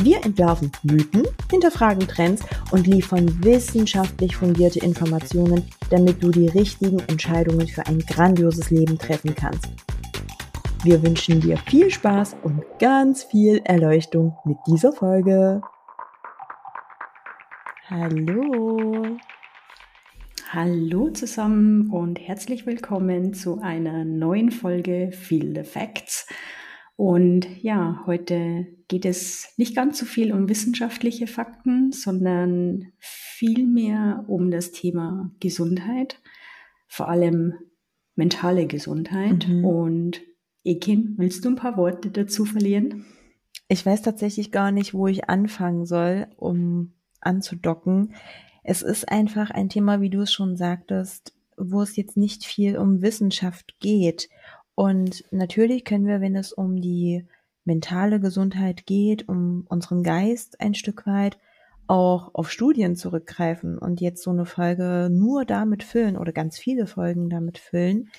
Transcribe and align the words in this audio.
Wir 0.00 0.24
entwerfen 0.24 0.70
Mythen, 0.84 1.26
hinterfragen 1.50 2.06
Trends 2.06 2.44
und 2.70 2.86
liefern 2.86 3.42
wissenschaftlich 3.42 4.36
fundierte 4.36 4.78
Informationen, 4.78 5.64
damit 5.90 6.22
du 6.22 6.30
die 6.30 6.46
richtigen 6.46 7.00
Entscheidungen 7.08 7.66
für 7.66 7.84
ein 7.84 7.98
grandioses 7.98 8.70
Leben 8.70 8.96
treffen 8.96 9.34
kannst. 9.34 9.68
Wir 10.84 11.02
wünschen 11.02 11.40
dir 11.40 11.56
viel 11.56 11.90
Spaß 11.90 12.36
und 12.44 12.62
ganz 12.78 13.24
viel 13.24 13.60
Erleuchtung 13.64 14.36
mit 14.44 14.58
dieser 14.68 14.92
Folge. 14.92 15.62
Hallo. 17.90 19.16
Hallo 20.52 21.10
zusammen 21.10 21.90
und 21.90 22.20
herzlich 22.20 22.66
willkommen 22.66 23.34
zu 23.34 23.60
einer 23.60 24.04
neuen 24.04 24.52
Folge 24.52 25.10
Feel 25.10 25.56
the 25.56 25.68
Facts. 25.68 26.28
Und 26.98 27.62
ja, 27.62 28.02
heute 28.06 28.66
geht 28.88 29.04
es 29.04 29.54
nicht 29.56 29.76
ganz 29.76 29.98
so 30.00 30.04
viel 30.04 30.32
um 30.32 30.48
wissenschaftliche 30.48 31.28
Fakten, 31.28 31.92
sondern 31.92 32.90
vielmehr 32.98 34.24
um 34.26 34.50
das 34.50 34.72
Thema 34.72 35.30
Gesundheit, 35.38 36.20
vor 36.88 37.08
allem 37.08 37.54
mentale 38.16 38.66
Gesundheit. 38.66 39.46
Mhm. 39.46 39.64
Und 39.64 40.22
Ekin, 40.64 41.14
willst 41.18 41.44
du 41.44 41.50
ein 41.50 41.54
paar 41.54 41.76
Worte 41.76 42.10
dazu 42.10 42.44
verlieren? 42.44 43.04
Ich 43.68 43.86
weiß 43.86 44.02
tatsächlich 44.02 44.50
gar 44.50 44.72
nicht, 44.72 44.92
wo 44.92 45.06
ich 45.06 45.28
anfangen 45.28 45.86
soll, 45.86 46.26
um 46.36 46.94
anzudocken. 47.20 48.12
Es 48.64 48.82
ist 48.82 49.08
einfach 49.08 49.52
ein 49.52 49.68
Thema, 49.68 50.00
wie 50.00 50.10
du 50.10 50.22
es 50.22 50.32
schon 50.32 50.56
sagtest, 50.56 51.32
wo 51.56 51.80
es 51.80 51.94
jetzt 51.94 52.16
nicht 52.16 52.44
viel 52.44 52.76
um 52.76 53.02
Wissenschaft 53.02 53.76
geht. 53.78 54.28
Und 54.78 55.24
natürlich 55.32 55.84
können 55.84 56.06
wir, 56.06 56.20
wenn 56.20 56.36
es 56.36 56.52
um 56.52 56.80
die 56.80 57.26
mentale 57.64 58.20
Gesundheit 58.20 58.86
geht, 58.86 59.28
um 59.28 59.66
unseren 59.68 60.04
Geist 60.04 60.60
ein 60.60 60.74
Stück 60.74 61.04
weit, 61.04 61.36
auch 61.88 62.32
auf 62.32 62.48
Studien 62.48 62.94
zurückgreifen 62.94 63.76
und 63.76 64.00
jetzt 64.00 64.22
so 64.22 64.30
eine 64.30 64.46
Folge 64.46 65.08
nur 65.10 65.44
damit 65.44 65.82
füllen 65.82 66.16
oder 66.16 66.30
ganz 66.30 66.60
viele 66.60 66.86
Folgen 66.86 67.28
damit 67.28 67.58
füllen. 67.58 68.10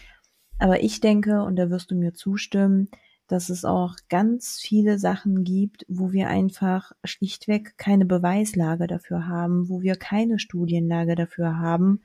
Aber 0.57 0.83
ich 0.83 0.99
denke, 0.99 1.43
und 1.43 1.55
da 1.55 1.69
wirst 1.69 1.91
du 1.91 1.95
mir 1.95 2.13
zustimmen, 2.13 2.89
dass 3.27 3.47
es 3.47 3.63
auch 3.63 3.95
ganz 4.09 4.59
viele 4.61 4.99
Sachen 4.99 5.45
gibt, 5.45 5.85
wo 5.87 6.11
wir 6.11 6.27
einfach 6.27 6.91
schlichtweg 7.05 7.77
keine 7.77 8.05
Beweislage 8.05 8.87
dafür 8.87 9.27
haben, 9.27 9.69
wo 9.69 9.81
wir 9.81 9.95
keine 9.95 10.39
Studienlage 10.39 11.15
dafür 11.15 11.57
haben, 11.57 12.01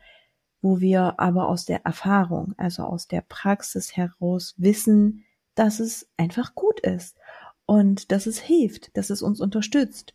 wo 0.64 0.80
wir 0.80 1.20
aber 1.20 1.50
aus 1.50 1.66
der 1.66 1.84
Erfahrung, 1.84 2.54
also 2.56 2.84
aus 2.84 3.06
der 3.06 3.20
Praxis 3.20 3.98
heraus 3.98 4.54
wissen, 4.56 5.24
dass 5.54 5.78
es 5.78 6.08
einfach 6.16 6.54
gut 6.54 6.80
ist 6.80 7.18
und 7.66 8.10
dass 8.10 8.24
es 8.24 8.38
hilft, 8.38 8.96
dass 8.96 9.10
es 9.10 9.20
uns 9.20 9.42
unterstützt. 9.42 10.14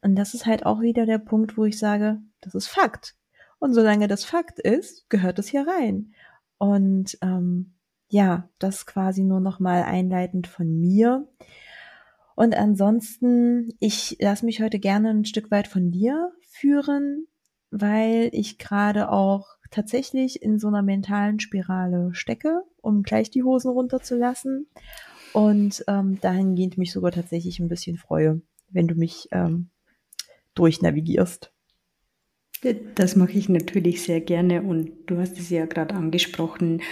Und 0.00 0.14
das 0.14 0.34
ist 0.34 0.46
halt 0.46 0.64
auch 0.64 0.80
wieder 0.80 1.04
der 1.04 1.18
Punkt, 1.18 1.58
wo 1.58 1.64
ich 1.64 1.80
sage, 1.80 2.20
das 2.40 2.54
ist 2.54 2.68
Fakt. 2.68 3.16
Und 3.58 3.74
solange 3.74 4.06
das 4.06 4.24
Fakt 4.24 4.60
ist, 4.60 5.10
gehört 5.10 5.40
es 5.40 5.48
hier 5.48 5.66
rein. 5.66 6.14
Und 6.58 7.18
ähm, 7.20 7.74
ja, 8.08 8.48
das 8.60 8.86
quasi 8.86 9.24
nur 9.24 9.40
noch 9.40 9.58
mal 9.58 9.82
einleitend 9.82 10.46
von 10.46 10.78
mir. 10.78 11.26
Und 12.36 12.56
ansonsten, 12.56 13.74
ich 13.80 14.16
lasse 14.20 14.46
mich 14.46 14.62
heute 14.62 14.78
gerne 14.78 15.10
ein 15.10 15.24
Stück 15.24 15.50
weit 15.50 15.66
von 15.66 15.90
dir 15.90 16.30
führen, 16.48 17.26
weil 17.72 18.30
ich 18.32 18.58
gerade 18.58 19.10
auch 19.10 19.57
tatsächlich 19.70 20.42
in 20.42 20.58
so 20.58 20.68
einer 20.68 20.82
mentalen 20.82 21.40
Spirale 21.40 22.10
stecke, 22.12 22.62
um 22.80 23.02
gleich 23.02 23.30
die 23.30 23.42
Hosen 23.42 23.70
runterzulassen. 23.70 24.66
Und 25.32 25.84
ähm, 25.88 26.18
dahingehend 26.20 26.78
mich 26.78 26.92
sogar 26.92 27.12
tatsächlich 27.12 27.60
ein 27.60 27.68
bisschen 27.68 27.96
freue, 27.96 28.40
wenn 28.70 28.88
du 28.88 28.94
mich 28.94 29.28
ähm, 29.30 29.68
durchnavigierst. 30.54 31.52
Das 32.94 33.14
mache 33.14 33.32
ich 33.32 33.48
natürlich 33.48 34.02
sehr 34.02 34.20
gerne 34.20 34.62
und 34.62 34.90
du 35.06 35.18
hast 35.18 35.38
es 35.38 35.50
ja 35.50 35.66
gerade 35.66 35.94
angesprochen. 35.94 36.82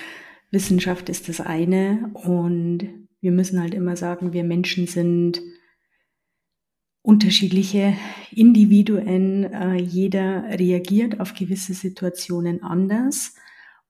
Wissenschaft 0.52 1.08
ist 1.08 1.28
das 1.28 1.40
eine 1.40 2.10
und 2.14 2.88
wir 3.20 3.32
müssen 3.32 3.60
halt 3.60 3.74
immer 3.74 3.96
sagen, 3.96 4.32
wir 4.32 4.44
Menschen 4.44 4.86
sind 4.86 5.42
unterschiedliche 7.06 7.94
Individuen. 8.32 9.44
Äh, 9.44 9.76
jeder 9.76 10.44
reagiert 10.58 11.20
auf 11.20 11.34
gewisse 11.34 11.72
Situationen 11.72 12.62
anders 12.64 13.34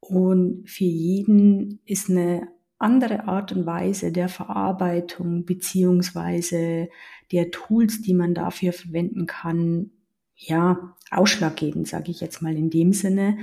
und 0.00 0.68
für 0.68 0.84
jeden 0.84 1.80
ist 1.86 2.10
eine 2.10 2.48
andere 2.78 3.24
Art 3.24 3.52
und 3.52 3.64
Weise 3.64 4.12
der 4.12 4.28
Verarbeitung 4.28 5.46
beziehungsweise 5.46 6.90
der 7.32 7.50
Tools, 7.50 8.02
die 8.02 8.12
man 8.12 8.34
dafür 8.34 8.74
verwenden 8.74 9.24
kann, 9.24 9.92
ja, 10.34 10.94
ausschlaggebend, 11.10 11.88
sage 11.88 12.10
ich 12.10 12.20
jetzt 12.20 12.42
mal 12.42 12.54
in 12.54 12.68
dem 12.68 12.92
Sinne. 12.92 13.38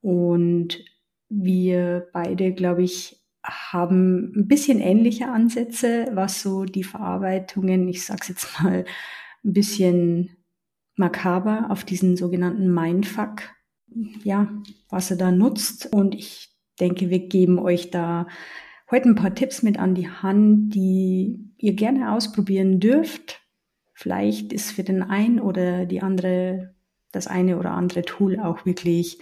Und 0.00 0.84
wir 1.28 2.06
beide, 2.12 2.52
glaube 2.52 2.84
ich, 2.84 3.25
haben 3.46 4.32
ein 4.34 4.48
bisschen 4.48 4.80
ähnliche 4.80 5.28
Ansätze, 5.28 6.08
was 6.12 6.42
so 6.42 6.64
die 6.64 6.84
Verarbeitungen, 6.84 7.88
ich 7.88 8.04
sag's 8.04 8.28
jetzt 8.28 8.60
mal, 8.62 8.84
ein 9.44 9.52
bisschen 9.52 10.36
makaber 10.96 11.66
auf 11.70 11.84
diesen 11.84 12.16
sogenannten 12.16 12.72
Mindfuck, 12.72 13.42
ja, 14.24 14.50
was 14.88 15.10
er 15.10 15.16
da 15.16 15.30
nutzt. 15.30 15.92
Und 15.92 16.14
ich 16.14 16.54
denke, 16.80 17.10
wir 17.10 17.20
geben 17.20 17.58
euch 17.58 17.90
da 17.90 18.26
heute 18.90 19.10
ein 19.10 19.14
paar 19.14 19.34
Tipps 19.34 19.62
mit 19.62 19.78
an 19.78 19.94
die 19.94 20.08
Hand, 20.08 20.74
die 20.74 21.52
ihr 21.58 21.74
gerne 21.74 22.12
ausprobieren 22.12 22.80
dürft. 22.80 23.40
Vielleicht 23.94 24.52
ist 24.52 24.72
für 24.72 24.84
den 24.84 25.02
einen 25.02 25.40
oder 25.40 25.86
die 25.86 26.02
andere, 26.02 26.74
das 27.12 27.26
eine 27.26 27.58
oder 27.58 27.70
andere 27.70 28.02
Tool 28.02 28.38
auch 28.38 28.66
wirklich 28.66 29.18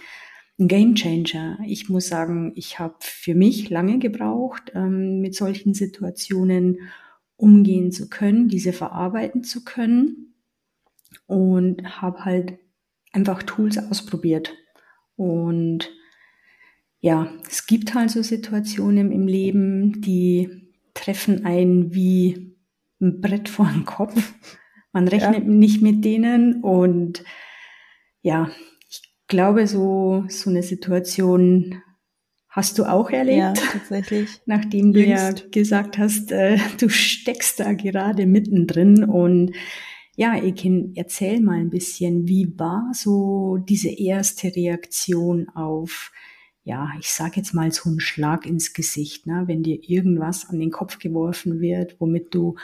ein 0.57 0.67
Game 0.67 0.95
Changer. 0.95 1.59
Ich 1.65 1.89
muss 1.89 2.07
sagen, 2.07 2.53
ich 2.55 2.79
habe 2.79 2.95
für 2.99 3.35
mich 3.35 3.69
lange 3.69 3.99
gebraucht, 3.99 4.71
ähm, 4.73 5.19
mit 5.19 5.35
solchen 5.35 5.73
Situationen 5.73 6.79
umgehen 7.37 7.91
zu 7.91 8.09
können, 8.09 8.47
diese 8.47 8.71
verarbeiten 8.71 9.43
zu 9.43 9.63
können 9.65 10.33
und 11.27 12.01
habe 12.01 12.23
halt 12.23 12.59
einfach 13.11 13.43
Tools 13.43 13.77
ausprobiert. 13.77 14.53
Und 15.15 15.91
ja, 16.99 17.31
es 17.49 17.65
gibt 17.65 17.93
halt 17.93 18.11
so 18.11 18.21
Situationen 18.21 19.11
im 19.11 19.27
Leben, 19.27 20.01
die 20.01 20.71
treffen 20.93 21.45
einen 21.45 21.93
wie 21.93 22.55
ein 23.01 23.21
Brett 23.21 23.49
vor 23.49 23.67
den 23.67 23.85
Kopf. 23.85 24.33
Man 24.93 25.07
rechnet 25.07 25.43
ja. 25.43 25.49
nicht 25.49 25.81
mit 25.81 26.05
denen 26.05 26.63
und 26.63 27.23
ja, 28.21 28.49
glaube, 29.27 29.67
so, 29.67 30.25
so 30.29 30.49
eine 30.49 30.63
Situation 30.63 31.81
hast 32.55 32.79
du 32.79 32.85
auch 32.85 33.09
erlebt. 33.09 33.37
Ja, 33.37 33.53
tatsächlich. 33.53 34.29
Nachdem 34.45 34.93
du 34.93 35.01
Jüngst. 35.01 35.39
ja 35.41 35.49
gesagt 35.51 35.97
hast, 35.97 36.31
äh, 36.31 36.57
du 36.79 36.89
steckst 36.89 37.59
da 37.59 37.73
gerade 37.73 38.25
mittendrin 38.25 39.03
und 39.03 39.51
ja, 40.15 40.41
Ekin, 40.41 40.93
erzähl 40.95 41.41
mal 41.41 41.59
ein 41.59 41.69
bisschen, 41.69 42.27
wie 42.27 42.57
war 42.57 42.91
so 42.93 43.57
diese 43.57 43.89
erste 43.89 44.55
Reaktion 44.55 45.49
auf, 45.49 46.13
ja, 46.63 46.89
ich 46.99 47.09
sag 47.09 47.35
jetzt 47.35 47.53
mal 47.53 47.71
so 47.73 47.89
einen 47.89 47.99
Schlag 47.99 48.45
ins 48.45 48.73
Gesicht, 48.73 49.27
ne? 49.27 49.43
wenn 49.47 49.61
dir 49.61 49.77
irgendwas 49.83 50.49
an 50.49 50.59
den 50.59 50.71
Kopf 50.71 50.99
geworfen 50.99 51.59
wird, 51.59 51.97
womit 51.99 52.33
du 52.33 52.55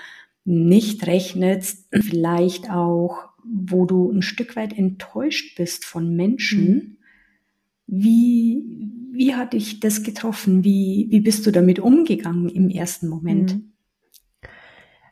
nicht 0.46 1.06
rechnest, 1.06 1.88
vielleicht 1.92 2.70
auch 2.72 3.31
wo 3.46 3.86
du 3.86 4.12
ein 4.12 4.22
Stück 4.22 4.56
weit 4.56 4.78
enttäuscht 4.78 5.58
bist 5.58 5.86
von 5.86 6.16
Menschen. 6.16 6.66
Mhm. 6.66 6.98
Wie, 7.88 8.92
wie 9.12 9.36
hat 9.36 9.54
dich 9.54 9.80
das 9.80 10.04
getroffen? 10.04 10.64
Wie, 10.64 11.08
wie 11.10 11.20
bist 11.20 11.46
du 11.46 11.52
damit 11.52 11.80
umgegangen 11.80 12.50
im 12.50 12.70
ersten 12.70 13.08
Moment? 13.10 13.56
Mhm. 13.56 13.74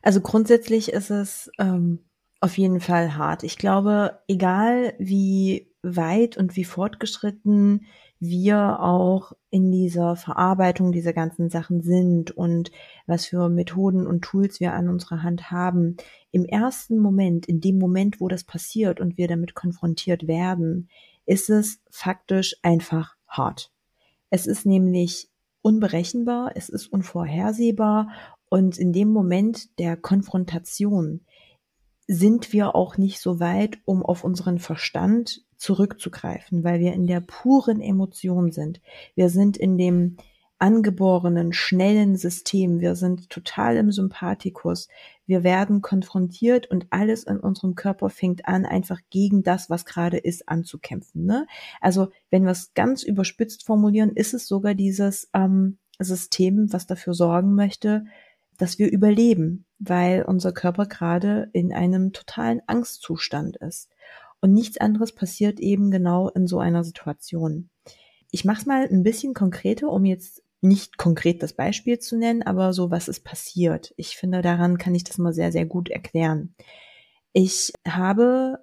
Also 0.01 0.21
grundsätzlich 0.21 0.89
ist 0.93 1.09
es 1.09 1.51
ähm, 1.59 1.99
auf 2.39 2.57
jeden 2.57 2.79
Fall 2.79 3.15
hart. 3.15 3.43
Ich 3.43 3.57
glaube, 3.57 4.19
egal 4.27 4.93
wie 4.97 5.73
weit 5.81 6.37
und 6.37 6.55
wie 6.55 6.63
fortgeschritten 6.63 7.85
wir 8.19 8.81
auch 8.81 9.31
in 9.49 9.71
dieser 9.71 10.15
Verarbeitung 10.15 10.91
dieser 10.91 11.13
ganzen 11.13 11.49
Sachen 11.49 11.81
sind 11.81 12.31
und 12.31 12.71
was 13.07 13.25
für 13.25 13.49
Methoden 13.49 14.05
und 14.05 14.21
Tools 14.21 14.59
wir 14.59 14.73
an 14.73 14.89
unserer 14.89 15.23
Hand 15.23 15.51
haben. 15.51 15.95
Im 16.31 16.45
ersten 16.45 16.99
Moment, 16.99 17.45
in 17.45 17.61
dem 17.61 17.77
Moment, 17.79 18.19
wo 18.19 18.27
das 18.27 18.43
passiert 18.43 18.99
und 18.99 19.17
wir 19.17 19.27
damit 19.27 19.55
konfrontiert 19.55 20.27
werden, 20.27 20.89
ist 21.25 21.49
es 21.49 21.79
faktisch 21.89 22.57
einfach 22.61 23.15
hart. 23.27 23.71
Es 24.29 24.47
ist 24.47 24.65
nämlich 24.65 25.29
unberechenbar, 25.61 26.51
es 26.55 26.69
ist 26.69 26.87
unvorhersehbar 26.87 28.09
und 28.49 28.77
in 28.77 28.93
dem 28.93 29.09
Moment 29.09 29.79
der 29.79 29.95
Konfrontation 29.95 31.21
sind 32.07 32.51
wir 32.53 32.75
auch 32.75 32.97
nicht 32.97 33.19
so 33.19 33.39
weit, 33.39 33.77
um 33.85 34.03
auf 34.03 34.23
unseren 34.23 34.57
Verstand 34.57 35.43
zurückzugreifen, 35.59 36.63
weil 36.63 36.79
wir 36.79 36.93
in 36.93 37.05
der 37.05 37.19
puren 37.19 37.81
Emotion 37.81 38.51
sind. 38.51 38.81
Wir 39.13 39.29
sind 39.29 39.57
in 39.57 39.77
dem 39.77 40.17
angeborenen, 40.57 41.53
schnellen 41.53 42.17
System. 42.17 42.81
Wir 42.81 42.95
sind 42.95 43.29
total 43.29 43.77
im 43.77 43.91
Sympathikus. 43.91 44.89
Wir 45.25 45.43
werden 45.43 45.81
konfrontiert 45.81 46.69
und 46.69 46.87
alles 46.89 47.23
in 47.23 47.39
unserem 47.39 47.75
Körper 47.75 48.09
fängt 48.09 48.45
an, 48.47 48.65
einfach 48.65 48.99
gegen 49.09 49.43
das, 49.43 49.69
was 49.69 49.85
gerade 49.85 50.17
ist, 50.17 50.49
anzukämpfen. 50.49 51.25
Ne? 51.25 51.47
Also 51.79 52.09
wenn 52.29 52.43
wir 52.43 52.51
es 52.51 52.73
ganz 52.73 53.03
überspitzt 53.03 53.65
formulieren, 53.65 54.11
ist 54.11 54.33
es 54.33 54.47
sogar 54.47 54.75
dieses 54.75 55.29
ähm, 55.33 55.77
System, 55.97 56.71
was 56.73 56.87
dafür 56.87 57.13
sorgen 57.13 57.55
möchte, 57.55 58.05
dass 58.57 58.79
wir 58.79 58.91
überleben, 58.91 59.65
weil 59.79 60.23
unser 60.23 60.51
Körper 60.51 60.85
gerade 60.85 61.49
in 61.53 61.73
einem 61.73 62.11
totalen 62.11 62.61
Angstzustand 62.67 63.55
ist. 63.57 63.89
Und 64.41 64.53
nichts 64.53 64.77
anderes 64.77 65.13
passiert 65.13 65.59
eben 65.59 65.91
genau 65.91 66.29
in 66.29 66.47
so 66.47 66.59
einer 66.59 66.83
Situation. 66.83 67.69
Ich 68.31 68.45
mache 68.45 68.61
es 68.61 68.65
mal 68.65 68.87
ein 68.87 69.03
bisschen 69.03 69.33
konkreter, 69.33 69.89
um 69.89 70.05
jetzt 70.05 70.43
nicht 70.61 70.97
konkret 70.97 71.41
das 71.41 71.53
Beispiel 71.53 71.99
zu 71.99 72.17
nennen, 72.17 72.43
aber 72.43 72.73
so, 72.73 72.91
was 72.91 73.07
ist 73.07 73.23
passiert. 73.23 73.93
Ich 73.97 74.17
finde, 74.17 74.41
daran 74.41 74.77
kann 74.77 74.95
ich 74.95 75.03
das 75.03 75.17
mal 75.17 75.33
sehr, 75.33 75.51
sehr 75.51 75.65
gut 75.65 75.89
erklären. 75.89 76.53
Ich 77.33 77.71
habe 77.87 78.59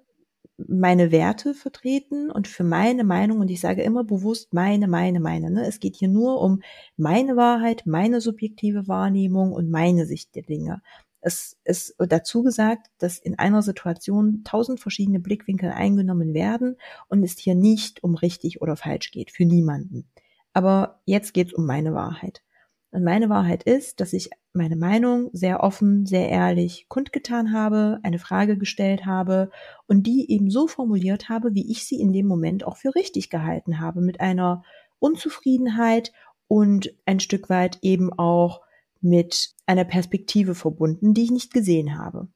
meine 0.57 1.11
Werte 1.11 1.53
vertreten 1.53 2.31
und 2.31 2.47
für 2.47 2.63
meine 2.63 3.03
Meinung, 3.03 3.39
und 3.39 3.51
ich 3.51 3.61
sage 3.61 3.83
immer 3.83 4.03
bewusst 4.03 4.53
meine, 4.53 4.87
meine, 4.87 5.19
meine. 5.19 5.51
Ne? 5.51 5.67
Es 5.67 5.79
geht 5.79 5.95
hier 5.95 6.07
nur 6.07 6.41
um 6.41 6.61
meine 6.97 7.35
Wahrheit, 7.35 7.83
meine 7.85 8.21
subjektive 8.21 8.87
Wahrnehmung 8.87 9.51
und 9.51 9.69
meine 9.69 10.05
Sicht 10.05 10.35
der 10.35 10.43
Dinge. 10.43 10.81
Es 11.27 11.57
ist 11.65 11.93
dazu 11.99 12.41
gesagt, 12.41 12.87
dass 12.99 13.19
in 13.19 13.37
einer 13.37 13.61
Situation 13.61 14.45
tausend 14.45 14.79
verschiedene 14.79 15.19
Blickwinkel 15.19 15.69
eingenommen 15.71 16.33
werden 16.33 16.77
und 17.09 17.21
es 17.21 17.37
hier 17.37 17.53
nicht 17.53 18.01
um 18.01 18.15
richtig 18.15 18.61
oder 18.61 18.77
falsch 18.77 19.11
geht, 19.11 19.31
für 19.31 19.43
niemanden. 19.43 20.07
Aber 20.53 21.01
jetzt 21.03 21.33
geht's 21.33 21.51
um 21.51 21.65
meine 21.65 21.93
Wahrheit. 21.93 22.43
Und 22.91 23.03
meine 23.03 23.27
Wahrheit 23.27 23.63
ist, 23.63 23.99
dass 23.99 24.13
ich 24.13 24.29
meine 24.53 24.77
Meinung 24.77 25.29
sehr 25.33 25.63
offen, 25.63 26.05
sehr 26.05 26.29
ehrlich 26.29 26.85
kundgetan 26.87 27.51
habe, 27.51 27.99
eine 28.03 28.19
Frage 28.19 28.57
gestellt 28.57 29.05
habe 29.05 29.51
und 29.85 30.07
die 30.07 30.31
eben 30.31 30.49
so 30.49 30.65
formuliert 30.67 31.27
habe, 31.27 31.53
wie 31.53 31.69
ich 31.69 31.85
sie 31.85 31.99
in 31.99 32.13
dem 32.13 32.27
Moment 32.27 32.63
auch 32.63 32.77
für 32.77 32.95
richtig 32.95 33.29
gehalten 33.29 33.81
habe, 33.81 33.99
mit 33.99 34.21
einer 34.21 34.63
Unzufriedenheit 34.99 36.13
und 36.47 36.95
ein 37.05 37.19
Stück 37.19 37.49
weit 37.49 37.79
eben 37.81 38.13
auch 38.13 38.61
mit 39.01 39.53
einer 39.65 39.85
Perspektive 39.85 40.55
verbunden, 40.55 41.13
die 41.13 41.23
ich 41.23 41.31
nicht 41.31 41.53
gesehen 41.53 41.97
habe. 41.97 42.27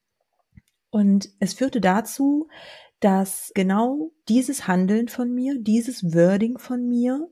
Und 0.90 1.30
es 1.40 1.54
führte 1.54 1.82
dazu, 1.82 2.48
dass 3.00 3.52
genau 3.56 4.12
dieses 4.30 4.68
Handeln 4.68 5.08
von 5.08 5.34
mir, 5.34 5.58
dieses 5.60 6.04
Wording 6.14 6.58
von 6.58 6.88
mir 6.88 7.30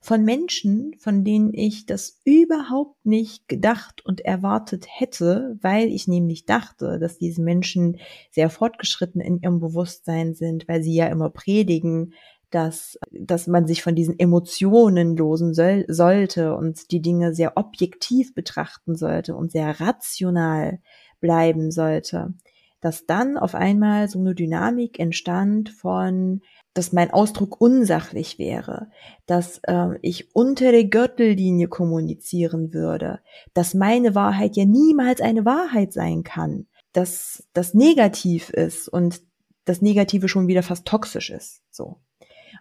von 0.00 0.24
Menschen, 0.24 0.94
von 0.98 1.24
denen 1.24 1.52
ich 1.52 1.86
das 1.86 2.20
überhaupt 2.24 3.04
nicht 3.04 3.48
gedacht 3.48 4.04
und 4.04 4.20
erwartet 4.20 4.86
hätte, 4.88 5.58
weil 5.60 5.88
ich 5.88 6.06
nämlich 6.06 6.44
dachte, 6.44 6.98
dass 7.00 7.18
diese 7.18 7.42
Menschen 7.42 7.98
sehr 8.30 8.48
fortgeschritten 8.48 9.20
in 9.20 9.40
ihrem 9.40 9.58
Bewusstsein 9.58 10.34
sind, 10.34 10.68
weil 10.68 10.82
sie 10.82 10.94
ja 10.94 11.06
immer 11.08 11.30
predigen, 11.30 12.14
dass, 12.50 12.98
dass 13.10 13.46
man 13.46 13.66
sich 13.66 13.82
von 13.82 13.94
diesen 13.94 14.18
Emotionen 14.18 15.16
losen 15.16 15.54
soll, 15.54 15.84
sollte 15.88 16.56
und 16.56 16.90
die 16.90 17.02
Dinge 17.02 17.34
sehr 17.34 17.56
objektiv 17.56 18.34
betrachten 18.34 18.96
sollte 18.96 19.36
und 19.36 19.52
sehr 19.52 19.80
rational 19.80 20.80
bleiben 21.20 21.70
sollte, 21.70 22.34
dass 22.80 23.06
dann 23.06 23.36
auf 23.36 23.54
einmal 23.54 24.08
so 24.08 24.18
eine 24.18 24.34
Dynamik 24.34 24.98
entstand 24.98 25.70
von 25.70 26.40
dass 26.78 26.92
mein 26.92 27.10
Ausdruck 27.10 27.60
unsachlich 27.60 28.38
wäre, 28.38 28.88
dass 29.26 29.60
äh, 29.64 29.98
ich 30.00 30.34
unter 30.36 30.70
der 30.70 30.84
Gürtellinie 30.84 31.66
kommunizieren 31.66 32.72
würde, 32.72 33.18
dass 33.52 33.74
meine 33.74 34.14
Wahrheit 34.14 34.56
ja 34.56 34.64
niemals 34.64 35.20
eine 35.20 35.44
Wahrheit 35.44 35.92
sein 35.92 36.22
kann, 36.22 36.68
dass 36.92 37.48
das 37.52 37.74
negativ 37.74 38.50
ist 38.50 38.88
und 38.88 39.22
das 39.64 39.82
Negative 39.82 40.28
schon 40.28 40.46
wieder 40.46 40.62
fast 40.62 40.86
toxisch 40.86 41.30
ist. 41.30 41.62
So. 41.70 41.98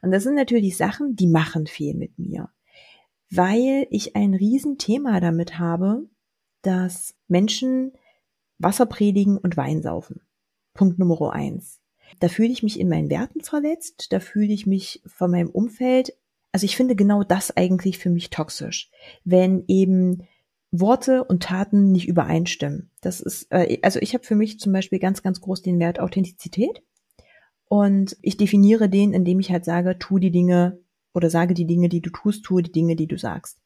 Und 0.01 0.11
das 0.11 0.23
sind 0.23 0.35
natürlich 0.35 0.77
Sachen, 0.77 1.15
die 1.15 1.27
machen 1.27 1.67
viel 1.67 1.93
mit 1.95 2.17
mir, 2.19 2.49
weil 3.29 3.87
ich 3.89 4.15
ein 4.15 4.33
Riesenthema 4.33 5.19
damit 5.19 5.59
habe, 5.59 6.07
dass 6.61 7.15
Menschen 7.27 7.93
Wasser 8.59 8.85
predigen 8.85 9.37
und 9.37 9.57
Wein 9.57 9.81
saufen. 9.81 10.21
Punkt 10.73 10.99
Nummer 10.99 11.33
eins. 11.33 11.81
Da 12.19 12.29
fühle 12.29 12.49
ich 12.49 12.63
mich 12.63 12.79
in 12.79 12.89
meinen 12.89 13.09
Werten 13.09 13.41
verletzt, 13.41 14.11
da 14.11 14.19
fühle 14.19 14.53
ich 14.53 14.65
mich 14.65 15.01
von 15.05 15.31
meinem 15.31 15.49
Umfeld. 15.49 16.13
Also 16.51 16.65
ich 16.65 16.77
finde 16.77 16.95
genau 16.95 17.23
das 17.23 17.55
eigentlich 17.55 17.97
für 17.97 18.09
mich 18.09 18.29
toxisch, 18.29 18.89
wenn 19.23 19.63
eben 19.67 20.23
Worte 20.71 21.23
und 21.23 21.43
Taten 21.43 21.91
nicht 21.91 22.07
übereinstimmen. 22.07 22.91
Das 23.01 23.19
ist, 23.19 23.47
äh, 23.51 23.79
also 23.81 23.99
ich 23.99 24.13
habe 24.13 24.23
für 24.23 24.35
mich 24.35 24.59
zum 24.59 24.73
Beispiel 24.73 24.99
ganz, 24.99 25.23
ganz 25.23 25.41
groß 25.41 25.61
den 25.61 25.79
Wert 25.79 25.99
Authentizität. 25.99 26.83
Und 27.69 28.15
ich 28.21 28.37
definiere 28.37 28.89
den, 28.89 29.13
indem 29.13 29.39
ich 29.39 29.51
halt 29.51 29.65
sage, 29.65 29.97
tu 29.99 30.19
die 30.19 30.31
Dinge 30.31 30.79
oder 31.13 31.29
sage 31.29 31.53
die 31.53 31.65
Dinge, 31.65 31.89
die 31.89 32.01
du 32.01 32.09
tust, 32.09 32.43
tue 32.43 32.63
die 32.63 32.71
Dinge, 32.71 32.95
die 32.95 33.07
du 33.07 33.17
sagst. 33.17 33.59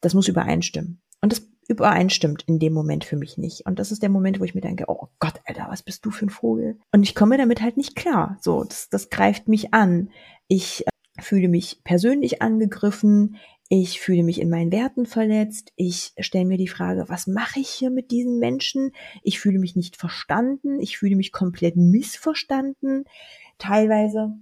Das 0.00 0.14
muss 0.14 0.28
übereinstimmen. 0.28 1.00
Und 1.20 1.32
das 1.32 1.48
übereinstimmt 1.68 2.44
in 2.46 2.58
dem 2.58 2.72
Moment 2.72 3.04
für 3.04 3.16
mich 3.16 3.38
nicht. 3.38 3.66
Und 3.66 3.78
das 3.78 3.90
ist 3.92 4.02
der 4.02 4.08
Moment, 4.08 4.40
wo 4.40 4.44
ich 4.44 4.54
mir 4.54 4.60
denke, 4.60 4.84
oh 4.88 5.08
Gott, 5.18 5.40
Alter, 5.44 5.66
was 5.68 5.82
bist 5.82 6.04
du 6.04 6.10
für 6.10 6.26
ein 6.26 6.30
Vogel? 6.30 6.78
Und 6.92 7.02
ich 7.02 7.14
komme 7.14 7.36
damit 7.36 7.60
halt 7.60 7.76
nicht 7.76 7.96
klar. 7.96 8.38
So, 8.40 8.64
das, 8.64 8.88
das 8.88 9.10
greift 9.10 9.48
mich 9.48 9.74
an. 9.74 10.10
Ich 10.48 10.86
äh, 10.86 11.22
fühle 11.22 11.48
mich 11.48 11.80
persönlich 11.84 12.42
angegriffen. 12.42 13.36
Ich 13.68 14.00
fühle 14.00 14.22
mich 14.22 14.40
in 14.40 14.48
meinen 14.48 14.70
Werten 14.70 15.06
verletzt. 15.06 15.72
Ich 15.74 16.12
stelle 16.20 16.44
mir 16.44 16.56
die 16.56 16.68
Frage, 16.68 17.08
was 17.08 17.26
mache 17.26 17.58
ich 17.58 17.68
hier 17.68 17.90
mit 17.90 18.12
diesen 18.12 18.38
Menschen? 18.38 18.92
Ich 19.22 19.40
fühle 19.40 19.58
mich 19.58 19.74
nicht 19.74 19.96
verstanden. 19.96 20.80
Ich 20.80 20.98
fühle 20.98 21.16
mich 21.16 21.32
komplett 21.32 21.76
missverstanden. 21.76 23.04
Teilweise 23.58 24.34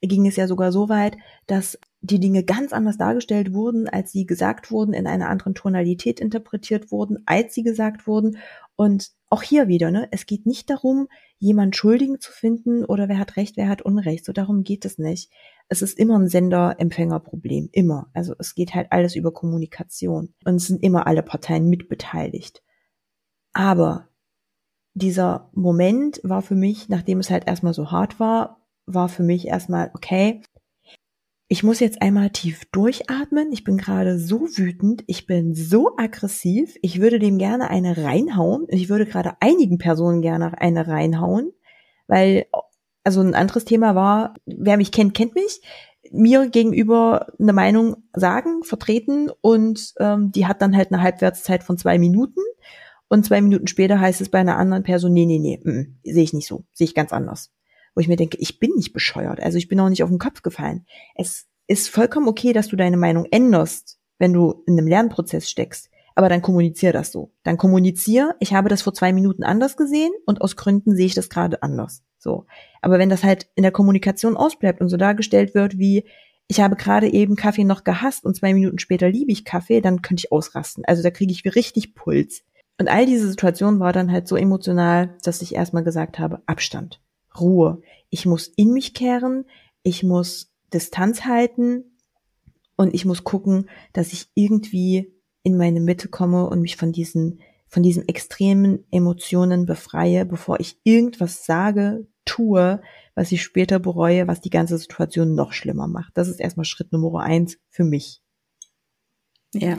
ging 0.00 0.26
es 0.26 0.36
ja 0.36 0.46
sogar 0.46 0.70
so 0.70 0.88
weit, 0.88 1.16
dass 1.46 1.78
die 2.02 2.18
Dinge 2.18 2.42
ganz 2.42 2.72
anders 2.72 2.98
dargestellt 2.98 3.52
wurden, 3.52 3.88
als 3.88 4.10
sie 4.10 4.26
gesagt 4.26 4.72
wurden, 4.72 4.92
in 4.92 5.06
einer 5.06 5.28
anderen 5.28 5.54
Tonalität 5.54 6.18
interpretiert 6.18 6.90
wurden, 6.90 7.22
als 7.26 7.54
sie 7.54 7.62
gesagt 7.62 8.08
wurden. 8.08 8.38
Und 8.74 9.12
auch 9.30 9.42
hier 9.42 9.68
wieder, 9.68 9.92
ne, 9.92 10.08
es 10.10 10.26
geht 10.26 10.44
nicht 10.44 10.68
darum, 10.68 11.06
jemand 11.38 11.76
Schuldigen 11.76 12.20
zu 12.20 12.32
finden 12.32 12.84
oder 12.84 13.08
wer 13.08 13.18
hat 13.18 13.36
Recht, 13.36 13.56
wer 13.56 13.68
hat 13.68 13.82
Unrecht. 13.82 14.24
So 14.24 14.32
darum 14.32 14.64
geht 14.64 14.84
es 14.84 14.98
nicht. 14.98 15.30
Es 15.68 15.80
ist 15.80 15.96
immer 15.96 16.18
ein 16.18 16.28
Sender-Empfänger-Problem. 16.28 17.68
Immer. 17.70 18.10
Also 18.14 18.34
es 18.38 18.56
geht 18.56 18.74
halt 18.74 18.90
alles 18.90 19.14
über 19.14 19.32
Kommunikation. 19.32 20.34
Und 20.44 20.56
es 20.56 20.66
sind 20.66 20.82
immer 20.82 21.06
alle 21.06 21.22
Parteien 21.22 21.68
mitbeteiligt. 21.68 22.64
Aber 23.52 24.08
dieser 24.94 25.50
Moment 25.52 26.20
war 26.24 26.42
für 26.42 26.56
mich, 26.56 26.88
nachdem 26.88 27.20
es 27.20 27.30
halt 27.30 27.46
erstmal 27.46 27.74
so 27.74 27.92
hart 27.92 28.18
war, 28.18 28.60
war 28.86 29.08
für 29.08 29.22
mich 29.22 29.46
erstmal, 29.46 29.90
okay, 29.94 30.42
ich 31.52 31.62
muss 31.62 31.80
jetzt 31.80 32.00
einmal 32.00 32.30
tief 32.30 32.64
durchatmen. 32.72 33.52
Ich 33.52 33.62
bin 33.62 33.76
gerade 33.76 34.18
so 34.18 34.40
wütend. 34.56 35.04
Ich 35.06 35.26
bin 35.26 35.54
so 35.54 35.98
aggressiv. 35.98 36.76
Ich 36.80 36.98
würde 36.98 37.18
dem 37.18 37.36
gerne 37.36 37.68
eine 37.68 37.98
reinhauen. 37.98 38.64
Ich 38.68 38.88
würde 38.88 39.04
gerade 39.04 39.34
einigen 39.40 39.76
Personen 39.76 40.22
gerne 40.22 40.58
eine 40.58 40.88
reinhauen, 40.88 41.52
weil, 42.06 42.46
also 43.04 43.20
ein 43.20 43.34
anderes 43.34 43.66
Thema 43.66 43.94
war, 43.94 44.32
wer 44.46 44.78
mich 44.78 44.92
kennt, 44.92 45.12
kennt 45.12 45.34
mich. 45.34 45.60
Mir 46.10 46.48
gegenüber 46.48 47.26
eine 47.38 47.52
Meinung 47.52 47.96
sagen, 48.14 48.64
vertreten 48.64 49.30
und 49.42 49.92
ähm, 50.00 50.32
die 50.32 50.46
hat 50.46 50.62
dann 50.62 50.74
halt 50.74 50.90
eine 50.90 51.02
Halbwertszeit 51.02 51.64
von 51.64 51.76
zwei 51.76 51.98
Minuten. 51.98 52.40
Und 53.08 53.26
zwei 53.26 53.42
Minuten 53.42 53.66
später 53.66 54.00
heißt 54.00 54.22
es 54.22 54.30
bei 54.30 54.38
einer 54.38 54.56
anderen 54.56 54.84
Person, 54.84 55.12
nee, 55.12 55.26
nee, 55.26 55.38
nee, 55.38 55.60
mm, 55.62 55.98
sehe 56.02 56.22
ich 56.22 56.32
nicht 56.32 56.48
so, 56.48 56.64
sehe 56.72 56.86
ich 56.86 56.94
ganz 56.94 57.12
anders 57.12 57.52
wo 57.94 58.00
ich 58.00 58.08
mir 58.08 58.16
denke, 58.16 58.38
ich 58.40 58.58
bin 58.58 58.72
nicht 58.76 58.92
bescheuert. 58.92 59.40
Also 59.40 59.58
ich 59.58 59.68
bin 59.68 59.80
auch 59.80 59.88
nicht 59.88 60.02
auf 60.02 60.10
den 60.10 60.18
Kopf 60.18 60.42
gefallen. 60.42 60.86
Es 61.14 61.46
ist 61.66 61.88
vollkommen 61.88 62.28
okay, 62.28 62.52
dass 62.52 62.68
du 62.68 62.76
deine 62.76 62.96
Meinung 62.96 63.26
änderst, 63.30 63.98
wenn 64.18 64.32
du 64.32 64.62
in 64.66 64.78
einem 64.78 64.86
Lernprozess 64.86 65.48
steckst. 65.48 65.90
Aber 66.14 66.28
dann 66.28 66.42
kommunizier 66.42 66.92
das 66.92 67.10
so. 67.10 67.32
Dann 67.42 67.56
kommunizier, 67.56 68.36
ich 68.40 68.52
habe 68.52 68.68
das 68.68 68.82
vor 68.82 68.92
zwei 68.92 69.12
Minuten 69.12 69.44
anders 69.44 69.76
gesehen 69.76 70.12
und 70.26 70.42
aus 70.42 70.56
Gründen 70.56 70.94
sehe 70.94 71.06
ich 71.06 71.14
das 71.14 71.30
gerade 71.30 71.62
anders. 71.62 72.02
So. 72.18 72.46
Aber 72.82 72.98
wenn 72.98 73.08
das 73.08 73.24
halt 73.24 73.48
in 73.54 73.62
der 73.62 73.72
Kommunikation 73.72 74.36
ausbleibt 74.36 74.80
und 74.80 74.88
so 74.88 74.96
dargestellt 74.96 75.54
wird 75.54 75.78
wie, 75.78 76.04
ich 76.48 76.60
habe 76.60 76.76
gerade 76.76 77.10
eben 77.10 77.36
Kaffee 77.36 77.64
noch 77.64 77.82
gehasst 77.84 78.24
und 78.24 78.36
zwei 78.36 78.52
Minuten 78.52 78.78
später 78.78 79.08
liebe 79.08 79.32
ich 79.32 79.44
Kaffee, 79.44 79.80
dann 79.80 80.02
könnte 80.02 80.22
ich 80.24 80.32
ausrasten. 80.32 80.84
Also 80.84 81.02
da 81.02 81.10
kriege 81.10 81.32
ich 81.32 81.44
richtig 81.56 81.94
Puls. 81.94 82.42
Und 82.78 82.88
all 82.88 83.06
diese 83.06 83.28
Situation 83.28 83.80
war 83.80 83.92
dann 83.92 84.12
halt 84.12 84.28
so 84.28 84.36
emotional, 84.36 85.16
dass 85.22 85.42
ich 85.42 85.54
erstmal 85.54 85.84
gesagt 85.84 86.18
habe, 86.18 86.42
Abstand, 86.46 87.00
Ruhe. 87.38 87.82
Ich 88.10 88.26
muss 88.26 88.48
in 88.48 88.72
mich 88.72 88.94
kehren, 88.94 89.44
ich 89.82 90.02
muss 90.02 90.52
Distanz 90.72 91.24
halten 91.24 91.84
und 92.76 92.94
ich 92.94 93.04
muss 93.04 93.24
gucken, 93.24 93.68
dass 93.92 94.12
ich 94.12 94.28
irgendwie 94.34 95.12
in 95.42 95.56
meine 95.56 95.80
Mitte 95.80 96.08
komme 96.08 96.48
und 96.48 96.60
mich 96.60 96.76
von 96.76 96.92
diesen, 96.92 97.40
von 97.68 97.82
diesen 97.82 98.08
extremen 98.08 98.84
Emotionen 98.90 99.66
befreie, 99.66 100.24
bevor 100.24 100.60
ich 100.60 100.78
irgendwas 100.84 101.44
sage, 101.44 102.06
tue, 102.24 102.80
was 103.14 103.32
ich 103.32 103.42
später 103.42 103.78
bereue, 103.78 104.28
was 104.28 104.40
die 104.40 104.50
ganze 104.50 104.78
Situation 104.78 105.34
noch 105.34 105.52
schlimmer 105.52 105.88
macht. 105.88 106.16
Das 106.16 106.28
ist 106.28 106.40
erstmal 106.40 106.64
Schritt 106.64 106.92
Nummer 106.92 107.20
eins 107.20 107.58
für 107.68 107.84
mich. 107.84 108.22
Ja, 109.54 109.76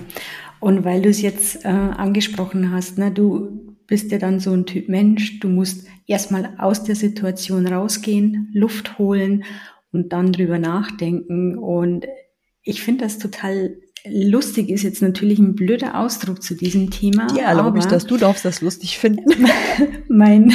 und 0.59 0.85
weil 0.85 1.01
du 1.01 1.09
es 1.09 1.21
jetzt 1.21 1.65
äh, 1.65 1.69
angesprochen 1.69 2.71
hast, 2.71 2.97
ne, 2.99 3.11
du 3.11 3.72
bist 3.87 4.11
ja 4.11 4.17
dann 4.17 4.39
so 4.39 4.51
ein 4.51 4.65
Typ 4.65 4.89
Mensch, 4.89 5.39
du 5.39 5.49
musst 5.49 5.87
erstmal 6.07 6.55
aus 6.57 6.83
der 6.83 6.95
Situation 6.95 7.67
rausgehen, 7.67 8.49
Luft 8.53 8.97
holen 8.97 9.43
und 9.91 10.13
dann 10.13 10.31
drüber 10.31 10.59
nachdenken. 10.59 11.57
Und 11.57 12.05
ich 12.63 12.81
finde 12.81 13.05
das 13.05 13.19
total 13.19 13.77
lustig, 14.05 14.69
ist 14.69 14.83
jetzt 14.83 15.01
natürlich 15.01 15.39
ein 15.39 15.55
blöder 15.55 15.99
Ausdruck 15.99 16.43
zu 16.43 16.55
diesem 16.55 16.91
Thema. 16.91 17.27
Ja, 17.37 17.45
erlaube 17.45 17.79
ich 17.79 17.85
das, 17.85 18.05
du 18.05 18.17
darfst 18.17 18.43
das 18.43 18.61
lustig 18.61 18.97
finden. 18.97 19.47
mein, 20.09 20.51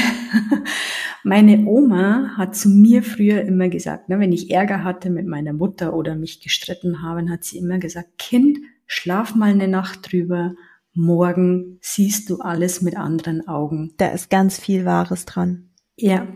meine 1.24 1.64
Oma 1.64 2.34
hat 2.36 2.56
zu 2.56 2.68
mir 2.68 3.02
früher 3.02 3.42
immer 3.42 3.68
gesagt, 3.68 4.08
ne, 4.08 4.18
wenn 4.18 4.32
ich 4.32 4.50
Ärger 4.50 4.84
hatte 4.84 5.08
mit 5.10 5.26
meiner 5.26 5.52
Mutter 5.54 5.94
oder 5.94 6.14
mich 6.14 6.40
gestritten 6.40 7.02
habe, 7.02 7.28
hat 7.30 7.44
sie 7.44 7.58
immer 7.58 7.78
gesagt, 7.78 8.18
Kind, 8.18 8.58
schlaf 8.86 9.34
mal 9.34 9.50
eine 9.50 9.68
Nacht 9.68 10.12
drüber, 10.12 10.54
morgen 10.98 11.78
siehst 11.80 12.28
du 12.28 12.40
alles 12.40 12.82
mit 12.82 12.96
anderen 12.96 13.46
Augen. 13.48 13.94
Da 13.96 14.08
ist 14.08 14.28
ganz 14.28 14.58
viel 14.58 14.84
Wahres 14.84 15.24
dran. 15.24 15.70
Ja, 15.96 16.28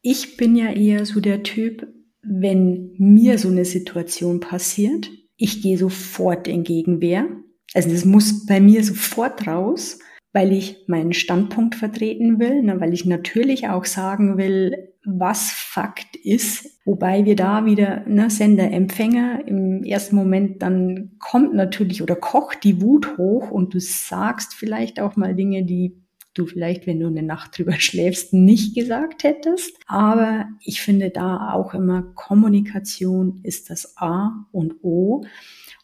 ich 0.00 0.36
bin 0.36 0.56
ja 0.56 0.72
eher 0.72 1.04
so 1.04 1.20
der 1.20 1.42
Typ, 1.42 1.86
wenn 2.22 2.94
mir 2.98 3.38
so 3.38 3.48
eine 3.48 3.64
Situation 3.64 4.40
passiert, 4.40 5.10
ich 5.36 5.62
gehe 5.62 5.78
sofort 5.78 6.48
in 6.48 6.64
Gegenwehr. 6.64 7.26
Also 7.74 7.90
das 7.90 8.04
muss 8.04 8.46
bei 8.46 8.60
mir 8.60 8.82
sofort 8.84 9.46
raus, 9.46 9.98
weil 10.36 10.52
ich 10.52 10.84
meinen 10.86 11.14
Standpunkt 11.14 11.76
vertreten 11.76 12.38
will, 12.38 12.62
ne, 12.62 12.78
weil 12.78 12.92
ich 12.92 13.06
natürlich 13.06 13.70
auch 13.70 13.86
sagen 13.86 14.36
will, 14.36 14.92
was 15.02 15.50
Fakt 15.50 16.14
ist. 16.14 16.78
Wobei 16.84 17.24
wir 17.24 17.36
da 17.36 17.64
wieder 17.64 18.04
ne, 18.06 18.28
Sender, 18.28 18.70
Empfänger 18.70 19.48
im 19.48 19.82
ersten 19.82 20.14
Moment 20.14 20.60
dann 20.60 21.12
kommt 21.20 21.54
natürlich 21.54 22.02
oder 22.02 22.16
kocht 22.16 22.64
die 22.64 22.82
Wut 22.82 23.16
hoch 23.16 23.50
und 23.50 23.72
du 23.72 23.80
sagst 23.80 24.52
vielleicht 24.52 25.00
auch 25.00 25.16
mal 25.16 25.34
Dinge, 25.34 25.64
die 25.64 26.02
du 26.34 26.44
vielleicht, 26.44 26.86
wenn 26.86 27.00
du 27.00 27.06
eine 27.06 27.22
Nacht 27.22 27.56
drüber 27.56 27.72
schläfst, 27.78 28.34
nicht 28.34 28.74
gesagt 28.74 29.24
hättest. 29.24 29.74
Aber 29.86 30.50
ich 30.62 30.82
finde 30.82 31.08
da 31.08 31.54
auch 31.54 31.72
immer 31.72 32.02
Kommunikation 32.14 33.40
ist 33.42 33.70
das 33.70 33.96
A 33.96 34.46
und 34.52 34.84
O. 34.84 35.24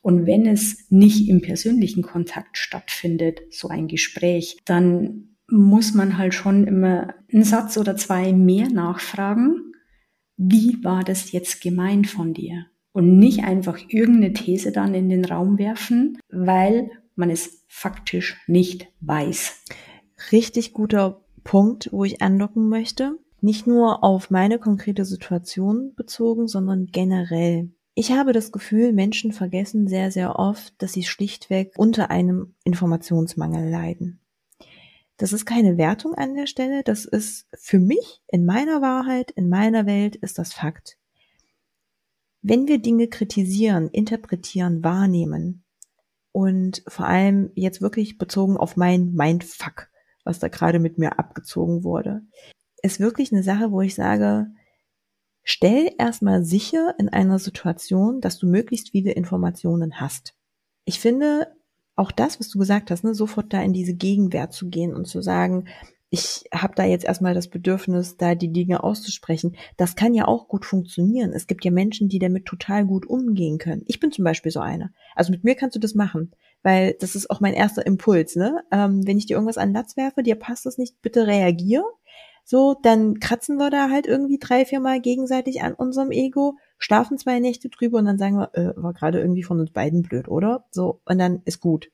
Und 0.02 0.26
wenn 0.26 0.46
es 0.46 0.86
nicht 0.90 1.28
im 1.28 1.40
persönlichen 1.40 2.02
Kontakt 2.02 2.58
stattfindet, 2.58 3.40
so 3.50 3.68
ein 3.68 3.86
Gespräch, 3.88 4.58
dann 4.64 5.36
muss 5.48 5.94
man 5.94 6.18
halt 6.18 6.34
schon 6.34 6.66
immer 6.66 7.14
einen 7.32 7.44
Satz 7.44 7.78
oder 7.78 7.96
zwei 7.96 8.32
mehr 8.32 8.68
nachfragen. 8.68 9.74
Wie 10.36 10.82
war 10.82 11.04
das 11.04 11.30
jetzt 11.30 11.60
gemeint 11.62 12.08
von 12.08 12.34
dir? 12.34 12.66
Und 12.92 13.18
nicht 13.18 13.44
einfach 13.44 13.78
irgendeine 13.88 14.32
These 14.32 14.72
dann 14.72 14.92
in 14.94 15.08
den 15.08 15.24
Raum 15.24 15.58
werfen, 15.58 16.18
weil 16.30 16.90
man 17.14 17.30
es 17.30 17.64
faktisch 17.68 18.42
nicht 18.46 18.88
weiß. 19.00 19.64
Richtig 20.32 20.72
guter 20.72 21.22
Punkt, 21.44 21.90
wo 21.92 22.04
ich 22.04 22.22
andocken 22.22 22.68
möchte. 22.68 23.18
Nicht 23.40 23.66
nur 23.66 24.04
auf 24.04 24.30
meine 24.30 24.58
konkrete 24.58 25.04
Situation 25.04 25.94
bezogen, 25.96 26.48
sondern 26.48 26.86
generell. 26.86 27.70
Ich 27.94 28.12
habe 28.12 28.32
das 28.32 28.52
Gefühl, 28.52 28.92
Menschen 28.92 29.32
vergessen 29.32 29.86
sehr, 29.86 30.10
sehr 30.10 30.38
oft, 30.38 30.74
dass 30.80 30.94
sie 30.94 31.04
schlichtweg 31.04 31.74
unter 31.76 32.10
einem 32.10 32.54
Informationsmangel 32.64 33.68
leiden. 33.68 34.20
Das 35.18 35.34
ist 35.34 35.44
keine 35.44 35.76
Wertung 35.76 36.14
an 36.14 36.34
der 36.34 36.46
Stelle, 36.46 36.82
das 36.82 37.04
ist 37.04 37.46
für 37.52 37.78
mich, 37.78 38.22
in 38.28 38.46
meiner 38.46 38.80
Wahrheit, 38.80 39.30
in 39.30 39.48
meiner 39.48 39.84
Welt, 39.84 40.16
ist 40.16 40.38
das 40.38 40.54
Fakt. 40.54 40.98
Wenn 42.40 42.66
wir 42.66 42.78
Dinge 42.78 43.08
kritisieren, 43.08 43.88
interpretieren, 43.90 44.82
wahrnehmen 44.82 45.62
und 46.32 46.82
vor 46.88 47.06
allem 47.06 47.52
jetzt 47.54 47.82
wirklich 47.82 48.16
bezogen 48.16 48.56
auf 48.56 48.76
mein 48.76 49.12
Mindfuck, 49.12 49.90
was 50.24 50.38
da 50.38 50.48
gerade 50.48 50.78
mit 50.78 50.98
mir 50.98 51.18
abgezogen 51.18 51.84
wurde, 51.84 52.22
ist 52.82 52.98
wirklich 53.00 53.32
eine 53.32 53.42
Sache, 53.42 53.70
wo 53.70 53.82
ich 53.82 53.94
sage, 53.94 54.48
Stell 55.44 55.90
erstmal 55.98 56.44
sicher 56.44 56.94
in 56.98 57.08
einer 57.08 57.38
Situation, 57.38 58.20
dass 58.20 58.38
du 58.38 58.46
möglichst 58.46 58.90
viele 58.90 59.12
Informationen 59.12 60.00
hast. 60.00 60.34
Ich 60.84 61.00
finde 61.00 61.48
auch 61.96 62.12
das, 62.12 62.40
was 62.40 62.48
du 62.48 62.58
gesagt 62.58 62.90
hast, 62.90 63.04
ne, 63.04 63.14
sofort 63.14 63.52
da 63.52 63.62
in 63.62 63.72
diese 63.72 63.94
Gegenwehr 63.94 64.50
zu 64.50 64.68
gehen 64.68 64.94
und 64.94 65.06
zu 65.06 65.20
sagen, 65.20 65.68
ich 66.14 66.44
habe 66.54 66.74
da 66.76 66.84
jetzt 66.84 67.06
erstmal 67.06 67.32
das 67.32 67.48
Bedürfnis, 67.48 68.18
da 68.18 68.34
die 68.34 68.52
Dinge 68.52 68.84
auszusprechen. 68.84 69.56
Das 69.78 69.96
kann 69.96 70.12
ja 70.12 70.28
auch 70.28 70.46
gut 70.46 70.66
funktionieren. 70.66 71.32
Es 71.32 71.46
gibt 71.46 71.64
ja 71.64 71.70
Menschen, 71.70 72.10
die 72.10 72.18
damit 72.18 72.44
total 72.44 72.84
gut 72.84 73.06
umgehen 73.06 73.56
können. 73.56 73.82
Ich 73.86 73.98
bin 73.98 74.12
zum 74.12 74.22
Beispiel 74.22 74.52
so 74.52 74.60
einer. 74.60 74.90
Also 75.16 75.32
mit 75.32 75.42
mir 75.42 75.54
kannst 75.54 75.74
du 75.74 75.80
das 75.80 75.94
machen, 75.94 76.32
weil 76.62 76.96
das 77.00 77.14
ist 77.14 77.30
auch 77.30 77.40
mein 77.40 77.54
erster 77.54 77.86
Impuls. 77.86 78.36
Ne? 78.36 78.62
Ähm, 78.70 79.06
wenn 79.06 79.16
ich 79.16 79.24
dir 79.24 79.34
irgendwas 79.34 79.56
an 79.56 79.72
Latz 79.72 79.96
werfe, 79.96 80.22
dir 80.22 80.34
passt 80.34 80.66
das 80.66 80.76
nicht, 80.76 81.00
bitte 81.00 81.26
reagier 81.26 81.82
so, 82.44 82.74
dann 82.82 83.20
kratzen 83.20 83.56
wir 83.56 83.70
da 83.70 83.88
halt 83.90 84.06
irgendwie 84.06 84.38
drei, 84.38 84.64
vier 84.64 84.80
Mal 84.80 85.00
gegenseitig 85.00 85.62
an 85.62 85.74
unserem 85.74 86.10
Ego, 86.10 86.56
schlafen 86.78 87.18
zwei 87.18 87.38
Nächte 87.38 87.68
drüber 87.68 87.98
und 87.98 88.06
dann 88.06 88.18
sagen 88.18 88.36
wir, 88.36 88.50
äh, 88.54 88.72
war 88.76 88.92
gerade 88.92 89.20
irgendwie 89.20 89.42
von 89.42 89.60
uns 89.60 89.70
beiden 89.70 90.02
blöd, 90.02 90.28
oder? 90.28 90.64
So, 90.70 91.00
und 91.04 91.18
dann 91.18 91.42
ist 91.44 91.60
gut. 91.60 91.90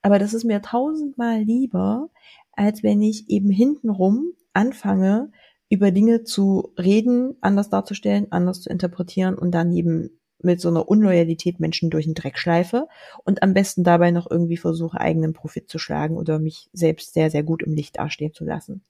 Aber 0.00 0.18
das 0.18 0.34
ist 0.34 0.44
mir 0.44 0.62
tausendmal 0.62 1.40
lieber, 1.40 2.08
als 2.52 2.82
wenn 2.82 3.02
ich 3.02 3.28
eben 3.28 3.50
hintenrum 3.50 4.32
anfange, 4.52 5.30
über 5.68 5.90
Dinge 5.90 6.24
zu 6.24 6.72
reden, 6.78 7.36
anders 7.40 7.70
darzustellen, 7.70 8.26
anders 8.30 8.60
zu 8.60 8.68
interpretieren 8.68 9.36
und 9.36 9.52
dann 9.52 9.72
eben 9.72 10.10
mit 10.42 10.60
so 10.60 10.68
einer 10.68 10.88
Unloyalität 10.88 11.60
Menschen 11.60 11.88
durch 11.88 12.04
den 12.04 12.14
Dreck 12.14 12.36
schleife 12.36 12.88
und 13.24 13.42
am 13.42 13.54
besten 13.54 13.84
dabei 13.84 14.10
noch 14.10 14.30
irgendwie 14.30 14.56
versuche, 14.56 15.00
eigenen 15.00 15.32
Profit 15.32 15.70
zu 15.70 15.78
schlagen 15.78 16.16
oder 16.16 16.38
mich 16.38 16.68
selbst 16.72 17.14
sehr, 17.14 17.30
sehr 17.30 17.42
gut 17.42 17.62
im 17.62 17.74
Licht 17.74 17.96
dastehen 17.98 18.34
zu 18.34 18.44
lassen. 18.44 18.82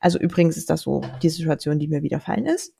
Also 0.00 0.18
übrigens 0.18 0.56
ist 0.56 0.70
das 0.70 0.82
so 0.82 1.02
die 1.22 1.28
Situation, 1.28 1.78
die 1.78 1.88
mir 1.88 2.02
widerfallen 2.02 2.46
ist. 2.46 2.74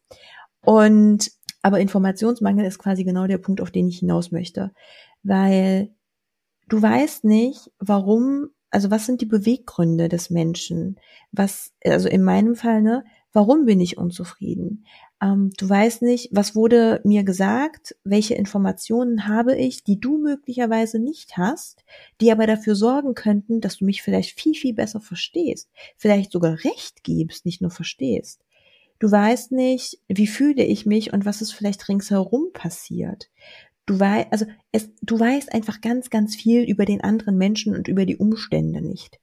Und 0.62 1.30
aber 1.62 1.80
Informationsmangel 1.80 2.64
ist 2.64 2.78
quasi 2.78 3.04
genau 3.04 3.26
der 3.26 3.38
Punkt, 3.38 3.60
auf 3.60 3.70
den 3.70 3.88
ich 3.88 3.98
hinaus 3.98 4.32
möchte, 4.32 4.72
weil 5.22 5.94
du 6.68 6.80
weißt 6.80 7.24
nicht, 7.24 7.70
warum, 7.78 8.48
also 8.70 8.90
was 8.90 9.04
sind 9.04 9.20
die 9.20 9.26
Beweggründe 9.26 10.08
des 10.08 10.30
Menschen? 10.30 10.98
Was, 11.32 11.72
also 11.84 12.08
in 12.08 12.22
meinem 12.22 12.54
Fall, 12.54 12.80
ne, 12.80 13.04
warum 13.32 13.66
bin 13.66 13.80
ich 13.80 13.98
unzufrieden? 13.98 14.86
Ähm, 15.22 15.50
du 15.56 15.68
weißt 15.68 16.02
nicht, 16.02 16.30
was 16.32 16.54
wurde 16.54 17.00
mir 17.04 17.24
gesagt, 17.24 17.94
welche 18.04 18.34
Informationen 18.34 19.26
habe 19.26 19.56
ich, 19.56 19.84
die 19.84 20.00
du 20.00 20.18
möglicherweise 20.18 20.98
nicht 20.98 21.36
hast, 21.36 21.84
die 22.20 22.32
aber 22.32 22.46
dafür 22.46 22.74
sorgen 22.74 23.14
könnten, 23.14 23.60
dass 23.60 23.78
du 23.78 23.84
mich 23.84 24.02
vielleicht 24.02 24.38
viel, 24.38 24.54
viel 24.54 24.74
besser 24.74 25.00
verstehst, 25.00 25.70
vielleicht 25.96 26.32
sogar 26.32 26.64
recht 26.64 27.04
gibst, 27.04 27.44
nicht 27.44 27.60
nur 27.60 27.70
verstehst. 27.70 28.40
Du 28.98 29.10
weißt 29.10 29.52
nicht, 29.52 29.98
wie 30.08 30.26
fühle 30.26 30.64
ich 30.64 30.86
mich 30.86 31.12
und 31.12 31.24
was 31.24 31.40
ist 31.40 31.52
vielleicht 31.52 31.88
ringsherum 31.88 32.52
passiert. 32.52 33.30
Du 33.86 33.98
weißt, 33.98 34.28
also 34.30 34.46
es, 34.72 34.90
du 35.00 35.18
weißt 35.18 35.52
einfach 35.52 35.80
ganz, 35.80 36.10
ganz 36.10 36.36
viel 36.36 36.62
über 36.62 36.84
den 36.84 37.02
anderen 37.02 37.36
Menschen 37.36 37.74
und 37.74 37.88
über 37.88 38.06
die 38.06 38.18
Umstände 38.18 38.82
nicht. 38.82 39.18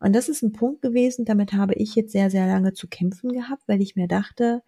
Und 0.00 0.14
das 0.14 0.28
ist 0.28 0.42
ein 0.42 0.52
Punkt 0.52 0.82
gewesen, 0.82 1.24
damit 1.24 1.54
habe 1.54 1.74
ich 1.74 1.94
jetzt 1.94 2.12
sehr, 2.12 2.30
sehr 2.30 2.46
lange 2.46 2.74
zu 2.74 2.88
kämpfen 2.88 3.32
gehabt, 3.32 3.62
weil 3.66 3.80
ich 3.80 3.96
mir 3.96 4.06
dachte, 4.06 4.62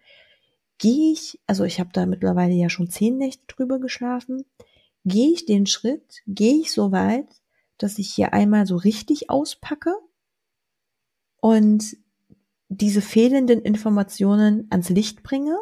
gehe 0.79 1.11
ich, 1.11 1.39
also 1.45 1.65
ich 1.65 1.79
habe 1.79 1.91
da 1.93 2.05
mittlerweile 2.05 2.53
ja 2.53 2.69
schon 2.69 2.89
zehn 2.89 3.17
Nächte 3.17 3.45
drüber 3.47 3.79
geschlafen, 3.79 4.45
gehe 5.05 5.31
ich 5.31 5.45
den 5.45 5.67
Schritt, 5.67 6.21
gehe 6.25 6.55
ich 6.55 6.71
so 6.71 6.91
weit, 6.91 7.27
dass 7.77 7.99
ich 7.99 8.11
hier 8.13 8.33
einmal 8.33 8.65
so 8.65 8.75
richtig 8.77 9.29
auspacke 9.29 9.93
und 11.41 11.97
diese 12.69 13.01
fehlenden 13.01 13.61
Informationen 13.61 14.67
ans 14.69 14.89
Licht 14.89 15.21
bringe. 15.23 15.57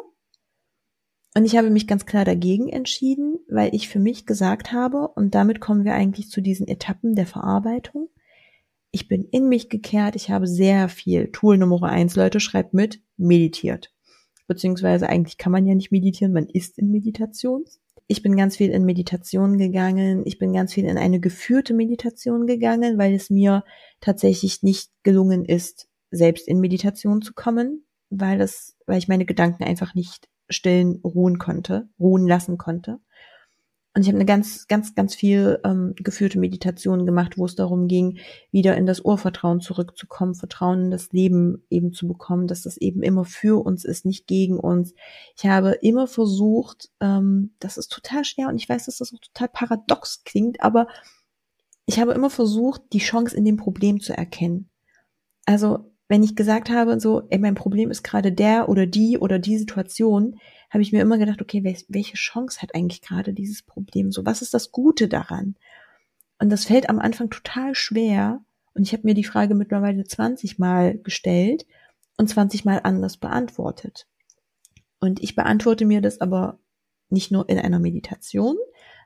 Und 1.34 1.44
ich 1.44 1.56
habe 1.56 1.70
mich 1.70 1.86
ganz 1.86 2.06
klar 2.06 2.24
dagegen 2.24 2.68
entschieden, 2.68 3.38
weil 3.48 3.74
ich 3.74 3.88
für 3.88 3.98
mich 3.98 4.26
gesagt 4.26 4.72
habe, 4.72 5.08
und 5.08 5.34
damit 5.34 5.60
kommen 5.60 5.84
wir 5.84 5.94
eigentlich 5.94 6.30
zu 6.30 6.40
diesen 6.40 6.66
Etappen 6.66 7.14
der 7.14 7.26
Verarbeitung. 7.26 8.08
Ich 8.90 9.08
bin 9.08 9.24
in 9.24 9.48
mich 9.48 9.68
gekehrt, 9.68 10.16
ich 10.16 10.30
habe 10.30 10.46
sehr 10.46 10.88
viel, 10.88 11.30
Tool 11.30 11.58
Nummer 11.58 11.82
eins, 11.84 12.16
Leute, 12.16 12.40
schreibt 12.40 12.74
mit, 12.74 13.00
meditiert 13.16 13.92
beziehungsweise 14.48 15.08
eigentlich 15.08 15.38
kann 15.38 15.52
man 15.52 15.66
ja 15.66 15.76
nicht 15.76 15.92
meditieren, 15.92 16.32
man 16.32 16.48
ist 16.48 16.78
in 16.78 16.90
Meditation. 16.90 17.64
ich 18.10 18.22
bin 18.22 18.36
ganz 18.36 18.56
viel 18.56 18.70
in 18.70 18.84
Meditation 18.84 19.58
gegangen, 19.58 20.22
ich 20.24 20.38
bin 20.38 20.54
ganz 20.54 20.72
viel 20.72 20.86
in 20.86 20.96
eine 20.96 21.20
geführte 21.20 21.74
Meditation 21.74 22.46
gegangen, 22.46 22.96
weil 22.96 23.14
es 23.14 23.28
mir 23.28 23.64
tatsächlich 24.00 24.62
nicht 24.62 24.90
gelungen 25.02 25.44
ist, 25.44 25.88
selbst 26.10 26.48
in 26.48 26.58
Meditation 26.58 27.20
zu 27.20 27.34
kommen, 27.34 27.84
weil 28.08 28.40
es, 28.40 28.76
weil 28.86 28.98
ich 28.98 29.08
meine 29.08 29.26
Gedanken 29.26 29.62
einfach 29.62 29.94
nicht 29.94 30.28
stillen 30.48 31.00
ruhen 31.04 31.38
konnte, 31.38 31.90
ruhen 32.00 32.26
lassen 32.26 32.56
konnte. 32.56 32.98
Und 33.98 34.02
ich 34.02 34.08
habe 34.10 34.18
eine 34.18 34.26
ganz, 34.26 34.68
ganz, 34.68 34.94
ganz 34.94 35.16
viel 35.16 35.58
ähm, 35.64 35.92
geführte 35.96 36.38
Meditation 36.38 37.04
gemacht, 37.04 37.36
wo 37.36 37.46
es 37.46 37.56
darum 37.56 37.88
ging, 37.88 38.20
wieder 38.52 38.76
in 38.76 38.86
das 38.86 39.00
Urvertrauen 39.00 39.60
zurückzukommen, 39.60 40.36
Vertrauen 40.36 40.84
in 40.84 40.90
das 40.92 41.10
Leben 41.10 41.64
eben 41.68 41.92
zu 41.92 42.06
bekommen, 42.06 42.46
dass 42.46 42.62
das 42.62 42.76
eben 42.76 43.02
immer 43.02 43.24
für 43.24 43.60
uns 43.60 43.84
ist, 43.84 44.04
nicht 44.04 44.28
gegen 44.28 44.56
uns. 44.56 44.94
Ich 45.36 45.46
habe 45.46 45.72
immer 45.82 46.06
versucht, 46.06 46.90
ähm, 47.00 47.56
das 47.58 47.76
ist 47.76 47.88
total 47.88 48.24
schwer 48.24 48.46
und 48.46 48.54
ich 48.54 48.68
weiß, 48.68 48.86
dass 48.86 48.98
das 48.98 49.12
auch 49.12 49.18
total 49.18 49.48
paradox 49.48 50.22
klingt, 50.22 50.62
aber 50.62 50.86
ich 51.84 51.98
habe 51.98 52.12
immer 52.12 52.30
versucht, 52.30 52.82
die 52.92 52.98
Chance 52.98 53.36
in 53.36 53.44
dem 53.44 53.56
Problem 53.56 53.98
zu 53.98 54.16
erkennen. 54.16 54.70
Also 55.44 55.90
wenn 56.06 56.22
ich 56.22 56.36
gesagt 56.36 56.70
habe, 56.70 57.00
so, 57.00 57.22
ey, 57.30 57.38
mein 57.40 57.56
Problem 57.56 57.90
ist 57.90 58.04
gerade 58.04 58.30
der 58.30 58.68
oder 58.68 58.86
die 58.86 59.18
oder 59.18 59.40
die 59.40 59.58
Situation, 59.58 60.36
habe 60.70 60.82
ich 60.82 60.92
mir 60.92 61.00
immer 61.00 61.18
gedacht, 61.18 61.40
okay, 61.40 61.64
welche 61.64 62.16
Chance 62.16 62.60
hat 62.60 62.74
eigentlich 62.74 63.02
gerade 63.02 63.32
dieses 63.32 63.62
Problem? 63.62 64.12
So, 64.12 64.26
was 64.26 64.42
ist 64.42 64.54
das 64.54 64.70
Gute 64.70 65.08
daran? 65.08 65.56
Und 66.38 66.50
das 66.50 66.66
fällt 66.66 66.88
am 66.88 66.98
Anfang 66.98 67.30
total 67.30 67.74
schwer. 67.74 68.42
Und 68.74 68.82
ich 68.82 68.92
habe 68.92 69.04
mir 69.04 69.14
die 69.14 69.24
Frage 69.24 69.54
mittlerweile 69.54 70.04
20 70.04 70.58
Mal 70.58 70.98
gestellt 70.98 71.66
und 72.16 72.28
20 72.28 72.64
Mal 72.64 72.80
anders 72.84 73.16
beantwortet. 73.16 74.06
Und 75.00 75.22
ich 75.22 75.34
beantworte 75.34 75.84
mir 75.84 76.00
das 76.00 76.20
aber 76.20 76.58
nicht 77.08 77.30
nur 77.30 77.48
in 77.48 77.58
einer 77.58 77.78
Meditation, 77.78 78.56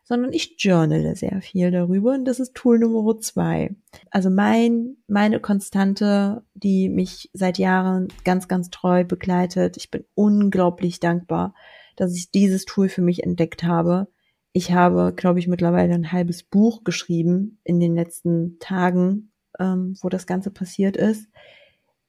sondern 0.05 0.33
ich 0.33 0.57
journale 0.59 1.15
sehr 1.17 1.41
viel 1.41 1.71
darüber 1.71 2.13
und 2.13 2.25
das 2.25 2.41
ist 2.41 2.55
Tool 2.55 2.79
Nummer 2.79 3.19
zwei. 3.21 3.75
Also 4.11 4.31
mein, 4.31 4.97
meine 5.07 5.41
Konstante, 5.41 6.43
die 6.55 6.89
mich 6.89 7.31
seit 7.33 7.59
Jahren 7.59 8.09
ganz, 8.25 8.49
ganz 8.49 8.71
treu 8.71 9.05
begleitet. 9.05 9.77
Ich 9.77 9.91
bin 9.91 10.05
unglaublich 10.15 11.01
dankbar, 11.01 11.55
dass 11.97 12.17
ich 12.17 12.31
dieses 12.31 12.65
Tool 12.65 12.89
für 12.89 13.03
mich 13.03 13.23
entdeckt 13.23 13.63
habe. 13.63 14.09
Ich 14.53 14.73
habe, 14.73 15.13
glaube 15.15 15.39
ich, 15.39 15.49
mittlerweile 15.49 15.95
ein 15.95 16.13
halbes 16.13 16.43
Buch 16.43 16.85
geschrieben 16.85 17.59
in 17.65 17.81
den 17.81 17.95
letzten 17.95 18.59
Tagen, 18.59 19.33
ähm, 19.59 19.97
wo 20.03 20.09
das 20.09 20.27
Ganze 20.27 20.51
passiert 20.51 20.97
ist. 20.97 21.29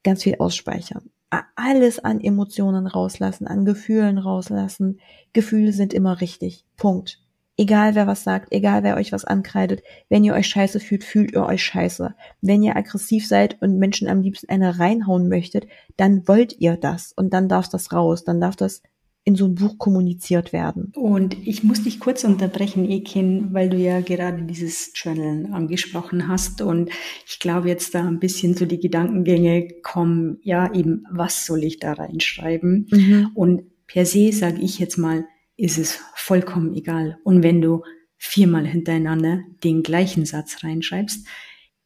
Ganz 0.03 0.23
viel 0.23 0.35
ausspeichern 0.39 1.09
alles 1.55 1.99
an 1.99 2.19
Emotionen 2.19 2.87
rauslassen, 2.87 3.47
an 3.47 3.65
Gefühlen 3.65 4.17
rauslassen. 4.17 4.99
Gefühle 5.33 5.73
sind 5.73 5.93
immer 5.93 6.21
richtig. 6.21 6.65
Punkt. 6.77 7.22
Egal 7.55 7.93
wer 7.93 8.07
was 8.07 8.23
sagt, 8.23 8.51
egal 8.51 8.83
wer 8.83 8.97
euch 8.97 9.11
was 9.11 9.25
ankreidet, 9.25 9.83
wenn 10.09 10.23
ihr 10.23 10.33
euch 10.33 10.47
scheiße 10.47 10.79
fühlt, 10.79 11.03
fühlt 11.03 11.33
ihr 11.33 11.45
euch 11.45 11.63
scheiße. 11.63 12.15
Wenn 12.41 12.63
ihr 12.63 12.75
aggressiv 12.75 13.27
seid 13.27 13.61
und 13.61 13.77
Menschen 13.77 14.07
am 14.07 14.21
liebsten 14.21 14.49
eine 14.49 14.79
reinhauen 14.79 15.29
möchtet, 15.29 15.67
dann 15.95 16.27
wollt 16.27 16.59
ihr 16.59 16.77
das 16.77 17.13
und 17.15 17.31
dann 17.31 17.47
darf 17.47 17.69
das 17.69 17.91
raus, 17.93 18.23
dann 18.23 18.41
darf 18.41 18.55
das 18.55 18.81
in 19.25 19.35
so 19.35 19.45
ein 19.45 19.55
Buch 19.55 19.77
kommuniziert 19.77 20.51
werden. 20.51 20.91
Und 20.95 21.37
ich 21.47 21.63
muss 21.63 21.83
dich 21.83 21.99
kurz 21.99 22.23
unterbrechen, 22.23 22.89
Ekin, 22.89 23.53
weil 23.53 23.69
du 23.69 23.77
ja 23.77 24.01
gerade 24.01 24.43
dieses 24.43 24.91
Journalen 24.95 25.53
angesprochen 25.53 26.27
hast. 26.27 26.61
Und 26.61 26.89
ich 27.25 27.39
glaube, 27.39 27.69
jetzt 27.69 27.95
da 27.95 28.05
ein 28.05 28.19
bisschen 28.19 28.53
so 28.55 28.65
die 28.65 28.79
Gedankengänge 28.79 29.69
kommen, 29.81 30.39
ja, 30.41 30.73
eben, 30.73 31.05
was 31.09 31.45
soll 31.45 31.63
ich 31.63 31.79
da 31.79 31.93
reinschreiben? 31.93 32.87
Mhm. 32.91 33.31
Und 33.33 33.87
per 33.87 34.05
se 34.05 34.33
sage 34.33 34.59
ich 34.61 34.79
jetzt 34.79 34.97
mal, 34.97 35.25
ist 35.57 35.77
es 35.77 35.99
vollkommen 36.15 36.73
egal. 36.73 37.17
Und 37.23 37.43
wenn 37.43 37.61
du 37.61 37.83
viermal 38.17 38.65
hintereinander 38.65 39.41
den 39.63 39.83
gleichen 39.83 40.25
Satz 40.25 40.63
reinschreibst, 40.63 41.27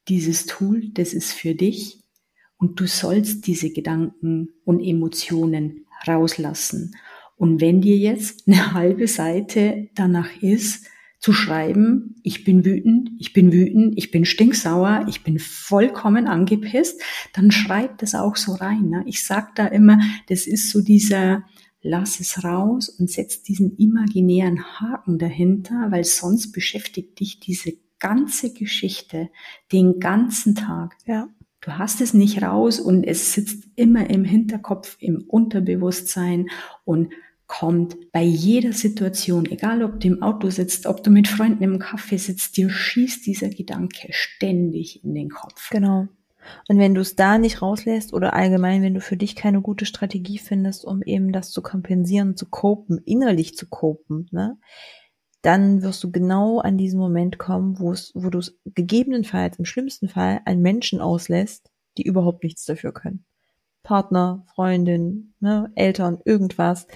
dieses 0.07 0.45
Tool, 0.45 0.89
das 0.93 1.13
ist 1.13 1.33
für 1.33 1.55
dich 1.55 2.03
und 2.57 2.79
du 2.79 2.87
sollst 2.87 3.47
diese 3.47 3.71
Gedanken 3.71 4.49
und 4.63 4.79
Emotionen 4.79 5.85
rauslassen. 6.07 6.95
Und 7.35 7.61
wenn 7.61 7.81
dir 7.81 7.97
jetzt 7.97 8.47
eine 8.47 8.73
halbe 8.73 9.07
Seite 9.07 9.89
danach 9.95 10.41
ist, 10.41 10.87
zu 11.19 11.33
schreiben, 11.33 12.15
ich 12.21 12.43
bin 12.43 12.63
wütend, 12.63 13.09
ich 13.17 13.33
bin 13.33 13.51
wütend, 13.51 13.97
ich 13.97 14.11
bin 14.11 14.23
stinksauer, 14.23 15.05
ich 15.09 15.23
bin 15.23 15.39
vollkommen 15.39 16.27
angepisst, 16.27 17.01
dann 17.33 17.49
schreib 17.51 17.97
das 17.97 18.13
auch 18.13 18.35
so 18.35 18.53
rein. 18.53 18.89
Ne? 18.89 19.03
Ich 19.07 19.23
sag 19.23 19.55
da 19.55 19.65
immer, 19.65 19.99
das 20.29 20.45
ist 20.45 20.69
so 20.69 20.81
dieser, 20.81 21.43
lass 21.81 22.19
es 22.19 22.43
raus 22.43 22.89
und 22.89 23.09
setz 23.09 23.41
diesen 23.43 23.77
imaginären 23.77 24.63
Haken 24.79 25.19
dahinter, 25.19 25.87
weil 25.89 26.03
sonst 26.03 26.51
beschäftigt 26.51 27.19
dich 27.19 27.39
diese 27.39 27.73
ganze 27.99 28.53
Geschichte 28.53 29.29
den 29.71 29.99
ganzen 29.99 30.55
Tag. 30.55 30.95
Ja. 31.05 31.29
Du 31.61 31.71
hast 31.77 32.01
es 32.01 32.13
nicht 32.13 32.41
raus 32.43 32.79
und 32.79 33.03
es 33.03 33.33
sitzt 33.33 33.65
immer 33.75 34.09
im 34.09 34.23
Hinterkopf, 34.23 34.97
im 34.99 35.23
Unterbewusstsein 35.27 36.49
und 36.85 37.11
kommt 37.47 38.11
bei 38.11 38.23
jeder 38.23 38.73
Situation, 38.73 39.45
egal 39.45 39.81
ob 39.81 39.99
du 39.99 40.07
im 40.09 40.21
Auto 40.21 40.49
sitzt, 40.49 40.85
ob 40.85 41.03
du 41.03 41.09
mit 41.09 41.27
Freunden 41.27 41.63
im 41.63 41.79
Kaffee 41.79 42.17
sitzt, 42.17 42.57
dir 42.57 42.69
schießt 42.69 43.25
dieser 43.25 43.49
Gedanke 43.49 44.09
ständig 44.11 45.03
in 45.03 45.15
den 45.15 45.29
Kopf. 45.29 45.69
Genau. 45.69 46.07
Und 46.67 46.79
wenn 46.79 46.95
du 46.95 47.01
es 47.01 47.15
da 47.15 47.37
nicht 47.37 47.61
rauslässt 47.61 48.13
oder 48.13 48.33
allgemein, 48.33 48.81
wenn 48.81 48.93
du 48.93 49.01
für 49.01 49.17
dich 49.17 49.35
keine 49.35 49.61
gute 49.61 49.85
Strategie 49.85 50.37
findest, 50.37 50.85
um 50.85 51.01
eben 51.01 51.31
das 51.31 51.51
zu 51.51 51.61
kompensieren, 51.61 52.35
zu 52.35 52.47
kopen, 52.47 52.99
innerlich 53.05 53.55
zu 53.55 53.67
kopen, 53.67 54.27
ne, 54.31 54.57
dann 55.41 55.81
wirst 55.81 56.03
du 56.03 56.11
genau 56.11 56.59
an 56.59 56.77
diesen 56.77 56.99
Moment 56.99 57.37
kommen, 57.37 57.79
wo 57.79 57.91
es, 57.91 58.11
wo 58.15 58.29
du 58.29 58.39
es 58.39 58.59
gegebenenfalls 58.65 59.57
im 59.59 59.65
schlimmsten 59.65 60.09
Fall 60.09 60.41
an 60.45 60.61
Menschen 60.61 60.99
auslässt, 60.99 61.71
die 61.97 62.03
überhaupt 62.03 62.43
nichts 62.43 62.65
dafür 62.65 62.91
können. 62.91 63.25
Partner, 63.83 64.45
Freundin, 64.53 65.33
ne, 65.39 65.71
Eltern, 65.75 66.19
irgendwas, 66.25 66.87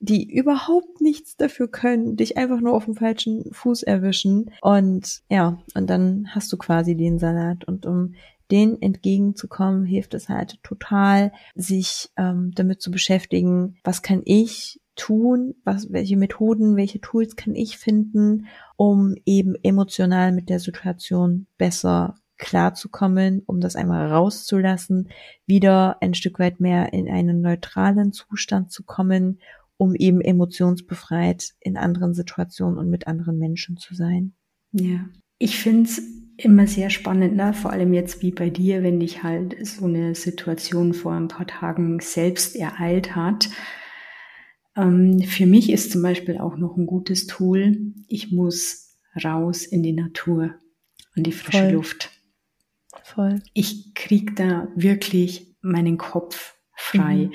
die 0.00 0.28
überhaupt 0.28 1.00
nichts 1.00 1.36
dafür 1.36 1.68
können, 1.68 2.16
dich 2.16 2.38
einfach 2.38 2.60
nur 2.60 2.72
auf 2.74 2.86
dem 2.86 2.94
falschen 2.94 3.52
Fuß 3.52 3.82
erwischen. 3.82 4.50
Und 4.62 5.22
ja, 5.28 5.62
und 5.74 5.88
dann 5.88 6.28
hast 6.30 6.50
du 6.52 6.56
quasi 6.56 6.96
den 6.96 7.18
Salat. 7.18 7.64
Und 7.64 7.84
um 7.84 8.14
denen 8.50 8.80
entgegenzukommen, 8.80 9.84
hilft 9.84 10.14
es 10.14 10.28
halt 10.28 10.62
total, 10.62 11.32
sich 11.54 12.10
ähm, 12.16 12.52
damit 12.54 12.80
zu 12.82 12.90
beschäftigen, 12.90 13.76
was 13.84 14.02
kann 14.02 14.22
ich 14.24 14.80
tun, 14.96 15.54
was, 15.64 15.92
welche 15.92 16.16
Methoden, 16.16 16.76
welche 16.76 17.00
Tools 17.00 17.36
kann 17.36 17.54
ich 17.54 17.78
finden, 17.78 18.46
um 18.76 19.14
eben 19.24 19.54
emotional 19.62 20.32
mit 20.32 20.48
der 20.48 20.60
Situation 20.60 21.46
besser 21.56 22.16
klarzukommen, 22.36 23.42
um 23.46 23.60
das 23.60 23.76
einmal 23.76 24.08
rauszulassen, 24.08 25.10
wieder 25.46 25.98
ein 26.02 26.14
Stück 26.14 26.38
weit 26.38 26.58
mehr 26.58 26.92
in 26.92 27.08
einen 27.08 27.40
neutralen 27.40 28.12
Zustand 28.12 28.72
zu 28.72 28.82
kommen, 28.82 29.40
um 29.76 29.94
eben 29.94 30.20
emotionsbefreit 30.20 31.54
in 31.60 31.76
anderen 31.76 32.14
Situationen 32.14 32.78
und 32.78 32.90
mit 32.90 33.06
anderen 33.06 33.38
Menschen 33.38 33.76
zu 33.76 33.94
sein. 33.94 34.34
Ja, 34.72 35.06
ich 35.38 35.58
finde 35.58 35.88
es 35.88 36.02
immer 36.44 36.66
sehr 36.66 36.90
spannend, 36.90 37.36
ne? 37.36 37.52
vor 37.52 37.72
allem 37.72 37.92
jetzt 37.92 38.22
wie 38.22 38.30
bei 38.30 38.50
dir, 38.50 38.82
wenn 38.82 39.00
dich 39.00 39.22
halt 39.22 39.56
so 39.66 39.84
eine 39.84 40.14
Situation 40.14 40.94
vor 40.94 41.12
ein 41.12 41.28
paar 41.28 41.46
Tagen 41.46 42.00
selbst 42.00 42.56
ereilt 42.56 43.14
hat. 43.14 43.50
Ähm, 44.76 45.20
für 45.22 45.46
mich 45.46 45.70
ist 45.70 45.92
zum 45.92 46.02
Beispiel 46.02 46.38
auch 46.38 46.56
noch 46.56 46.76
ein 46.76 46.86
gutes 46.86 47.26
Tool, 47.26 47.92
ich 48.08 48.32
muss 48.32 48.98
raus 49.24 49.64
in 49.64 49.82
die 49.82 49.92
Natur, 49.92 50.54
an 51.14 51.22
die 51.22 51.32
frische 51.32 51.64
Voll. 51.64 51.72
Luft. 51.72 52.10
Voll. 53.02 53.42
Ich 53.54 53.94
krieg 53.94 54.36
da 54.36 54.68
wirklich 54.74 55.56
meinen 55.62 55.98
Kopf 55.98 56.54
frei. 56.74 57.30
Mhm. 57.30 57.32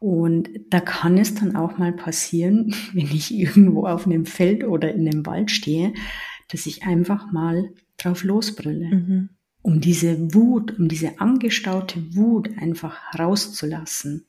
Und 0.00 0.48
da 0.70 0.80
kann 0.80 1.18
es 1.18 1.34
dann 1.34 1.56
auch 1.56 1.76
mal 1.76 1.92
passieren, 1.92 2.74
wenn 2.92 3.06
ich 3.06 3.34
irgendwo 3.34 3.86
auf 3.86 4.06
einem 4.06 4.26
Feld 4.26 4.64
oder 4.64 4.92
in 4.92 5.08
einem 5.08 5.26
Wald 5.26 5.50
stehe, 5.50 5.92
dass 6.48 6.66
ich 6.66 6.84
einfach 6.84 7.30
mal 7.32 7.70
drauf 7.98 8.24
losbrülle. 8.24 8.94
Mhm. 8.94 9.28
Um 9.60 9.80
diese 9.80 10.34
Wut, 10.34 10.78
um 10.78 10.88
diese 10.88 11.20
angestaute 11.20 12.16
Wut 12.16 12.48
einfach 12.58 12.96
rauszulassen. 13.18 14.24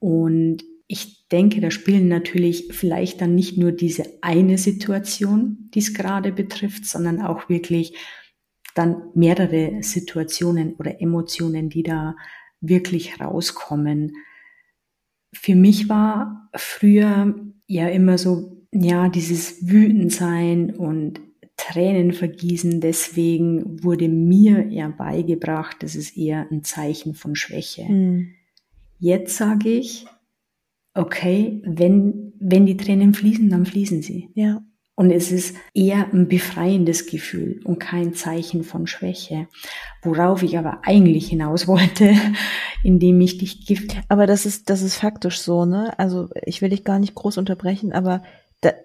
Und 0.00 0.64
ich 0.88 1.26
denke, 1.28 1.60
da 1.60 1.70
spielen 1.70 2.08
natürlich 2.08 2.68
vielleicht 2.70 3.20
dann 3.20 3.34
nicht 3.34 3.56
nur 3.58 3.72
diese 3.72 4.04
eine 4.20 4.58
Situation, 4.58 5.70
die 5.74 5.80
es 5.80 5.94
gerade 5.94 6.32
betrifft, 6.32 6.84
sondern 6.84 7.22
auch 7.22 7.48
wirklich 7.48 7.96
dann 8.74 9.10
mehrere 9.14 9.82
Situationen 9.82 10.74
oder 10.74 11.00
Emotionen, 11.00 11.70
die 11.70 11.82
da 11.82 12.14
wirklich 12.60 13.20
rauskommen. 13.20 14.12
Für 15.32 15.54
mich 15.54 15.88
war 15.88 16.50
früher 16.54 17.34
ja 17.66 17.88
immer 17.88 18.18
so, 18.18 18.66
ja, 18.72 19.08
dieses 19.08 19.66
Wütendsein 19.68 20.74
und 20.74 21.20
Tränen 21.56 22.12
vergießen. 22.12 22.80
Deswegen 22.80 23.82
wurde 23.82 24.08
mir 24.08 24.68
ja 24.68 24.88
beigebracht, 24.88 25.76
das 25.80 25.94
ist 25.94 26.16
eher 26.16 26.46
ein 26.50 26.64
Zeichen 26.64 27.14
von 27.14 27.34
Schwäche. 27.34 27.84
Mhm. 27.84 28.28
Jetzt 28.98 29.36
sage 29.36 29.68
ich, 29.68 30.06
okay, 30.94 31.62
wenn, 31.64 32.32
wenn 32.40 32.66
die 32.66 32.76
Tränen 32.76 33.14
fließen, 33.14 33.48
dann 33.50 33.66
fließen 33.66 34.02
sie. 34.02 34.30
Ja. 34.34 34.62
Und 34.98 35.10
es 35.10 35.30
ist 35.30 35.54
eher 35.74 36.10
ein 36.10 36.26
befreiendes 36.26 37.04
Gefühl 37.04 37.60
und 37.64 37.78
kein 37.78 38.14
Zeichen 38.14 38.64
von 38.64 38.86
Schwäche. 38.86 39.46
Worauf 40.02 40.42
ich 40.42 40.56
aber 40.56 40.80
eigentlich 40.84 41.28
hinaus 41.28 41.68
wollte, 41.68 42.14
indem 42.82 43.20
ich 43.20 43.36
dich 43.36 43.66
gift. 43.66 43.94
Aber 44.08 44.26
das 44.26 44.46
ist, 44.46 44.70
das 44.70 44.80
ist 44.80 44.96
faktisch 44.96 45.40
so, 45.40 45.66
ne? 45.66 45.98
Also 45.98 46.30
ich 46.46 46.62
will 46.62 46.70
dich 46.70 46.82
gar 46.82 46.98
nicht 46.98 47.14
groß 47.14 47.36
unterbrechen, 47.36 47.92
aber 47.92 48.22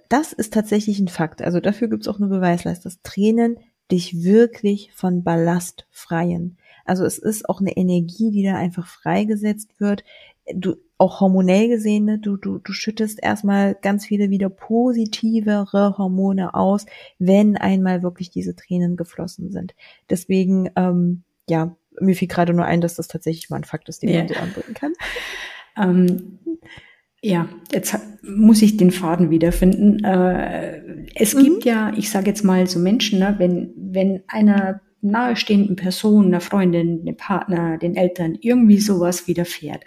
das 0.10 0.34
ist 0.34 0.54
tatsächlich 0.54 1.00
ein 1.00 1.08
Fakt. 1.08 1.42
Also 1.42 1.60
dafür 1.60 1.88
gibt's 1.88 2.08
auch 2.08 2.20
eine 2.20 2.28
Beweislast, 2.28 2.86
dass 2.86 3.02
Tränen 3.02 3.58
dich 3.92 4.24
wirklich 4.24 4.92
von 4.94 5.24
Ballast 5.24 5.86
freien. 5.90 6.58
Also 6.86 7.06
es 7.06 7.18
ist 7.18 7.48
auch 7.50 7.62
eine 7.62 7.76
Energie, 7.76 8.32
die 8.32 8.44
da 8.44 8.56
einfach 8.56 8.88
freigesetzt 8.88 9.80
wird. 9.80 10.04
Du, 10.54 10.76
auch 10.98 11.20
hormonell 11.20 11.68
gesehen, 11.68 12.06
ne, 12.06 12.20
du, 12.20 12.38
du, 12.38 12.60
du 12.60 12.74
schüttest 12.74 13.22
erstmal 13.22 13.76
ganz 13.76 14.06
viele 14.06 14.30
wieder 14.30 14.50
positivere 14.50 15.98
Hormone 15.98 16.54
aus, 16.54 16.86
wenn 17.18 17.58
einmal 17.58 18.04
wirklich 18.04 18.30
diese 18.30 18.56
Tränen 18.56 18.98
geflossen 18.98 19.52
sind. 19.52 19.74
Deswegen, 20.10 20.70
ähm, 20.76 21.24
ja, 21.50 21.76
mir 22.00 22.16
fiel 22.16 22.28
gerade 22.28 22.54
nur 22.54 22.66
ein, 22.66 22.82
dass 22.82 22.96
das 22.96 23.08
tatsächlich 23.08 23.50
mal 23.50 23.58
ein 23.58 23.64
Fakt 23.64 23.90
ist, 23.90 24.04
den 24.04 24.10
ja. 24.10 24.20
man 24.20 24.28
so 24.28 24.36
anbringen 24.36 24.74
kann. 24.74 24.94
Ähm, 25.78 26.40
ja, 27.22 27.48
jetzt 27.72 27.98
muss 28.24 28.62
ich 28.62 28.78
den 28.78 28.92
Faden 28.92 29.30
wiederfinden. 29.30 30.04
Äh, 30.04 31.06
es 31.16 31.36
mhm. 31.36 31.44
gibt 31.44 31.66
ja, 31.66 31.94
ich 31.96 32.10
sage 32.10 32.28
jetzt 32.28 32.44
mal 32.44 32.68
so 32.68 32.80
Menschen, 32.80 33.20
ne, 33.20 33.36
wenn, 33.38 33.74
wenn 33.76 34.24
einer 34.28 34.82
nahestehenden 35.02 35.76
Person, 35.76 36.28
einer 36.28 36.42
Freundin, 36.42 37.02
einem 37.02 37.18
Partner, 37.18 37.78
den 37.78 37.96
Eltern 37.96 38.38
irgendwie 38.40 38.80
sowas 38.80 39.28
widerfährt, 39.28 39.84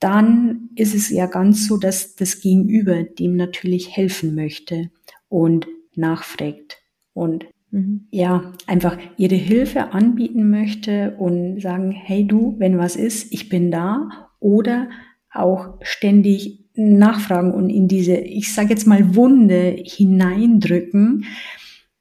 dann 0.00 0.70
ist 0.76 0.94
es 0.94 1.10
ja 1.10 1.26
ganz 1.26 1.66
so, 1.66 1.76
dass 1.76 2.14
das 2.14 2.40
Gegenüber 2.40 3.02
dem 3.02 3.36
natürlich 3.36 3.96
helfen 3.96 4.34
möchte 4.34 4.90
und 5.28 5.66
nachfragt 5.96 6.78
und 7.14 7.46
mhm. 7.70 8.06
ja, 8.10 8.52
einfach 8.66 8.96
ihre 9.16 9.34
Hilfe 9.34 9.92
anbieten 9.92 10.50
möchte 10.50 11.16
und 11.18 11.60
sagen, 11.60 11.90
hey 11.90 12.26
du, 12.26 12.54
wenn 12.58 12.78
was 12.78 12.96
ist, 12.96 13.32
ich 13.32 13.48
bin 13.48 13.70
da 13.70 14.08
oder 14.38 14.88
auch 15.32 15.78
ständig 15.82 16.68
nachfragen 16.74 17.52
und 17.52 17.70
in 17.70 17.88
diese, 17.88 18.14
ich 18.16 18.54
sage 18.54 18.70
jetzt 18.70 18.86
mal, 18.86 19.14
Wunde 19.14 19.76
hineindrücken. 19.84 21.24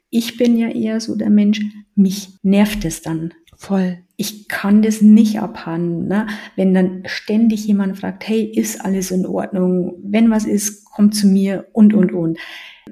Ich 0.09 0.37
bin 0.37 0.57
ja 0.57 0.69
eher 0.69 0.99
so 0.99 1.15
der 1.15 1.29
Mensch, 1.29 1.61
mich 1.95 2.29
nervt 2.43 2.85
es 2.85 3.01
dann. 3.01 3.33
Voll. 3.55 3.97
Ich 4.17 4.47
kann 4.47 4.83
das 4.83 5.01
nicht 5.01 5.39
abhandeln. 5.39 6.07
Ne? 6.07 6.27
Wenn 6.55 6.73
dann 6.73 7.03
ständig 7.05 7.65
jemand 7.65 7.97
fragt, 7.97 8.27
hey, 8.27 8.43
ist 8.43 8.83
alles 8.85 9.11
in 9.11 9.25
Ordnung? 9.25 9.95
Wenn 10.03 10.29
was 10.29 10.45
ist, 10.45 10.85
komm 10.85 11.11
zu 11.11 11.27
mir 11.27 11.67
und, 11.73 11.93
und, 11.93 12.13
und. 12.13 12.37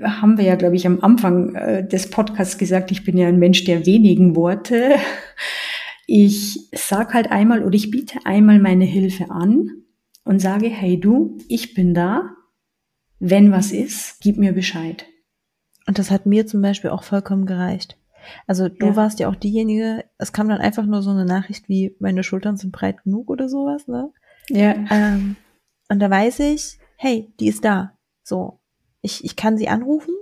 Haben 0.02 0.38
wir 0.38 0.46
ja, 0.46 0.56
glaube 0.56 0.76
ich, 0.76 0.86
am 0.88 1.00
Anfang 1.02 1.56
äh, 1.56 1.88
des 1.88 2.10
Podcasts 2.10 2.58
gesagt, 2.58 2.92
ich 2.92 3.04
bin 3.04 3.18
ja 3.18 3.28
ein 3.28 3.40
Mensch 3.40 3.64
der 3.64 3.86
wenigen 3.86 4.36
Worte. 4.36 4.96
Ich 6.08 6.70
sag 6.72 7.16
halt 7.16 7.32
einmal 7.32 7.64
oder 7.64 7.74
ich 7.74 7.90
biete 7.90 8.20
einmal 8.26 8.60
meine 8.60 8.86
Hilfe 8.86 9.32
an 9.32 9.85
und 10.26 10.40
sage, 10.40 10.68
hey 10.68 11.00
du, 11.00 11.38
ich 11.48 11.74
bin 11.74 11.94
da. 11.94 12.32
Wenn 13.20 13.52
was 13.52 13.72
ist, 13.72 14.20
gib 14.20 14.38
mir 14.38 14.52
Bescheid. 14.52 15.06
Und 15.88 15.98
das 16.00 16.12
hat 16.12 16.26
mir 16.26 16.46
zum 16.46 16.62
Beispiel 16.62 16.90
auch 16.90 17.04
vollkommen 17.04 17.46
gereicht. 17.46 17.98
Also 18.48 18.68
du 18.68 18.88
ja. 18.88 18.96
warst 18.96 19.20
ja 19.20 19.30
auch 19.30 19.36
diejenige, 19.36 20.04
es 20.18 20.34
kam 20.34 20.50
dann 20.50 20.60
einfach 20.60 20.86
nur 20.86 21.02
so 21.02 21.12
eine 21.12 21.26
Nachricht 21.26 21.70
wie, 21.70 21.96
meine 22.00 22.24
Schultern 22.24 22.58
sind 22.58 22.72
breit 22.72 23.04
genug 23.04 23.30
oder 23.30 23.48
sowas, 23.48 23.88
ne? 23.88 24.12
Ja. 24.50 24.76
Ähm, 24.90 25.36
und 25.90 26.00
da 26.00 26.10
weiß 26.10 26.40
ich, 26.40 26.80
hey, 26.98 27.32
die 27.40 27.48
ist 27.48 27.64
da. 27.64 27.94
So. 28.24 28.60
Ich, 29.02 29.24
ich 29.24 29.36
kann 29.36 29.58
sie 29.58 29.70
anrufen. 29.70 30.16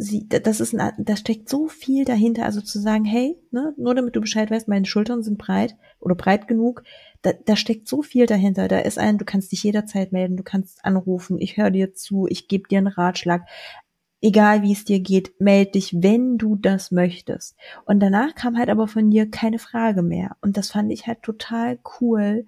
Sie, 0.00 0.28
das 0.28 0.60
ist 0.60 0.74
ein, 0.74 0.92
da 0.98 1.16
steckt 1.16 1.48
so 1.48 1.68
viel 1.68 2.04
dahinter, 2.04 2.44
also 2.44 2.60
zu 2.60 2.78
sagen, 2.80 3.04
hey, 3.04 3.36
ne, 3.50 3.74
nur 3.76 3.94
damit 3.94 4.16
du 4.16 4.20
Bescheid 4.20 4.50
weißt, 4.50 4.68
meine 4.68 4.86
Schultern 4.86 5.22
sind 5.22 5.38
breit 5.38 5.76
oder 5.98 6.14
breit 6.14 6.48
genug, 6.48 6.82
da, 7.22 7.32
da 7.32 7.54
steckt 7.54 7.86
so 7.86 8.02
viel 8.02 8.26
dahinter. 8.26 8.66
Da 8.68 8.78
ist 8.78 8.98
ein, 8.98 9.18
du 9.18 9.24
kannst 9.24 9.52
dich 9.52 9.62
jederzeit 9.62 10.12
melden, 10.12 10.36
du 10.36 10.42
kannst 10.42 10.84
anrufen, 10.84 11.38
ich 11.38 11.56
höre 11.56 11.70
dir 11.70 11.94
zu, 11.94 12.26
ich 12.28 12.48
gebe 12.48 12.68
dir 12.68 12.78
einen 12.78 12.86
Ratschlag 12.86 13.42
egal 14.20 14.62
wie 14.62 14.72
es 14.72 14.84
dir 14.84 15.00
geht, 15.00 15.40
meld 15.40 15.74
dich, 15.74 16.02
wenn 16.02 16.38
du 16.38 16.56
das 16.56 16.90
möchtest. 16.90 17.56
Und 17.84 18.00
danach 18.00 18.34
kam 18.34 18.56
halt 18.56 18.68
aber 18.68 18.86
von 18.86 19.10
dir 19.10 19.30
keine 19.30 19.58
Frage 19.58 20.02
mehr. 20.02 20.36
Und 20.40 20.56
das 20.56 20.70
fand 20.70 20.92
ich 20.92 21.06
halt 21.06 21.22
total 21.22 21.78
cool, 22.00 22.46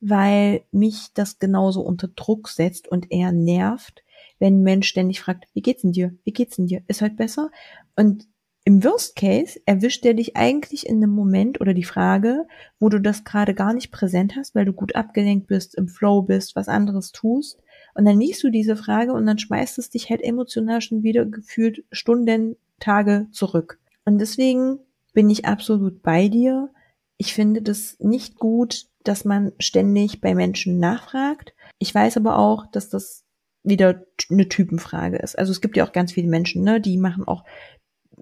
weil 0.00 0.62
mich 0.72 1.08
das 1.14 1.38
genauso 1.38 1.82
unter 1.82 2.08
Druck 2.08 2.48
setzt 2.48 2.88
und 2.88 3.12
eher 3.12 3.32
nervt, 3.32 4.02
wenn 4.42 4.58
ein 4.58 4.62
Mensch 4.64 4.88
ständig 4.88 5.20
fragt, 5.20 5.46
wie 5.54 5.62
geht's 5.62 5.82
denn 5.82 5.92
dir? 5.92 6.16
Wie 6.24 6.32
geht's 6.32 6.56
denn 6.56 6.66
dir? 6.66 6.82
Ist 6.88 7.00
heute 7.00 7.14
besser? 7.14 7.52
Und 7.94 8.26
im 8.64 8.82
Worst 8.82 9.14
Case 9.14 9.60
erwischt 9.66 10.04
er 10.04 10.14
dich 10.14 10.36
eigentlich 10.36 10.84
in 10.84 10.96
einem 10.96 11.10
Moment 11.10 11.60
oder 11.60 11.74
die 11.74 11.84
Frage, 11.84 12.48
wo 12.80 12.88
du 12.88 13.00
das 13.00 13.22
gerade 13.22 13.54
gar 13.54 13.72
nicht 13.72 13.92
präsent 13.92 14.34
hast, 14.36 14.56
weil 14.56 14.64
du 14.64 14.72
gut 14.72 14.96
abgelenkt 14.96 15.46
bist, 15.46 15.76
im 15.76 15.86
Flow 15.86 16.22
bist, 16.22 16.56
was 16.56 16.66
anderes 16.66 17.12
tust. 17.12 17.60
Und 17.94 18.04
dann 18.04 18.18
liest 18.18 18.42
du 18.42 18.50
diese 18.50 18.74
Frage 18.74 19.12
und 19.12 19.26
dann 19.26 19.38
schmeißt 19.38 19.78
es 19.78 19.90
dich 19.90 20.10
halt 20.10 20.22
emotional 20.22 20.80
schon 20.80 21.04
wieder 21.04 21.24
gefühlt 21.24 21.84
Stunden, 21.92 22.56
Tage 22.80 23.28
zurück. 23.30 23.78
Und 24.04 24.18
deswegen 24.18 24.80
bin 25.12 25.30
ich 25.30 25.44
absolut 25.44 26.02
bei 26.02 26.26
dir. 26.26 26.68
Ich 27.16 27.32
finde 27.32 27.62
das 27.62 27.96
nicht 28.00 28.40
gut, 28.40 28.86
dass 29.04 29.24
man 29.24 29.52
ständig 29.60 30.20
bei 30.20 30.34
Menschen 30.34 30.80
nachfragt. 30.80 31.54
Ich 31.78 31.94
weiß 31.94 32.16
aber 32.16 32.38
auch, 32.38 32.66
dass 32.66 32.88
das 32.88 33.21
wieder 33.62 34.04
eine 34.30 34.48
Typenfrage 34.48 35.18
ist. 35.18 35.38
Also 35.38 35.52
es 35.52 35.60
gibt 35.60 35.76
ja 35.76 35.86
auch 35.86 35.92
ganz 35.92 36.12
viele 36.12 36.28
Menschen, 36.28 36.62
ne, 36.62 36.80
die 36.80 36.98
machen 36.98 37.24
auch 37.24 37.44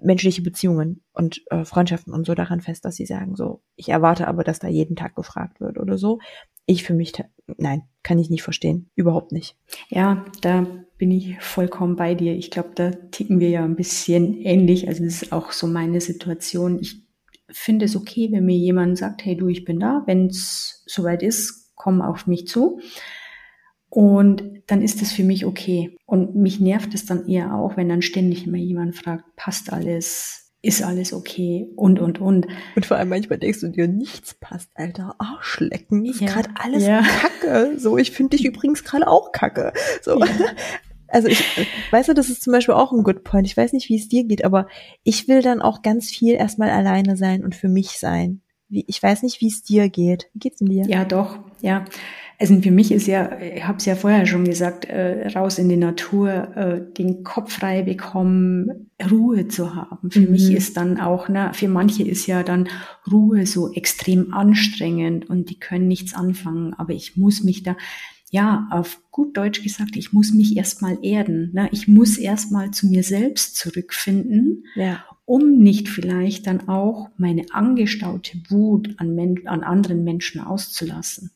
menschliche 0.01 0.41
Beziehungen 0.41 1.03
und 1.13 1.41
äh, 1.51 1.65
Freundschaften 1.65 2.13
und 2.13 2.25
so 2.25 2.33
daran 2.33 2.61
fest, 2.61 2.85
dass 2.85 2.95
sie 2.95 3.05
sagen, 3.05 3.35
so, 3.35 3.61
ich 3.75 3.89
erwarte 3.89 4.27
aber, 4.27 4.43
dass 4.43 4.59
da 4.59 4.67
jeden 4.67 4.95
Tag 4.95 5.15
gefragt 5.15 5.59
wird 5.59 5.77
oder 5.77 5.97
so. 5.97 6.19
Ich 6.65 6.83
für 6.83 6.93
mich, 6.93 7.13
nein, 7.57 7.83
kann 8.03 8.19
ich 8.19 8.29
nicht 8.29 8.43
verstehen. 8.43 8.89
Überhaupt 8.95 9.31
nicht. 9.31 9.57
Ja, 9.89 10.25
da 10.41 10.65
bin 10.97 11.11
ich 11.11 11.39
vollkommen 11.39 11.95
bei 11.95 12.15
dir. 12.15 12.35
Ich 12.35 12.51
glaube, 12.51 12.71
da 12.75 12.91
ticken 12.91 13.39
wir 13.39 13.49
ja 13.49 13.63
ein 13.63 13.75
bisschen 13.75 14.41
ähnlich. 14.41 14.87
Also 14.87 15.03
das 15.03 15.23
ist 15.23 15.33
auch 15.33 15.51
so 15.51 15.67
meine 15.67 16.01
Situation. 16.01 16.79
Ich 16.79 17.03
finde 17.49 17.85
es 17.85 17.95
okay, 17.95 18.29
wenn 18.31 18.45
mir 18.45 18.57
jemand 18.57 18.97
sagt, 18.97 19.25
hey 19.25 19.35
du, 19.35 19.47
ich 19.47 19.65
bin 19.65 19.79
da. 19.79 20.03
Wenn 20.05 20.27
es 20.27 20.83
soweit 20.87 21.23
ist, 21.23 21.71
komm 21.75 22.01
auf 22.01 22.27
mich 22.27 22.47
zu. 22.47 22.79
Und 23.91 24.63
dann 24.67 24.81
ist 24.81 25.01
es 25.01 25.11
für 25.11 25.25
mich 25.25 25.45
okay. 25.45 25.97
Und 26.05 26.33
mich 26.33 26.61
nervt 26.61 26.93
es 26.93 27.05
dann 27.05 27.27
eher 27.27 27.53
auch, 27.53 27.75
wenn 27.75 27.89
dann 27.89 28.01
ständig 28.01 28.47
immer 28.47 28.57
jemand 28.57 28.95
fragt, 28.95 29.25
passt 29.35 29.71
alles, 29.71 30.53
ist 30.61 30.81
alles 30.81 31.11
okay 31.11 31.67
und, 31.75 31.99
und, 31.99 32.21
und. 32.21 32.47
Und 32.77 32.85
vor 32.85 32.95
allem 32.95 33.09
manchmal 33.09 33.37
denkst 33.37 33.59
du 33.59 33.67
dir, 33.67 33.89
nichts 33.89 34.33
passt, 34.33 34.69
Alter, 34.75 35.15
Arschlecken, 35.19 36.05
ist 36.05 36.21
ja, 36.21 36.27
gerade 36.27 36.49
alles 36.55 36.85
ja. 36.85 37.01
Kacke. 37.01 37.77
So, 37.77 37.97
ich 37.97 38.11
finde 38.11 38.37
dich 38.37 38.45
übrigens 38.45 38.85
gerade 38.85 39.07
auch 39.07 39.33
Kacke. 39.33 39.73
So. 40.01 40.19
Ja. 40.19 40.27
Also 41.13 41.27
ich, 41.27 41.43
weißt 41.91 42.07
du, 42.07 42.13
das 42.13 42.29
ist 42.29 42.41
zum 42.41 42.53
Beispiel 42.53 42.73
auch 42.73 42.93
ein 42.93 43.03
Good 43.03 43.25
Point. 43.25 43.45
Ich 43.45 43.57
weiß 43.57 43.73
nicht, 43.73 43.89
wie 43.89 43.97
es 43.97 44.07
dir 44.07 44.23
geht, 44.23 44.45
aber 44.45 44.67
ich 45.03 45.27
will 45.27 45.41
dann 45.41 45.61
auch 45.61 45.81
ganz 45.81 46.09
viel 46.09 46.35
erstmal 46.35 46.69
alleine 46.69 47.17
sein 47.17 47.43
und 47.43 47.53
für 47.53 47.67
mich 47.67 47.99
sein. 47.99 48.39
Wie, 48.69 48.85
ich 48.87 49.03
weiß 49.03 49.23
nicht, 49.23 49.41
wie 49.41 49.47
es 49.47 49.61
dir 49.61 49.89
geht. 49.89 50.29
Wie 50.31 50.39
geht's 50.39 50.59
denn 50.59 50.69
dir? 50.69 50.85
Ja, 50.87 51.03
doch, 51.03 51.39
ja. 51.59 51.83
Also 52.41 52.59
für 52.59 52.71
mich 52.71 52.91
ist 52.91 53.05
ja, 53.05 53.39
ich 53.39 53.67
habe 53.67 53.77
es 53.77 53.85
ja 53.85 53.93
vorher 53.93 54.25
schon 54.25 54.45
gesagt, 54.45 54.85
äh, 54.85 55.27
raus 55.27 55.59
in 55.59 55.69
die 55.69 55.77
Natur, 55.77 56.57
äh, 56.57 56.81
den 56.97 57.23
Kopf 57.23 57.53
frei 57.53 57.83
bekommen, 57.83 58.89
Ruhe 59.11 59.47
zu 59.47 59.75
haben. 59.75 60.09
Für 60.09 60.21
mhm. 60.21 60.31
mich 60.31 60.51
ist 60.51 60.75
dann 60.75 60.99
auch, 60.99 61.29
na, 61.29 61.53
für 61.53 61.67
manche 61.67 62.01
ist 62.01 62.25
ja 62.25 62.41
dann 62.41 62.67
Ruhe 63.11 63.45
so 63.45 63.71
extrem 63.71 64.33
anstrengend 64.33 65.29
und 65.29 65.51
die 65.51 65.59
können 65.59 65.87
nichts 65.87 66.15
anfangen. 66.15 66.73
Aber 66.73 66.93
ich 66.93 67.15
muss 67.15 67.43
mich 67.43 67.61
da, 67.61 67.77
ja, 68.31 68.67
auf 68.71 68.99
gut 69.11 69.37
Deutsch 69.37 69.61
gesagt, 69.61 69.95
ich 69.95 70.11
muss 70.11 70.33
mich 70.33 70.57
erstmal 70.57 70.97
erden. 71.03 71.51
Ne? 71.53 71.69
Ich 71.71 71.87
muss 71.87 72.17
erstmal 72.17 72.71
zu 72.71 72.87
mir 72.87 73.03
selbst 73.03 73.55
zurückfinden, 73.55 74.65
ja. 74.73 75.05
um 75.25 75.59
nicht 75.59 75.89
vielleicht 75.89 76.47
dann 76.47 76.67
auch 76.67 77.09
meine 77.17 77.45
angestaute 77.51 78.39
Wut 78.49 78.95
an, 78.97 79.15
an 79.45 79.61
anderen 79.61 80.03
Menschen 80.03 80.41
auszulassen. 80.41 81.29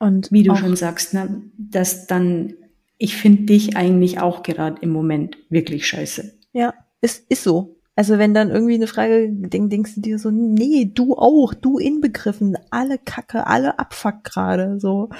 Und 0.00 0.32
wie 0.32 0.42
du 0.42 0.56
schon 0.56 0.74
sagst, 0.76 1.14
ne, 1.14 1.42
dass 1.56 2.06
dann, 2.08 2.54
ich 2.96 3.16
finde 3.16 3.44
dich 3.44 3.76
eigentlich 3.76 4.18
auch 4.18 4.42
gerade 4.42 4.80
im 4.80 4.90
Moment 4.90 5.36
wirklich 5.50 5.86
scheiße. 5.86 6.32
Ja, 6.52 6.74
ist, 7.00 7.30
ist 7.30 7.44
so. 7.44 7.76
Also 7.96 8.16
wenn 8.16 8.32
dann 8.32 8.48
irgendwie 8.48 8.76
eine 8.76 8.86
Frage, 8.86 9.28
denk, 9.30 9.68
denkst 9.68 9.94
du 9.96 10.00
dir 10.00 10.18
so, 10.18 10.30
nee, 10.30 10.90
du 10.92 11.16
auch, 11.16 11.52
du 11.52 11.78
inbegriffen, 11.78 12.56
alle 12.70 12.96
Kacke, 12.96 13.46
alle 13.46 13.78
Abfuck 13.78 14.24
gerade, 14.24 14.80
so. 14.80 15.10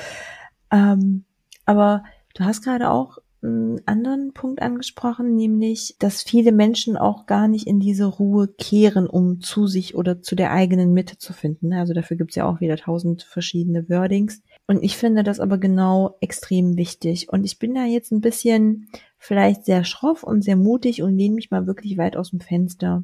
Ähm, 0.73 1.25
aber 1.67 2.03
du 2.35 2.45
hast 2.45 2.65
gerade 2.65 2.89
auch 2.91 3.19
einen 3.43 3.81
anderen 3.87 4.33
Punkt 4.33 4.63
angesprochen, 4.63 5.35
nämlich, 5.35 5.97
dass 5.99 6.23
viele 6.23 6.53
Menschen 6.53 6.97
auch 6.97 7.27
gar 7.27 7.49
nicht 7.49 7.67
in 7.67 7.81
diese 7.81 8.07
Ruhe 8.07 8.49
kehren, 8.49 9.07
um 9.07 9.41
zu 9.41 9.67
sich 9.67 9.95
oder 9.95 10.23
zu 10.23 10.35
der 10.35 10.53
eigenen 10.53 10.93
Mitte 10.93 11.19
zu 11.19 11.33
finden. 11.33 11.73
Also 11.73 11.93
dafür 11.93 12.17
gibt's 12.17 12.37
ja 12.37 12.47
auch 12.47 12.61
wieder 12.61 12.77
tausend 12.77 13.23
verschiedene 13.23 13.89
Wordings. 13.89 14.43
Und 14.71 14.85
ich 14.85 14.97
finde 14.97 15.25
das 15.25 15.41
aber 15.41 15.59
genau 15.59 16.17
extrem 16.21 16.77
wichtig. 16.77 17.29
Und 17.29 17.43
ich 17.43 17.59
bin 17.59 17.75
da 17.75 17.87
jetzt 17.87 18.13
ein 18.13 18.21
bisschen 18.21 18.89
vielleicht 19.19 19.65
sehr 19.65 19.83
schroff 19.83 20.23
und 20.23 20.45
sehr 20.45 20.55
mutig 20.55 21.03
und 21.03 21.19
lehne 21.19 21.35
mich 21.35 21.51
mal 21.51 21.67
wirklich 21.67 21.99
weit 21.99 22.17
aus 22.17 22.31
dem 22.31 22.39
Fenster. 22.39 23.03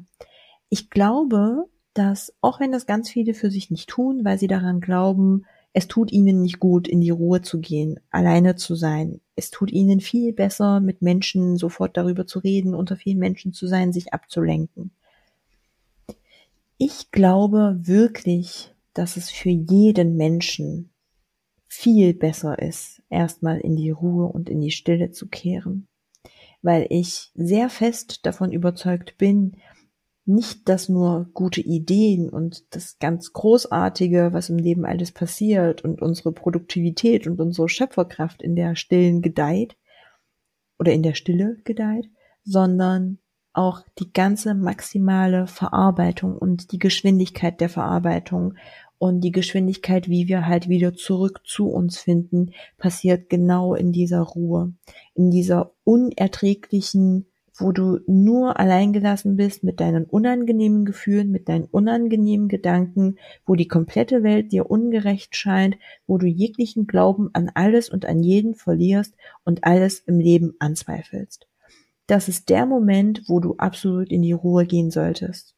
Ich 0.69 0.89
glaube, 0.89 1.65
dass 1.93 2.33
auch 2.39 2.61
wenn 2.61 2.71
das 2.71 2.85
ganz 2.85 3.09
viele 3.09 3.33
für 3.33 3.51
sich 3.51 3.69
nicht 3.69 3.89
tun, 3.89 4.23
weil 4.23 4.39
sie 4.39 4.47
daran 4.47 4.79
glauben, 4.79 5.43
es 5.73 5.89
tut 5.89 6.09
ihnen 6.13 6.41
nicht 6.41 6.61
gut, 6.61 6.87
in 6.87 7.01
die 7.01 7.09
Ruhe 7.09 7.41
zu 7.41 7.59
gehen, 7.59 7.99
alleine 8.11 8.55
zu 8.55 8.75
sein. 8.75 9.19
Es 9.35 9.51
tut 9.51 9.69
ihnen 9.69 9.99
viel 9.99 10.31
besser, 10.31 10.79
mit 10.79 11.01
Menschen 11.01 11.57
sofort 11.57 11.97
darüber 11.97 12.25
zu 12.25 12.39
reden, 12.39 12.75
unter 12.75 12.95
vielen 12.95 13.19
Menschen 13.19 13.51
zu 13.51 13.67
sein, 13.67 13.91
sich 13.91 14.13
abzulenken. 14.13 14.91
Ich 16.77 17.11
glaube 17.11 17.77
wirklich, 17.81 18.73
dass 18.93 19.17
es 19.17 19.29
für 19.29 19.49
jeden 19.49 20.15
Menschen 20.15 20.91
viel 21.77 22.15
besser 22.15 22.57
ist, 22.57 23.03
erstmal 23.07 23.59
in 23.59 23.75
die 23.75 23.91
Ruhe 23.91 24.25
und 24.25 24.49
in 24.49 24.61
die 24.61 24.71
Stille 24.71 25.11
zu 25.11 25.27
kehren, 25.27 25.87
weil 26.63 26.87
ich 26.89 27.31
sehr 27.35 27.69
fest 27.69 28.25
davon 28.25 28.51
überzeugt 28.51 29.19
bin, 29.19 29.57
nicht, 30.25 30.67
dass 30.67 30.89
nur 30.89 31.29
gute 31.33 31.61
Ideen 31.61 32.29
und 32.29 32.65
das 32.75 32.97
ganz 32.97 33.31
Großartige, 33.31 34.29
was 34.33 34.49
im 34.49 34.57
Leben 34.57 34.85
alles 34.85 35.11
passiert 35.11 35.83
und 35.83 36.01
unsere 36.01 36.31
Produktivität 36.31 37.27
und 37.27 37.39
unsere 37.39 37.69
Schöpferkraft 37.69 38.41
in 38.41 38.55
der 38.55 38.75
Stillen 38.75 39.21
gedeiht 39.21 39.77
oder 40.79 40.91
in 40.91 41.03
der 41.03 41.13
Stille 41.13 41.57
gedeiht, 41.63 42.09
sondern 42.43 43.19
auch 43.53 43.83
die 43.99 44.11
ganze 44.11 44.55
maximale 44.55 45.45
Verarbeitung 45.45 46.37
und 46.37 46.71
die 46.71 46.79
Geschwindigkeit 46.79 47.61
der 47.61 47.69
Verarbeitung 47.69 48.55
und 48.99 49.21
die 49.21 49.31
Geschwindigkeit, 49.31 50.09
wie 50.09 50.27
wir 50.27 50.47
halt 50.47 50.69
wieder 50.69 50.93
zurück 50.93 51.41
zu 51.45 51.69
uns 51.69 51.99
finden, 51.99 52.51
passiert 52.77 53.29
genau 53.29 53.75
in 53.75 53.91
dieser 53.91 54.21
Ruhe, 54.21 54.73
in 55.13 55.29
dieser 55.31 55.73
unerträglichen 55.83 57.27
wo 57.59 57.71
du 57.71 57.99
nur 58.05 58.59
alleingelassen 58.59 59.35
bist 59.35 59.63
mit 59.63 59.79
deinen 59.79 60.05
unangenehmen 60.05 60.85
Gefühlen, 60.85 61.31
mit 61.31 61.49
deinen 61.49 61.65
unangenehmen 61.65 62.47
Gedanken, 62.47 63.17
wo 63.45 63.55
die 63.55 63.67
komplette 63.67 64.23
Welt 64.23 64.51
dir 64.51 64.69
ungerecht 64.69 65.35
scheint, 65.35 65.77
wo 66.05 66.17
du 66.17 66.27
jeglichen 66.27 66.87
Glauben 66.87 67.29
an 67.33 67.49
alles 67.53 67.89
und 67.89 68.05
an 68.05 68.21
jeden 68.21 68.55
verlierst 68.55 69.15
und 69.43 69.63
alles 69.63 69.99
im 69.99 70.19
Leben 70.19 70.55
anzweifelst. 70.59 71.47
Das 72.05 72.29
ist 72.29 72.49
der 72.49 72.65
Moment, 72.65 73.23
wo 73.27 73.39
du 73.39 73.55
absolut 73.57 74.11
in 74.11 74.21
die 74.21 74.33
Ruhe 74.33 74.65
gehen 74.65 74.91
solltest. 74.91 75.55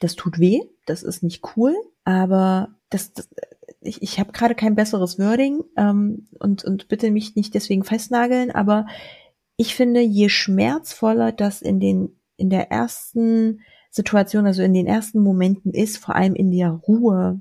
Das 0.00 0.16
tut 0.16 0.38
weh, 0.38 0.60
das 0.90 1.02
ist 1.02 1.22
nicht 1.22 1.42
cool, 1.56 1.74
aber 2.04 2.68
das, 2.90 3.12
das 3.14 3.28
ich, 3.80 4.02
ich 4.02 4.20
habe 4.20 4.32
gerade 4.32 4.54
kein 4.54 4.74
besseres 4.74 5.18
Wording 5.18 5.62
ähm, 5.76 6.26
und, 6.38 6.64
und 6.64 6.88
bitte 6.88 7.10
mich 7.10 7.34
nicht 7.34 7.54
deswegen 7.54 7.84
festnageln, 7.84 8.50
aber 8.50 8.86
ich 9.56 9.74
finde, 9.74 10.00
je 10.00 10.28
schmerzvoller 10.28 11.32
das 11.32 11.62
in 11.62 11.80
den, 11.80 12.16
in 12.36 12.50
der 12.50 12.70
ersten 12.70 13.60
Situation, 13.90 14.46
also 14.46 14.62
in 14.62 14.74
den 14.74 14.86
ersten 14.86 15.20
Momenten 15.20 15.72
ist, 15.72 15.98
vor 15.98 16.14
allem 16.14 16.34
in 16.34 16.50
der 16.50 16.70
Ruhe, 16.70 17.40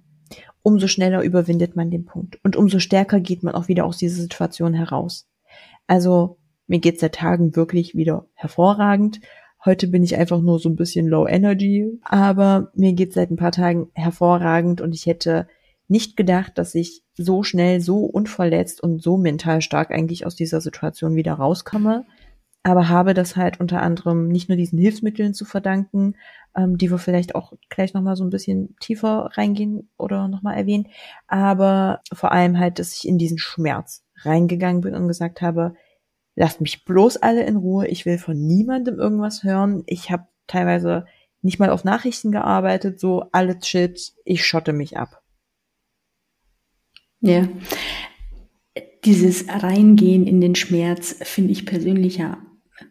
umso 0.62 0.88
schneller 0.88 1.24
überwindet 1.24 1.76
man 1.76 1.92
den 1.92 2.06
Punkt. 2.06 2.40
Und 2.44 2.56
umso 2.56 2.80
stärker 2.80 3.20
geht 3.20 3.44
man 3.44 3.56
auch 3.56 3.68
wieder 3.68 3.86
aus 3.86 3.98
dieser 3.98 4.22
Situation 4.22 4.74
heraus. 4.74 5.28
Also, 5.88 6.38
mir 6.68 6.80
geht's 6.80 7.02
seit 7.02 7.16
Tagen 7.16 7.56
wirklich 7.56 7.96
wieder 7.96 8.28
hervorragend. 8.34 9.22
Heute 9.66 9.88
bin 9.88 10.04
ich 10.04 10.16
einfach 10.16 10.40
nur 10.40 10.60
so 10.60 10.70
ein 10.70 10.76
bisschen 10.76 11.08
low 11.08 11.28
energy, 11.28 12.00
aber 12.04 12.72
mir 12.76 12.94
geht's 12.94 13.16
seit 13.16 13.30
ein 13.30 13.36
paar 13.36 13.52
Tagen 13.52 13.90
hervorragend 13.94 14.80
und 14.80 14.94
ich 14.94 15.06
hätte 15.06 15.48
nicht 15.90 16.16
gedacht, 16.16 16.58
dass 16.58 16.76
ich 16.76 17.04
so 17.16 17.44
schnell, 17.44 17.82
so 17.82 18.06
unverletzt 18.06 18.82
und 18.82 19.02
so 19.02 19.18
mental 19.18 19.62
stark 19.62 19.92
eigentlich 19.92 20.26
aus 20.26 20.36
dieser 20.36 20.62
Situation 20.62 21.16
wieder 21.16 21.34
rauskomme. 21.34 22.06
Aber 22.64 22.90
habe 22.90 23.14
das 23.14 23.36
halt 23.36 23.60
unter 23.60 23.82
anderem 23.82 24.28
nicht 24.28 24.50
nur 24.50 24.58
diesen 24.58 24.78
Hilfsmitteln 24.80 25.34
zu 25.34 25.46
verdanken, 25.46 26.16
ähm, 26.56 26.78
die 26.78 26.92
wir 26.92 26.98
vielleicht 26.98 27.36
auch 27.36 27.54
gleich 27.70 27.94
nochmal 27.94 28.16
so 28.16 28.24
ein 28.24 28.30
bisschen 28.30 28.76
tiefer 28.80 29.30
reingehen 29.34 29.90
oder 29.98 30.28
nochmal 30.28 30.58
erwähnen, 30.58 30.88
aber 31.28 32.02
vor 32.14 32.32
allem 32.32 32.60
halt, 32.60 32.80
dass 32.80 32.94
ich 32.94 33.08
in 33.08 33.18
diesen 33.18 33.38
Schmerz 33.38 34.04
reingegangen 34.24 34.82
bin 34.82 34.94
und 34.94 35.08
gesagt 35.08 35.42
habe, 35.42 35.74
lasst 36.40 36.62
mich 36.62 36.86
bloß 36.86 37.18
alle 37.18 37.44
in 37.44 37.58
Ruhe, 37.58 37.86
ich 37.88 38.06
will 38.06 38.18
von 38.18 38.40
niemandem 38.40 38.98
irgendwas 38.98 39.44
hören. 39.44 39.84
Ich 39.88 40.10
habe 40.10 40.28
teilweise 40.48 41.06
nicht 41.42 41.60
mal 41.60 41.70
auf 41.70 41.84
Nachrichten 41.84 42.32
gearbeitet, 42.32 43.00
so 43.00 43.26
alles 43.34 43.68
Shit, 43.68 44.14
ich 44.24 44.46
schotte 44.46 44.72
mich 44.72 44.98
ab. 44.98 45.22
Ja. 47.20 47.48
Dieses 49.04 49.50
Reingehen 49.50 50.26
in 50.26 50.40
den 50.40 50.56
Schmerz 50.56 51.18
finde 51.22 51.52
ich 51.52 51.66
persönlich 51.66 52.18
ja 52.18 52.38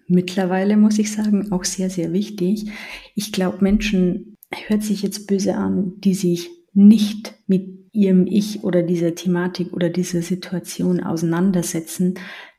mittlerweile, 0.06 0.76
muss 0.76 0.98
ich 0.98 1.11
sagen, 1.11 1.50
auch 1.50 1.64
sehr, 1.64 1.88
sehr 1.88 2.12
wichtig. 2.12 2.70
Ich 3.14 3.32
glaube, 3.32 3.58
Menschen, 3.62 4.37
hört 4.66 4.82
sich 4.82 5.02
jetzt 5.02 5.26
böse 5.26 5.54
an, 5.54 5.94
die 6.00 6.14
sich 6.14 6.50
nicht 6.74 7.34
mit 7.46 7.78
ihrem 7.92 8.26
Ich 8.26 8.62
oder 8.62 8.82
dieser 8.82 9.14
Thematik 9.14 9.72
oder 9.72 9.88
dieser 9.88 10.22
Situation 10.22 11.02
auseinandersetzen, 11.02 12.14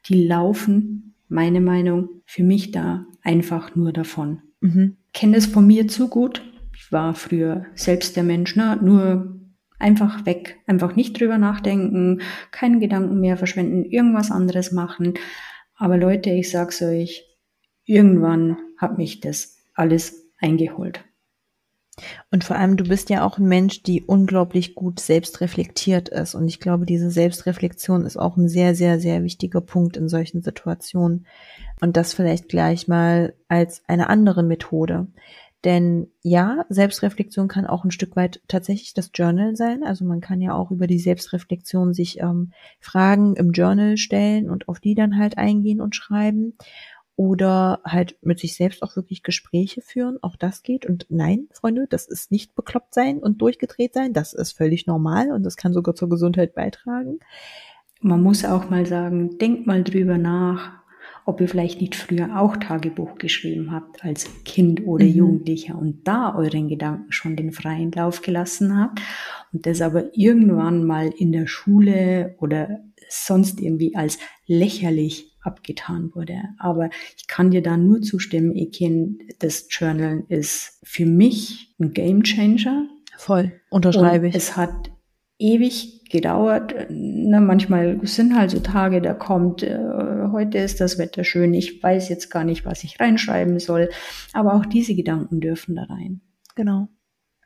die 0.08 0.26
laufen, 0.26 1.16
meine 1.28 1.62
Meinung, 1.62 2.10
für 2.26 2.44
mich 2.44 2.72
da 2.72 3.06
einfach 3.22 3.76
nur 3.76 3.92
davon. 3.94 4.42
Mhm. 4.62 4.98
Kenne 5.14 5.38
es 5.38 5.46
von 5.46 5.66
mir 5.66 5.88
zu 5.88 6.08
gut. 6.08 6.44
Ich 6.76 6.92
war 6.92 7.14
früher 7.14 7.66
selbst 7.76 8.16
der 8.16 8.24
Mensch, 8.24 8.56
ne? 8.56 8.80
nur 8.82 9.40
Einfach 9.80 10.26
weg, 10.26 10.60
einfach 10.68 10.98
nicht 10.98 11.20
drüber 11.20 11.38
nachdenken, 11.38 12.20
keine 12.52 12.80
Gedanken 12.80 13.22
mehr 13.22 13.38
verschwenden, 13.38 13.86
irgendwas 13.86 14.30
anderes 14.30 14.74
machen. 14.74 15.14
Aber 15.76 15.96
Leute, 15.96 16.32
ich 16.32 16.52
sag's 16.52 16.82
euch, 16.82 17.24
irgendwann 17.86 18.58
hat 18.78 18.98
mich 18.98 19.22
das 19.22 19.58
alles 19.74 20.30
eingeholt. 20.38 21.06
Und 22.32 22.44
vor 22.44 22.56
allem, 22.56 22.78
du 22.78 22.84
bist 22.84 23.10
ja 23.10 23.26
auch 23.26 23.38
ein 23.38 23.48
Mensch, 23.48 23.84
die 23.84 24.04
unglaublich 24.04 24.76
gut 24.76 25.00
selbst 25.00 25.42
reflektiert 25.42 26.10
ist. 26.10 26.36
Und 26.36 26.48
ich 26.48 26.60
glaube, 26.60 26.86
diese 26.86 27.12
Selbstreflexion 27.12 28.06
ist 28.06 28.18
auch 28.18 28.38
ein 28.38 28.48
sehr, 28.48 28.76
sehr, 28.76 29.00
sehr 29.00 29.24
wichtiger 29.24 29.62
Punkt 29.62 29.98
in 29.98 30.10
solchen 30.10 30.42
Situationen. 30.42 31.26
Und 31.82 31.98
das 31.98 32.14
vielleicht 32.14 32.50
gleich 32.50 32.88
mal 32.88 33.34
als 33.48 33.84
eine 33.88 34.10
andere 34.10 34.44
Methode. 34.44 35.08
Denn 35.66 36.08
ja, 36.22 36.66
Selbstreflexion 36.70 37.50
kann 37.50 37.68
auch 37.68 37.84
ein 37.84 37.92
Stück 37.92 38.16
weit 38.16 38.42
tatsächlich 38.48 38.94
das 38.94 39.12
Journal 39.14 39.58
sein. 39.58 39.84
Also 39.84 40.06
man 40.06 40.22
kann 40.22 40.40
ja 40.40 40.54
auch 40.54 40.72
über 40.72 40.88
die 40.88 41.00
Selbstreflexion 41.00 41.94
sich 41.94 42.22
ähm, 42.22 42.54
Fragen 42.80 43.36
im 43.36 43.52
Journal 43.52 43.98
stellen 43.98 44.50
und 44.50 44.70
auf 44.70 44.80
die 44.80 44.96
dann 44.96 45.18
halt 45.18 45.38
eingehen 45.38 45.82
und 45.82 45.96
schreiben. 45.96 46.54
Oder 47.20 47.82
halt 47.84 48.16
mit 48.22 48.40
sich 48.40 48.56
selbst 48.56 48.82
auch 48.82 48.96
wirklich 48.96 49.24
Gespräche 49.24 49.82
führen. 49.82 50.20
Auch 50.22 50.38
das 50.38 50.64
geht. 50.64 50.86
Und 50.86 51.06
nein, 51.10 51.50
Freunde, 51.52 51.86
das 51.90 52.08
ist 52.08 52.32
nicht 52.32 52.56
bekloppt 52.56 52.94
sein 52.94 53.18
und 53.18 53.42
durchgedreht 53.42 53.94
sein. 53.94 54.14
Das 54.14 54.32
ist 54.32 54.54
völlig 54.54 54.88
normal 54.88 55.34
und 55.34 55.44
das 55.44 55.58
kann 55.58 55.74
sogar 55.74 55.96
zur 55.96 56.08
Gesundheit 56.08 56.56
beitragen. 56.56 57.20
Man 58.00 58.24
muss 58.24 58.46
auch 58.46 58.70
mal 58.70 58.86
sagen, 58.86 59.38
denkt 59.38 59.68
mal 59.68 59.84
drüber 59.84 60.18
nach, 60.18 60.72
ob 61.26 61.42
ihr 61.42 61.50
vielleicht 61.50 61.82
nicht 61.82 61.96
früher 61.96 62.40
auch 62.40 62.56
Tagebuch 62.56 63.16
geschrieben 63.16 63.74
habt 63.74 64.06
als 64.06 64.30
Kind 64.46 64.88
oder 64.88 65.04
mhm. 65.04 65.12
Jugendlicher 65.12 65.78
und 65.78 66.08
da 66.08 66.34
euren 66.34 66.70
Gedanken 66.70 67.12
schon 67.12 67.36
den 67.36 67.52
freien 67.52 67.92
Lauf 67.92 68.22
gelassen 68.22 68.80
habt 68.80 69.02
und 69.52 69.66
das 69.66 69.82
aber 69.82 70.18
irgendwann 70.18 70.86
mal 70.86 71.10
in 71.10 71.34
der 71.34 71.48
Schule 71.48 72.38
oder 72.40 72.80
sonst 73.10 73.60
irgendwie 73.60 73.94
als 73.98 74.20
lächerlich 74.48 75.29
abgetan 75.42 76.14
wurde. 76.14 76.42
Aber 76.58 76.90
ich 77.18 77.28
kann 77.28 77.52
dir 77.52 77.62
da 77.62 77.78
nur 77.78 78.02
zustimmen, 78.02 78.56
Ekin, 78.56 79.20
das 79.40 79.68
Journal 79.70 80.24
ist 80.28 80.80
für 80.84 81.06
mich 81.06 81.76
ein 81.80 81.94
Game 81.94 82.24
Changer. 82.24 82.88
Voll, 83.18 83.52
unterschreibe 83.70 84.28
ich. 84.28 84.36
Es 84.36 84.56
hat 84.56 84.92
ewig 85.38 86.10
gedauert. 86.10 86.76
Na, 86.90 87.40
manchmal 87.40 88.00
sind 88.04 88.36
halt 88.36 88.52
so 88.52 88.60
Tage, 88.60 89.02
da 89.02 89.14
kommt, 89.14 89.64
äh, 89.64 89.78
heute 90.32 90.58
ist 90.58 90.82
das 90.82 90.98
Wetter 90.98 91.24
schön, 91.24 91.54
ich 91.54 91.82
weiß 91.82 92.10
jetzt 92.10 92.30
gar 92.30 92.44
nicht, 92.44 92.66
was 92.66 92.84
ich 92.84 93.00
reinschreiben 93.00 93.60
soll. 93.60 93.90
Aber 94.34 94.56
auch 94.56 94.66
diese 94.66 94.96
Gedanken 94.96 95.40
dürfen 95.40 95.76
da 95.76 95.84
rein. 95.84 96.22
Genau. 96.56 96.90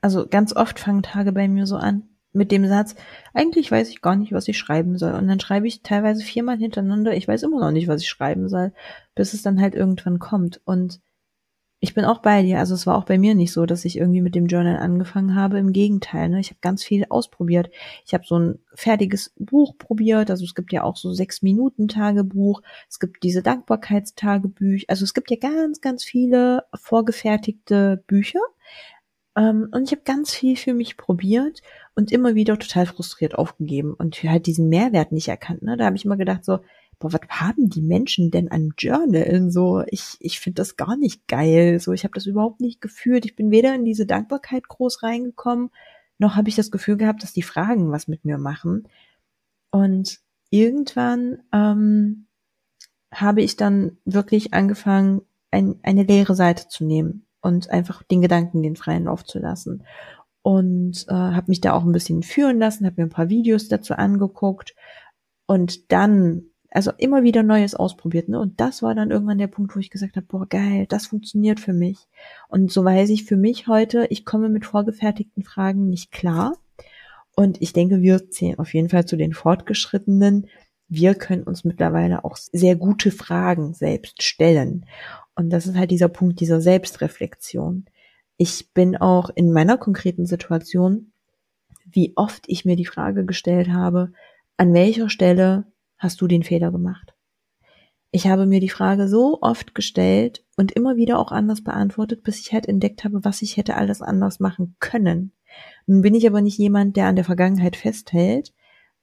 Also 0.01 0.27
ganz 0.27 0.55
oft 0.55 0.79
fangen 0.79 1.03
Tage 1.03 1.31
bei 1.31 1.47
mir 1.47 1.65
so 1.65 1.77
an 1.77 2.03
mit 2.33 2.51
dem 2.51 2.67
Satz, 2.67 2.95
eigentlich 3.33 3.71
weiß 3.71 3.89
ich 3.89 4.01
gar 4.01 4.15
nicht, 4.15 4.33
was 4.33 4.47
ich 4.47 4.57
schreiben 4.57 4.97
soll. 4.97 5.13
Und 5.13 5.27
dann 5.27 5.39
schreibe 5.39 5.67
ich 5.67 5.83
teilweise 5.83 6.23
viermal 6.23 6.57
hintereinander, 6.57 7.15
ich 7.15 7.27
weiß 7.27 7.43
immer 7.43 7.59
noch 7.59 7.71
nicht, 7.71 7.87
was 7.87 8.01
ich 8.01 8.09
schreiben 8.09 8.49
soll, 8.49 8.73
bis 9.15 9.33
es 9.33 9.43
dann 9.43 9.61
halt 9.61 9.75
irgendwann 9.75 10.19
kommt. 10.19 10.61
Und 10.65 10.99
ich 11.83 11.93
bin 11.93 12.05
auch 12.05 12.19
bei 12.19 12.43
dir. 12.43 12.59
Also 12.59 12.75
es 12.75 12.87
war 12.87 12.97
auch 12.97 13.03
bei 13.03 13.17
mir 13.17 13.35
nicht 13.35 13.51
so, 13.51 13.65
dass 13.65 13.83
ich 13.83 13.97
irgendwie 13.97 14.21
mit 14.21 14.35
dem 14.35 14.45
Journal 14.47 14.77
angefangen 14.77 15.35
habe. 15.35 15.59
Im 15.59 15.73
Gegenteil, 15.73 16.29
ne? 16.29 16.39
ich 16.39 16.49
habe 16.49 16.59
ganz 16.61 16.81
viel 16.81 17.05
ausprobiert. 17.09 17.69
Ich 18.05 18.13
habe 18.13 18.23
so 18.25 18.39
ein 18.39 18.59
fertiges 18.73 19.33
Buch 19.37 19.77
probiert. 19.77 20.31
Also 20.31 20.45
es 20.45 20.55
gibt 20.55 20.71
ja 20.71 20.83
auch 20.83 20.95
so 20.95 21.11
sechs 21.11 21.41
Minuten 21.41 21.89
Tagebuch. 21.89 22.61
Es 22.89 22.99
gibt 22.99 23.21
diese 23.21 23.43
Dankbarkeitstagebücher. 23.43 24.85
Also 24.87 25.03
es 25.03 25.13
gibt 25.13 25.29
ja 25.29 25.35
ganz, 25.35 25.81
ganz 25.81 26.05
viele 26.05 26.63
vorgefertigte 26.73 28.01
Bücher. 28.07 28.39
Ähm, 29.35 29.69
und 29.71 29.83
ich 29.83 29.91
habe 29.91 30.03
ganz 30.05 30.33
viel 30.33 30.55
für 30.55 30.73
mich 30.73 30.97
probiert 30.97 31.61
und 31.95 32.11
immer 32.11 32.35
wieder 32.35 32.57
total 32.59 32.85
frustriert 32.85 33.35
aufgegeben 33.35 33.93
und 33.93 34.15
halt 34.23 34.45
diesen 34.45 34.69
Mehrwert 34.69 35.11
nicht 35.11 35.27
erkannt. 35.27 35.63
Ne? 35.63 35.77
Da 35.77 35.85
habe 35.85 35.95
ich 35.95 36.05
immer 36.05 36.17
gedacht 36.17 36.45
so, 36.45 36.59
boah, 36.99 37.13
was 37.13 37.21
haben 37.29 37.69
die 37.69 37.81
Menschen 37.81 38.31
denn 38.31 38.49
an 38.49 38.73
Journal? 38.77 39.51
So, 39.51 39.83
ich, 39.87 40.17
ich 40.19 40.39
finde 40.39 40.61
das 40.61 40.77
gar 40.77 40.95
nicht 40.95 41.27
geil. 41.27 41.79
So, 41.79 41.93
ich 41.93 42.03
habe 42.03 42.13
das 42.13 42.25
überhaupt 42.25 42.61
nicht 42.61 42.81
gefühlt. 42.81 43.25
Ich 43.25 43.35
bin 43.35 43.51
weder 43.51 43.73
in 43.75 43.85
diese 43.85 44.05
Dankbarkeit 44.05 44.67
groß 44.67 45.03
reingekommen, 45.03 45.69
noch 46.19 46.35
habe 46.35 46.47
ich 46.47 46.55
das 46.55 46.71
Gefühl 46.71 46.97
gehabt, 46.97 47.23
dass 47.23 47.33
die 47.33 47.41
Fragen 47.41 47.91
was 47.91 48.07
mit 48.07 48.23
mir 48.23 48.37
machen. 48.37 48.87
Und 49.71 50.19
irgendwann 50.51 51.39
ähm, 51.51 52.27
habe 53.11 53.41
ich 53.41 53.57
dann 53.57 53.97
wirklich 54.05 54.53
angefangen, 54.53 55.21
ein, 55.51 55.75
eine 55.83 56.03
leere 56.03 56.35
Seite 56.35 56.67
zu 56.67 56.85
nehmen 56.85 57.22
und 57.43 57.69
einfach 57.69 58.01
den 58.03 58.21
Gedanken 58.21 58.63
den 58.63 58.75
freien 58.75 59.03
Lauf 59.03 59.25
zu 59.25 59.37
lassen. 59.37 59.83
Und 60.41 61.05
äh, 61.07 61.13
habe 61.13 61.51
mich 61.51 61.61
da 61.61 61.73
auch 61.73 61.83
ein 61.83 61.91
bisschen 61.91 62.23
führen 62.23 62.57
lassen, 62.57 62.85
habe 62.85 63.01
mir 63.01 63.07
ein 63.07 63.13
paar 63.13 63.29
Videos 63.29 63.67
dazu 63.67 63.93
angeguckt 63.93 64.75
und 65.45 65.91
dann, 65.91 66.43
also 66.71 66.91
immer 66.97 67.23
wieder 67.23 67.43
Neues 67.43 67.75
ausprobiert. 67.75 68.29
Ne? 68.29 68.39
Und 68.39 68.59
das 68.59 68.81
war 68.81 68.95
dann 68.95 69.11
irgendwann 69.11 69.37
der 69.37 69.47
Punkt, 69.47 69.75
wo 69.75 69.79
ich 69.79 69.89
gesagt 69.89 70.15
habe, 70.15 70.25
boah, 70.25 70.47
geil, 70.47 70.85
das 70.87 71.07
funktioniert 71.07 71.59
für 71.59 71.73
mich. 71.73 72.07
Und 72.47 72.71
so 72.71 72.83
weiß 72.83 73.09
ich 73.09 73.25
für 73.25 73.37
mich 73.37 73.67
heute, 73.67 74.07
ich 74.09 74.25
komme 74.25 74.49
mit 74.49 74.65
vorgefertigten 74.65 75.43
Fragen 75.43 75.89
nicht 75.89 76.11
klar. 76.11 76.53
Und 77.35 77.61
ich 77.61 77.73
denke, 77.73 78.01
wir 78.01 78.29
zählen 78.29 78.59
auf 78.59 78.73
jeden 78.73 78.89
Fall 78.89 79.05
zu 79.05 79.17
den 79.17 79.33
Fortgeschrittenen. 79.33 80.47
Wir 80.87 81.15
können 81.15 81.43
uns 81.43 81.63
mittlerweile 81.63 82.23
auch 82.23 82.37
sehr 82.37 82.75
gute 82.75 83.11
Fragen 83.11 83.73
selbst 83.73 84.23
stellen. 84.23 84.85
Und 85.35 85.49
das 85.49 85.67
ist 85.67 85.75
halt 85.75 85.91
dieser 85.91 86.09
Punkt 86.09 86.39
dieser 86.39 86.61
Selbstreflexion. 86.61 87.85
Ich 88.37 88.73
bin 88.73 88.97
auch 88.97 89.29
in 89.29 89.51
meiner 89.51 89.77
konkreten 89.77 90.25
Situation, 90.25 91.11
wie 91.85 92.13
oft 92.15 92.43
ich 92.47 92.65
mir 92.65 92.75
die 92.75 92.85
Frage 92.85 93.25
gestellt 93.25 93.69
habe, 93.69 94.11
an 94.57 94.73
welcher 94.73 95.09
Stelle 95.09 95.65
hast 95.97 96.21
du 96.21 96.27
den 96.27 96.43
Fehler 96.43 96.71
gemacht? 96.71 97.13
Ich 98.11 98.27
habe 98.27 98.45
mir 98.45 98.59
die 98.59 98.69
Frage 98.69 99.07
so 99.07 99.39
oft 99.41 99.73
gestellt 99.73 100.45
und 100.55 100.71
immer 100.71 100.95
wieder 100.97 101.17
auch 101.17 101.31
anders 101.31 101.63
beantwortet, 101.63 102.23
bis 102.23 102.39
ich 102.39 102.53
halt 102.53 102.67
entdeckt 102.67 103.03
habe, 103.03 103.25
was 103.25 103.41
ich 103.41 103.57
hätte 103.57 103.75
alles 103.75 104.03
anders 104.03 104.39
machen 104.39 104.75
können. 104.79 105.31
Nun 105.87 106.01
bin 106.01 106.13
ich 106.13 106.27
aber 106.27 106.41
nicht 106.41 106.57
jemand, 106.59 106.95
der 106.95 107.07
an 107.07 107.15
der 107.15 107.25
Vergangenheit 107.25 107.75
festhält. 107.75 108.53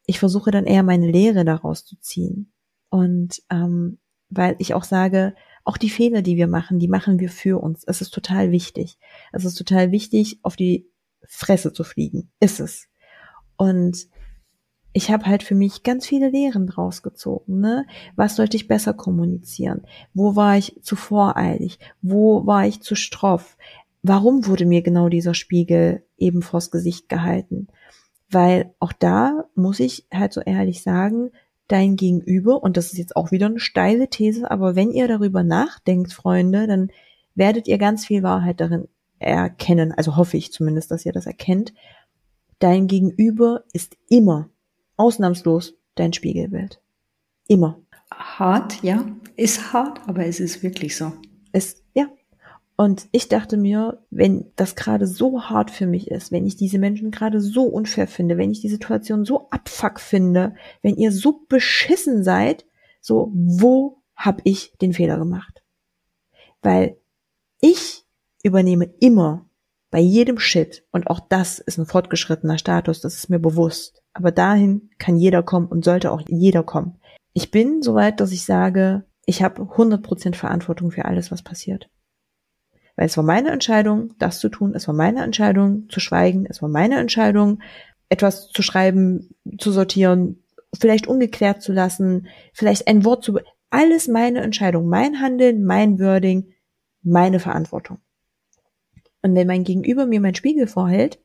Ich 0.06 0.20
versuche 0.20 0.52
dann 0.52 0.64
eher 0.64 0.84
meine 0.84 1.10
Lehre 1.10 1.44
daraus 1.44 1.84
zu 1.84 1.96
ziehen. 2.00 2.52
Und 2.88 3.42
ähm, 3.50 3.98
weil 4.28 4.54
ich 4.58 4.74
auch 4.74 4.84
sage, 4.84 5.34
auch 5.64 5.76
die 5.76 5.90
Fehler, 5.90 6.22
die 6.22 6.36
wir 6.36 6.46
machen, 6.46 6.78
die 6.78 6.88
machen 6.88 7.18
wir 7.18 7.28
für 7.28 7.62
uns. 7.62 7.84
Es 7.86 8.00
ist 8.00 8.10
total 8.10 8.50
wichtig. 8.50 8.98
Es 9.32 9.44
ist 9.44 9.56
total 9.56 9.92
wichtig, 9.92 10.38
auf 10.42 10.56
die 10.56 10.88
Fresse 11.26 11.72
zu 11.72 11.84
fliegen. 11.84 12.30
Ist 12.40 12.60
es. 12.60 12.88
Und 13.56 14.08
ich 14.92 15.10
habe 15.10 15.26
halt 15.26 15.42
für 15.44 15.54
mich 15.54 15.84
ganz 15.84 16.06
viele 16.06 16.30
Lehren 16.30 16.66
draus 16.66 17.02
gezogen. 17.02 17.60
Ne? 17.60 17.86
Was 18.16 18.36
sollte 18.36 18.56
ich 18.56 18.66
besser 18.66 18.94
kommunizieren? 18.94 19.82
Wo 20.14 20.34
war 20.34 20.56
ich 20.56 20.80
zu 20.82 20.96
voreilig? 20.96 21.78
Wo 22.02 22.46
war 22.46 22.66
ich 22.66 22.80
zu 22.80 22.96
stroff? 22.96 23.56
warum 24.02 24.46
wurde 24.46 24.66
mir 24.66 24.82
genau 24.82 25.08
dieser 25.08 25.34
Spiegel 25.34 26.04
eben 26.16 26.42
vors 26.42 26.70
Gesicht 26.70 27.08
gehalten? 27.08 27.68
Weil 28.30 28.74
auch 28.78 28.92
da 28.92 29.44
muss 29.54 29.80
ich 29.80 30.06
halt 30.12 30.32
so 30.32 30.40
ehrlich 30.40 30.82
sagen, 30.82 31.30
dein 31.70 31.96
Gegenüber, 31.96 32.62
und 32.62 32.76
das 32.76 32.86
ist 32.86 32.98
jetzt 32.98 33.16
auch 33.16 33.30
wieder 33.30 33.46
eine 33.46 33.60
steile 33.60 34.08
These, 34.08 34.50
aber 34.50 34.74
wenn 34.74 34.90
ihr 34.90 35.08
darüber 35.08 35.42
nachdenkt, 35.42 36.12
Freunde, 36.12 36.66
dann 36.66 36.90
werdet 37.34 37.68
ihr 37.68 37.78
ganz 37.78 38.06
viel 38.06 38.22
Wahrheit 38.22 38.60
darin 38.60 38.88
erkennen. 39.18 39.92
Also 39.92 40.16
hoffe 40.16 40.36
ich 40.36 40.52
zumindest, 40.52 40.90
dass 40.90 41.06
ihr 41.06 41.12
das 41.12 41.26
erkennt. 41.26 41.72
Dein 42.58 42.88
Gegenüber 42.88 43.64
ist 43.72 43.96
immer, 44.08 44.48
ausnahmslos, 44.96 45.74
dein 45.94 46.12
Spiegelbild. 46.12 46.80
Immer. 47.46 47.80
Hart, 48.12 48.82
ja. 48.82 49.04
Ist 49.36 49.72
hart, 49.72 50.00
aber 50.08 50.26
es 50.26 50.40
ist 50.40 50.62
wirklich 50.62 50.96
so. 50.96 51.12
Es, 51.52 51.82
ja, 51.94 52.08
und 52.80 53.10
ich 53.12 53.28
dachte 53.28 53.58
mir, 53.58 54.02
wenn 54.08 54.52
das 54.56 54.74
gerade 54.74 55.06
so 55.06 55.42
hart 55.42 55.70
für 55.70 55.86
mich 55.86 56.10
ist, 56.10 56.32
wenn 56.32 56.46
ich 56.46 56.56
diese 56.56 56.78
Menschen 56.78 57.10
gerade 57.10 57.38
so 57.42 57.64
unfair 57.64 58.06
finde, 58.06 58.38
wenn 58.38 58.52
ich 58.52 58.62
die 58.62 58.70
Situation 58.70 59.26
so 59.26 59.50
abfuck 59.50 60.00
finde, 60.00 60.54
wenn 60.80 60.96
ihr 60.96 61.12
so 61.12 61.44
beschissen 61.46 62.24
seid, 62.24 62.64
so, 63.02 63.30
wo 63.34 64.00
hab 64.16 64.40
ich 64.44 64.72
den 64.80 64.94
Fehler 64.94 65.18
gemacht? 65.18 65.62
Weil 66.62 66.96
ich 67.60 68.06
übernehme 68.42 68.86
immer 68.98 69.44
bei 69.90 70.00
jedem 70.00 70.38
Shit, 70.38 70.82
und 70.90 71.08
auch 71.08 71.20
das 71.20 71.58
ist 71.58 71.76
ein 71.76 71.84
fortgeschrittener 71.84 72.56
Status, 72.56 73.02
das 73.02 73.14
ist 73.16 73.28
mir 73.28 73.40
bewusst, 73.40 74.02
aber 74.14 74.32
dahin 74.32 74.88
kann 74.96 75.18
jeder 75.18 75.42
kommen 75.42 75.66
und 75.66 75.84
sollte 75.84 76.10
auch 76.10 76.22
jeder 76.28 76.62
kommen. 76.62 76.96
Ich 77.34 77.50
bin 77.50 77.82
soweit, 77.82 78.20
dass 78.20 78.32
ich 78.32 78.46
sage, 78.46 79.04
ich 79.26 79.42
habe 79.42 79.64
100% 79.64 80.34
Verantwortung 80.34 80.90
für 80.90 81.04
alles, 81.04 81.30
was 81.30 81.42
passiert. 81.42 81.90
Weil 83.00 83.06
es 83.06 83.16
war 83.16 83.24
meine 83.24 83.50
Entscheidung, 83.50 84.12
das 84.18 84.40
zu 84.40 84.50
tun, 84.50 84.74
es 84.74 84.86
war 84.86 84.94
meine 84.94 85.24
Entscheidung 85.24 85.88
zu 85.88 86.00
schweigen, 86.00 86.44
es 86.44 86.60
war 86.60 86.68
meine 86.68 86.98
Entscheidung, 86.98 87.62
etwas 88.10 88.50
zu 88.50 88.60
schreiben, 88.60 89.30
zu 89.56 89.72
sortieren, 89.72 90.44
vielleicht 90.78 91.06
ungeklärt 91.06 91.62
zu 91.62 91.72
lassen, 91.72 92.28
vielleicht 92.52 92.88
ein 92.88 93.06
Wort 93.06 93.24
zu, 93.24 93.38
alles 93.70 94.06
meine 94.06 94.42
Entscheidung, 94.42 94.86
mein 94.86 95.18
Handeln, 95.18 95.64
mein 95.64 95.98
Wording, 95.98 96.52
meine 97.02 97.40
Verantwortung. 97.40 98.00
Und 99.22 99.34
wenn 99.34 99.46
mein 99.46 99.64
Gegenüber 99.64 100.04
mir 100.04 100.20
mein 100.20 100.34
Spiegel 100.34 100.66
vorhält, 100.66 101.22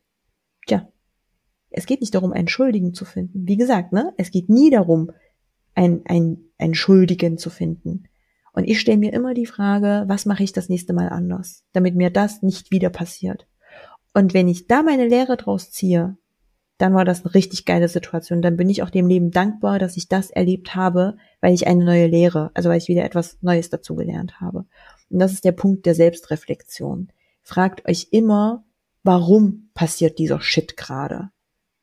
tja, 0.68 0.88
es 1.72 1.88
geht 1.88 2.00
nicht 2.00 2.16
darum, 2.16 2.32
einen 2.32 2.48
Schuldigen 2.48 2.94
zu 2.94 3.04
finden. 3.04 3.50
Wie 3.50 3.58
gesagt, 3.58 3.92
ne, 3.92 4.14
es 4.16 4.32
geht 4.32 4.48
nie 4.48 4.70
darum, 4.70 5.12
einen, 5.74 6.06
einen, 6.06 6.54
einen 6.58 6.74
Schuldigen 6.74 7.38
zu 7.38 7.50
finden. 7.50 8.06
Und 8.56 8.64
ich 8.64 8.80
stelle 8.80 8.98
mir 8.98 9.12
immer 9.12 9.34
die 9.34 9.46
Frage, 9.46 10.06
was 10.08 10.26
mache 10.26 10.44
ich 10.44 10.54
das 10.54 10.70
nächste 10.70 10.94
Mal 10.94 11.10
anders, 11.10 11.64
damit 11.74 11.96
mir 11.96 12.10
das 12.10 12.42
nicht 12.42 12.72
wieder 12.72 12.90
passiert. 12.90 13.48
Und 14.14 14.34
wenn 14.34 14.48
ich 14.48 14.68
da 14.68 14.82
meine 14.82 15.08
Lehre 15.08 15.36
draus 15.36 15.72
ziehe, 15.72 16.18
dann 16.78 16.94
war 16.94 17.04
das 17.04 17.26
eine 17.26 17.34
richtig 17.34 17.66
geile 17.66 17.90
Situation. 17.90 18.42
Dann 18.42 18.56
bin 18.56 18.70
ich 18.70 18.82
auch 18.82 18.90
dem 18.90 19.08
Leben 19.08 19.32
dankbar, 19.32 19.78
dass 19.78 19.98
ich 19.98 20.08
das 20.08 20.32
erlebt 20.32 20.74
habe, 20.74 21.18
weil 21.42 21.54
ich 21.54 21.68
eine 21.68 21.84
neue 21.84 22.08
Lehre, 22.08 22.52
also 22.54 22.70
weil 22.70 22.78
ich 22.78 22.88
wieder 22.88 23.04
etwas 23.04 23.38
Neues 23.42 23.70
dazu 23.70 23.96
gelernt 23.96 24.40
habe. 24.40 24.66
Und 25.10 25.20
das 25.20 25.34
ist 25.34 25.44
der 25.44 25.52
Punkt 25.52 25.86
der 25.86 25.96
Selbstreflexion. 25.96 27.10
Fragt 27.44 27.88
euch 27.90 28.08
immer, 28.12 28.64
warum 29.04 29.70
passiert 29.74 30.18
dieser 30.18 30.40
Shit 30.40 30.78
gerade? 30.78 31.30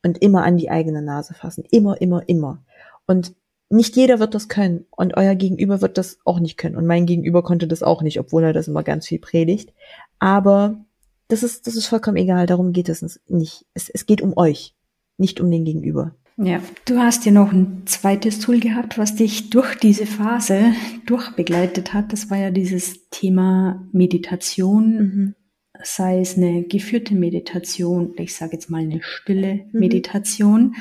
Und 0.03 0.19
immer 0.23 0.43
an 0.43 0.57
die 0.57 0.71
eigene 0.71 1.03
Nase 1.03 1.35
fassen. 1.35 1.65
Immer, 1.71 2.01
immer, 2.01 2.27
immer. 2.29 2.65
Und 3.07 3.35
nicht 3.73 3.97
jeder 3.97 4.19
wird 4.19 4.35
das 4.35 4.49
können 4.49 4.85
und 4.91 5.17
euer 5.17 5.35
Gegenüber 5.35 5.81
wird 5.81 5.97
das 5.97 6.19
auch 6.25 6.41
nicht 6.41 6.59
können 6.59 6.77
und 6.77 6.87
mein 6.87 7.07
Gegenüber 7.07 7.43
konnte 7.43 7.67
das 7.67 7.83
auch 7.83 8.03
nicht, 8.03 8.21
obwohl 8.21 8.45
er 8.45 8.53
das 8.53 8.69
immer 8.69 8.83
ganz 8.83 9.07
viel 9.07 9.19
predigt. 9.19 9.73
Aber 10.19 10.85
das 11.29 11.43
ist, 11.43 11.67
das 11.67 11.75
ist 11.75 11.87
vollkommen 11.87 12.19
egal, 12.19 12.47
darum 12.47 12.73
geht 12.73 12.91
es 12.91 13.03
nicht. 13.29 13.65
Es, 13.73 13.89
es 13.89 14.05
geht 14.05 14.21
um 14.21 14.37
euch, 14.37 14.75
nicht 15.17 15.41
um 15.41 15.51
den 15.51 15.65
Gegenüber. 15.65 16.15
Ja, 16.37 16.61
du 16.85 16.99
hast 16.99 17.25
ja 17.25 17.33
noch 17.33 17.53
ein 17.53 17.83
zweites 17.87 18.41
Tool 18.41 18.61
gehabt, 18.61 18.99
was 18.99 19.15
dich 19.15 19.49
durch 19.49 19.75
diese 19.77 20.07
Phase 20.07 20.75
durchbegleitet 21.07 21.95
hat. 21.95 22.13
Das 22.13 22.31
war 22.31 22.39
ja 22.39 22.51
dieses 22.51 23.09
Thema 23.09 23.87
Meditation, 23.93 24.97
mhm. 24.97 25.35
sei 25.83 26.21
es 26.21 26.37
eine 26.37 26.65
geführte 26.65 27.15
Meditation, 27.15 28.13
ich 28.19 28.35
sage 28.35 28.53
jetzt 28.53 28.71
mal 28.71 28.83
eine 28.83 29.03
stille 29.03 29.67
mhm. 29.73 29.81
Meditation. 29.81 30.75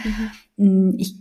Mhm. 0.58 0.96
Ich 0.98 1.16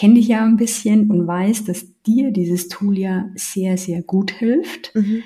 kenne 0.00 0.14
dich 0.14 0.28
ja 0.28 0.42
ein 0.46 0.56
bisschen 0.56 1.10
und 1.10 1.26
weiß, 1.26 1.66
dass 1.66 2.00
dir 2.06 2.30
dieses 2.30 2.68
Tool 2.68 2.98
ja 2.98 3.28
sehr, 3.34 3.76
sehr 3.76 4.00
gut 4.00 4.30
hilft. 4.30 4.94
Mhm. 4.94 5.24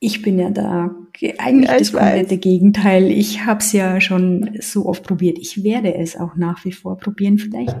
Ich 0.00 0.22
bin 0.22 0.38
ja 0.38 0.48
da 0.48 0.96
eigentlich 1.36 1.70
ja, 1.70 1.78
das 1.78 1.92
komplette 1.92 2.36
weiß. 2.36 2.40
Gegenteil. 2.40 3.10
Ich 3.10 3.44
habe 3.44 3.60
es 3.60 3.72
ja 3.72 4.00
schon 4.00 4.56
so 4.60 4.86
oft 4.86 5.02
probiert. 5.02 5.38
Ich 5.38 5.62
werde 5.62 5.94
es 5.94 6.16
auch 6.16 6.36
nach 6.36 6.64
wie 6.64 6.72
vor 6.72 6.96
probieren. 6.96 7.36
Vielleicht 7.36 7.76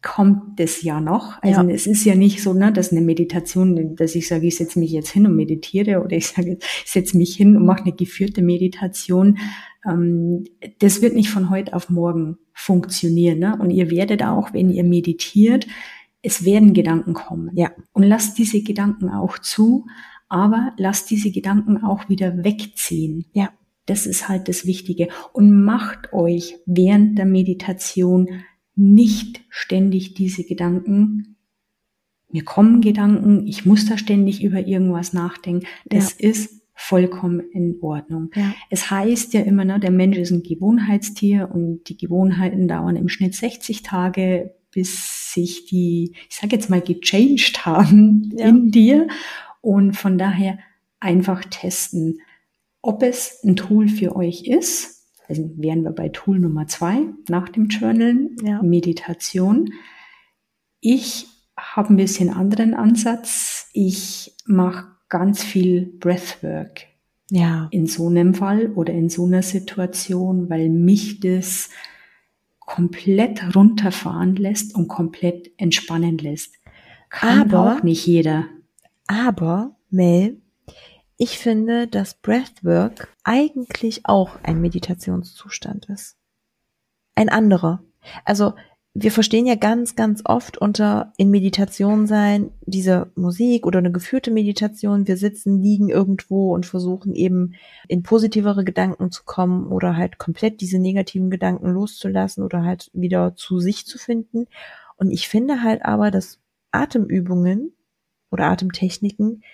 kommt 0.00 0.60
es 0.60 0.82
ja 0.82 1.00
noch. 1.00 1.42
Also 1.42 1.62
ja. 1.62 1.68
es 1.70 1.88
ist 1.88 2.04
ja 2.04 2.14
nicht 2.14 2.40
so, 2.40 2.54
ne, 2.54 2.72
dass 2.72 2.92
eine 2.92 3.00
Meditation, 3.00 3.96
dass 3.96 4.14
ich 4.14 4.28
sage, 4.28 4.46
ich 4.46 4.56
setze 4.56 4.78
mich 4.78 4.92
jetzt 4.92 5.10
hin 5.10 5.26
und 5.26 5.34
meditiere 5.34 6.04
oder 6.04 6.16
ich 6.16 6.28
sage, 6.28 6.58
ich 6.60 6.90
setze 6.90 7.16
mich 7.16 7.34
hin 7.34 7.56
und 7.56 7.66
mache 7.66 7.82
eine 7.82 7.92
geführte 7.92 8.42
Meditation. 8.42 9.38
Ähm, 9.88 10.44
das 10.80 11.02
wird 11.02 11.14
nicht 11.14 11.30
von 11.30 11.50
heute 11.50 11.74
auf 11.74 11.90
morgen 11.90 12.38
funktionieren. 12.52 13.38
Ne? 13.38 13.56
Und 13.58 13.70
ihr 13.70 13.90
werdet 13.90 14.22
auch, 14.22 14.52
wenn 14.52 14.70
ihr 14.70 14.84
meditiert, 14.84 15.66
es 16.22 16.44
werden 16.44 16.74
Gedanken 16.74 17.14
kommen. 17.14 17.50
Ja. 17.54 17.70
Und 17.92 18.02
lasst 18.02 18.38
diese 18.38 18.62
Gedanken 18.62 19.08
auch 19.08 19.38
zu, 19.38 19.86
aber 20.28 20.72
lasst 20.76 21.10
diese 21.10 21.30
Gedanken 21.30 21.82
auch 21.82 22.08
wieder 22.08 22.44
wegziehen. 22.44 23.26
Ja. 23.32 23.50
Das 23.86 24.06
ist 24.06 24.28
halt 24.28 24.48
das 24.48 24.66
Wichtige. 24.66 25.08
Und 25.32 25.64
macht 25.64 26.12
euch 26.12 26.56
während 26.66 27.18
der 27.18 27.24
Meditation 27.24 28.28
nicht 28.74 29.40
ständig 29.48 30.12
diese 30.12 30.44
Gedanken. 30.44 31.36
Mir 32.30 32.44
kommen 32.44 32.82
Gedanken, 32.82 33.46
ich 33.46 33.64
muss 33.64 33.86
da 33.86 33.96
ständig 33.96 34.42
über 34.44 34.66
irgendwas 34.66 35.14
nachdenken. 35.14 35.66
Das 35.86 36.16
ja. 36.18 36.28
ist 36.28 36.60
vollkommen 36.80 37.40
in 37.40 37.78
Ordnung. 37.82 38.30
Ja. 38.36 38.54
Es 38.70 38.88
heißt 38.88 39.34
ja 39.34 39.40
immer, 39.40 39.64
ne, 39.64 39.80
der 39.80 39.90
Mensch 39.90 40.16
ist 40.16 40.30
ein 40.30 40.44
Gewohnheitstier 40.44 41.50
und 41.52 41.88
die 41.88 41.96
Gewohnheiten 41.96 42.68
dauern 42.68 42.94
im 42.94 43.08
Schnitt 43.08 43.34
60 43.34 43.82
Tage, 43.82 44.54
bis 44.70 45.32
sich 45.32 45.66
die, 45.66 46.14
ich 46.30 46.36
sage 46.36 46.54
jetzt 46.54 46.70
mal, 46.70 46.80
gechanged 46.80 47.66
haben 47.66 48.32
ja. 48.36 48.46
in 48.46 48.70
dir. 48.70 49.08
Und 49.60 49.96
von 49.96 50.18
daher 50.18 50.60
einfach 51.00 51.44
testen, 51.44 52.20
ob 52.80 53.02
es 53.02 53.42
ein 53.42 53.56
Tool 53.56 53.88
für 53.88 54.14
euch 54.14 54.44
ist. 54.44 55.04
Also 55.28 55.50
wären 55.56 55.82
wir 55.82 55.90
bei 55.90 56.10
Tool 56.10 56.38
Nummer 56.38 56.68
zwei 56.68 57.00
nach 57.28 57.48
dem 57.48 57.66
Journalen, 57.66 58.36
ja. 58.44 58.62
Meditation. 58.62 59.72
Ich 60.80 61.26
habe 61.58 61.92
ein 61.92 61.96
bisschen 61.96 62.30
anderen 62.30 62.74
Ansatz. 62.74 63.68
Ich 63.72 64.36
mache 64.46 64.97
ganz 65.08 65.42
viel 65.42 65.86
Breathwork. 65.86 66.86
Ja. 67.30 67.68
In 67.70 67.86
so 67.86 68.08
einem 68.08 68.34
Fall 68.34 68.72
oder 68.72 68.92
in 68.92 69.10
so 69.10 69.26
einer 69.26 69.42
Situation, 69.42 70.48
weil 70.48 70.68
mich 70.70 71.20
das 71.20 71.70
komplett 72.58 73.54
runterfahren 73.54 74.36
lässt 74.36 74.74
und 74.74 74.88
komplett 74.88 75.50
entspannen 75.56 76.18
lässt. 76.18 76.54
Kann 77.10 77.52
aber, 77.52 77.76
auch 77.76 77.82
nicht 77.82 78.06
jeder. 78.06 78.46
Aber, 79.06 79.76
Mel, 79.90 80.40
ich 81.16 81.38
finde, 81.38 81.86
dass 81.86 82.14
Breathwork 82.14 83.14
eigentlich 83.24 84.06
auch 84.06 84.38
ein 84.42 84.60
Meditationszustand 84.60 85.86
ist. 85.86 86.16
Ein 87.14 87.28
anderer. 87.28 87.82
Also 88.24 88.54
wir 89.00 89.12
verstehen 89.12 89.46
ja 89.46 89.54
ganz, 89.54 89.94
ganz 89.94 90.22
oft 90.24 90.58
unter 90.58 91.12
in 91.16 91.30
Meditation 91.30 92.08
sein, 92.08 92.50
diese 92.62 93.12
Musik 93.14 93.64
oder 93.64 93.78
eine 93.78 93.92
geführte 93.92 94.32
Meditation. 94.32 95.06
Wir 95.06 95.16
sitzen, 95.16 95.62
liegen 95.62 95.88
irgendwo 95.88 96.52
und 96.52 96.66
versuchen 96.66 97.14
eben 97.14 97.54
in 97.86 98.02
positivere 98.02 98.64
Gedanken 98.64 99.12
zu 99.12 99.22
kommen 99.24 99.68
oder 99.68 99.96
halt 99.96 100.18
komplett 100.18 100.60
diese 100.60 100.80
negativen 100.80 101.30
Gedanken 101.30 101.68
loszulassen 101.70 102.42
oder 102.42 102.64
halt 102.64 102.90
wieder 102.92 103.36
zu 103.36 103.60
sich 103.60 103.86
zu 103.86 103.98
finden. 103.98 104.46
Und 104.96 105.12
ich 105.12 105.28
finde 105.28 105.62
halt 105.62 105.84
aber, 105.84 106.10
dass 106.10 106.40
Atemübungen 106.72 107.72
oder 108.32 108.46
Atemtechniken 108.46 109.44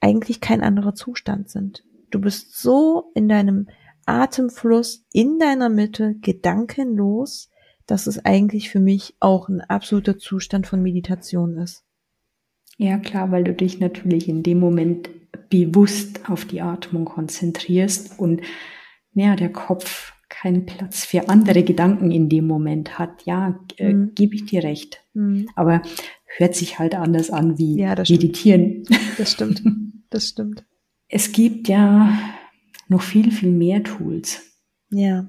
eigentlich 0.00 0.42
kein 0.42 0.62
anderer 0.62 0.94
Zustand 0.94 1.48
sind. 1.48 1.84
Du 2.10 2.20
bist 2.20 2.60
so 2.60 3.10
in 3.14 3.26
deinem 3.26 3.68
Atemfluss, 4.04 5.06
in 5.12 5.38
deiner 5.38 5.70
Mitte, 5.70 6.16
gedankenlos, 6.20 7.48
dass 7.92 8.06
es 8.06 8.24
eigentlich 8.24 8.70
für 8.70 8.80
mich 8.80 9.14
auch 9.20 9.50
ein 9.50 9.60
absoluter 9.60 10.16
Zustand 10.16 10.66
von 10.66 10.82
Meditation 10.82 11.58
ist. 11.58 11.84
Ja, 12.78 12.96
klar, 12.96 13.30
weil 13.30 13.44
du 13.44 13.52
dich 13.52 13.80
natürlich 13.80 14.30
in 14.30 14.42
dem 14.42 14.58
Moment 14.58 15.10
bewusst 15.50 16.30
auf 16.30 16.46
die 16.46 16.62
Atmung 16.62 17.04
konzentrierst 17.04 18.18
und 18.18 18.40
ja, 19.12 19.36
der 19.36 19.52
Kopf 19.52 20.14
keinen 20.30 20.64
Platz 20.64 21.04
für 21.04 21.28
andere 21.28 21.64
Gedanken 21.64 22.10
in 22.10 22.30
dem 22.30 22.46
Moment 22.46 22.98
hat. 22.98 23.26
Ja, 23.26 23.60
äh, 23.76 23.92
mhm. 23.92 24.14
gebe 24.14 24.36
ich 24.36 24.46
dir 24.46 24.64
recht. 24.64 25.04
Mhm. 25.12 25.50
Aber 25.54 25.82
hört 26.38 26.54
sich 26.54 26.78
halt 26.78 26.94
anders 26.94 27.30
an 27.30 27.58
wie 27.58 27.76
ja, 27.76 27.94
das 27.94 28.08
meditieren. 28.08 28.84
Stimmt. 28.86 29.02
Das 29.18 29.32
stimmt. 29.32 29.62
Das 30.08 30.28
stimmt. 30.28 30.64
Es 31.08 31.32
gibt 31.32 31.68
ja 31.68 32.18
noch 32.88 33.02
viel, 33.02 33.30
viel 33.30 33.50
mehr 33.50 33.82
Tools. 33.82 34.40
Ja. 34.88 35.28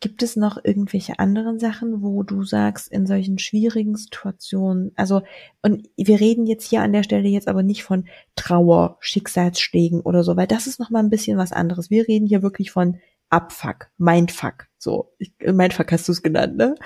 Gibt 0.00 0.22
es 0.22 0.34
noch 0.34 0.58
irgendwelche 0.64 1.18
anderen 1.18 1.58
Sachen, 1.58 2.02
wo 2.02 2.22
du 2.22 2.42
sagst, 2.42 2.88
in 2.88 3.06
solchen 3.06 3.38
schwierigen 3.38 3.96
Situationen, 3.96 4.92
also, 4.96 5.20
und 5.60 5.90
wir 5.96 6.20
reden 6.20 6.46
jetzt 6.46 6.66
hier 6.66 6.80
an 6.80 6.94
der 6.94 7.02
Stelle 7.02 7.28
jetzt 7.28 7.48
aber 7.48 7.62
nicht 7.62 7.84
von 7.84 8.06
Trauer, 8.34 8.96
Schicksalsschlägen 9.00 10.00
oder 10.00 10.24
so, 10.24 10.38
weil 10.38 10.46
das 10.46 10.66
ist 10.66 10.80
nochmal 10.80 11.02
ein 11.02 11.10
bisschen 11.10 11.36
was 11.36 11.52
anderes. 11.52 11.90
Wir 11.90 12.08
reden 12.08 12.26
hier 12.26 12.42
wirklich 12.42 12.70
von 12.70 12.98
Abfuck, 13.28 13.88
Mindfuck, 13.98 14.68
so. 14.78 15.12
Ich, 15.18 15.32
Mindfuck 15.40 15.92
hast 15.92 16.08
du 16.08 16.12
es 16.12 16.22
genannt, 16.22 16.56
ne? 16.56 16.76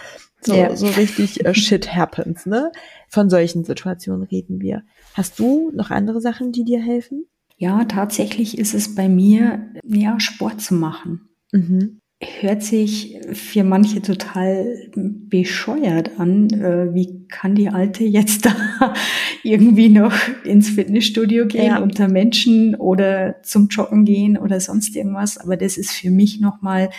So, 0.40 0.54
ja. 0.54 0.74
so 0.74 0.86
richtig 0.88 1.46
uh, 1.46 1.54
Shit 1.54 1.94
happens, 1.94 2.46
ne? 2.46 2.72
Von 3.08 3.30
solchen 3.30 3.62
Situationen 3.62 4.24
reden 4.24 4.60
wir. 4.60 4.82
Hast 5.14 5.38
du 5.38 5.70
noch 5.72 5.92
andere 5.92 6.20
Sachen, 6.20 6.50
die 6.50 6.64
dir 6.64 6.82
helfen? 6.82 7.26
Ja, 7.56 7.84
tatsächlich 7.84 8.58
ist 8.58 8.74
es 8.74 8.96
bei 8.96 9.08
mir, 9.08 9.70
ja, 9.84 10.18
Sport 10.18 10.60
zu 10.60 10.74
machen. 10.74 11.28
Mhm 11.52 12.00
hört 12.40 12.62
sich 12.62 13.18
für 13.32 13.64
manche 13.64 14.02
total 14.02 14.90
bescheuert 14.94 16.18
an. 16.18 16.48
Äh, 16.50 16.94
wie 16.94 17.26
kann 17.28 17.54
die 17.54 17.68
Alte 17.68 18.04
jetzt 18.04 18.46
da 18.46 18.94
irgendwie 19.42 19.88
noch 19.88 20.14
ins 20.44 20.70
Fitnessstudio 20.70 21.46
gehen, 21.46 21.66
ja. 21.66 21.78
unter 21.78 22.08
Menschen 22.08 22.74
oder 22.74 23.42
zum 23.42 23.68
Joggen 23.68 24.04
gehen 24.04 24.36
oder 24.36 24.60
sonst 24.60 24.96
irgendwas? 24.96 25.38
Aber 25.38 25.56
das 25.56 25.76
ist 25.76 25.92
für 25.92 26.10
mich 26.10 26.40
nochmal, 26.40 26.90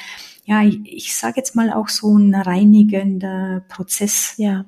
ja, 0.45 0.63
ich, 0.63 0.80
ich 0.86 1.15
sage 1.15 1.36
jetzt 1.38 1.55
mal 1.55 1.71
auch 1.71 1.89
so 1.89 2.17
ein 2.17 2.34
reinigender 2.34 3.63
Prozess. 3.67 4.36
Ja. 4.38 4.65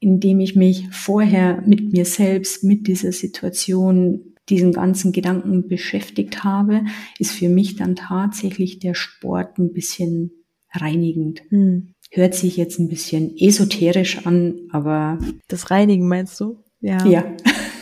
In 0.00 0.18
dem 0.18 0.40
ich 0.40 0.56
mich 0.56 0.88
vorher 0.90 1.62
mit 1.64 1.92
mir 1.92 2.04
selbst, 2.04 2.64
mit 2.64 2.88
dieser 2.88 3.12
Situation 3.12 4.31
diesen 4.48 4.72
ganzen 4.72 5.12
Gedanken 5.12 5.68
beschäftigt 5.68 6.44
habe, 6.44 6.84
ist 7.18 7.32
für 7.32 7.48
mich 7.48 7.76
dann 7.76 7.96
tatsächlich 7.96 8.78
der 8.78 8.94
Sport 8.94 9.58
ein 9.58 9.72
bisschen 9.72 10.32
reinigend. 10.72 11.42
Hm. 11.50 11.94
Hört 12.10 12.34
sich 12.34 12.56
jetzt 12.56 12.78
ein 12.78 12.88
bisschen 12.88 13.36
esoterisch 13.36 14.26
an, 14.26 14.68
aber. 14.70 15.18
Das 15.48 15.70
Reinigen 15.70 16.08
meinst 16.08 16.38
du? 16.40 16.62
Ja. 16.80 17.04
Ja. 17.06 17.24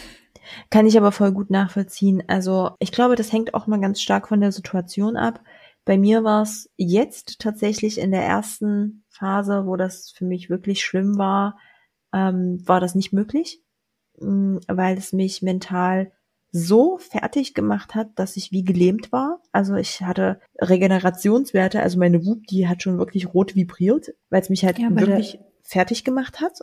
Kann 0.71 0.87
ich 0.87 0.97
aber 0.97 1.11
voll 1.11 1.33
gut 1.33 1.51
nachvollziehen. 1.51 2.23
Also 2.29 2.71
ich 2.79 2.93
glaube, 2.93 3.17
das 3.17 3.33
hängt 3.33 3.55
auch 3.55 3.67
mal 3.67 3.81
ganz 3.81 4.01
stark 4.01 4.29
von 4.29 4.41
der 4.41 4.53
Situation 4.53 5.17
ab. 5.17 5.41
Bei 5.85 5.99
mir 5.99 6.23
war 6.23 6.43
es 6.43 6.71
jetzt 6.77 7.41
tatsächlich 7.41 7.99
in 7.99 8.13
der 8.13 8.23
ersten 8.23 9.05
Phase, 9.09 9.67
wo 9.67 9.77
das 9.77 10.11
für 10.11 10.25
mich 10.25 10.51
wirklich 10.51 10.85
schlimm 10.85 11.19
war, 11.19 11.59
ähm, 12.13 12.63
war 12.67 12.81
das 12.81 12.95
nicht 12.95 13.13
möglich, 13.13 13.63
hm, 14.19 14.61
weil 14.69 14.97
es 14.97 15.13
mich 15.13 15.43
mental 15.43 16.13
so 16.53 16.99
fertig 16.99 17.55
gemacht 17.55 17.95
hat, 17.95 18.09
dass 18.17 18.37
ich 18.37 18.53
wie 18.53 18.65
gelähmt 18.65 19.13
war. 19.13 19.41
Also 19.53 19.75
ich 19.75 20.01
hatte 20.03 20.41
Regenerationswerte, 20.59 21.81
also 21.81 21.99
meine 21.99 22.25
Wut, 22.25 22.51
die 22.51 22.69
hat 22.69 22.83
schon 22.83 22.99
wirklich 22.99 23.33
rot 23.35 23.55
vibriert, 23.55 24.15
weil 24.31 24.43
es 24.43 24.51
mich 24.51 24.65
halt 24.65 24.79
ja, 24.79 24.89
wirklich 24.91 25.39
fertig 25.63 26.05
gemacht 26.05 26.41
hat. 26.41 26.61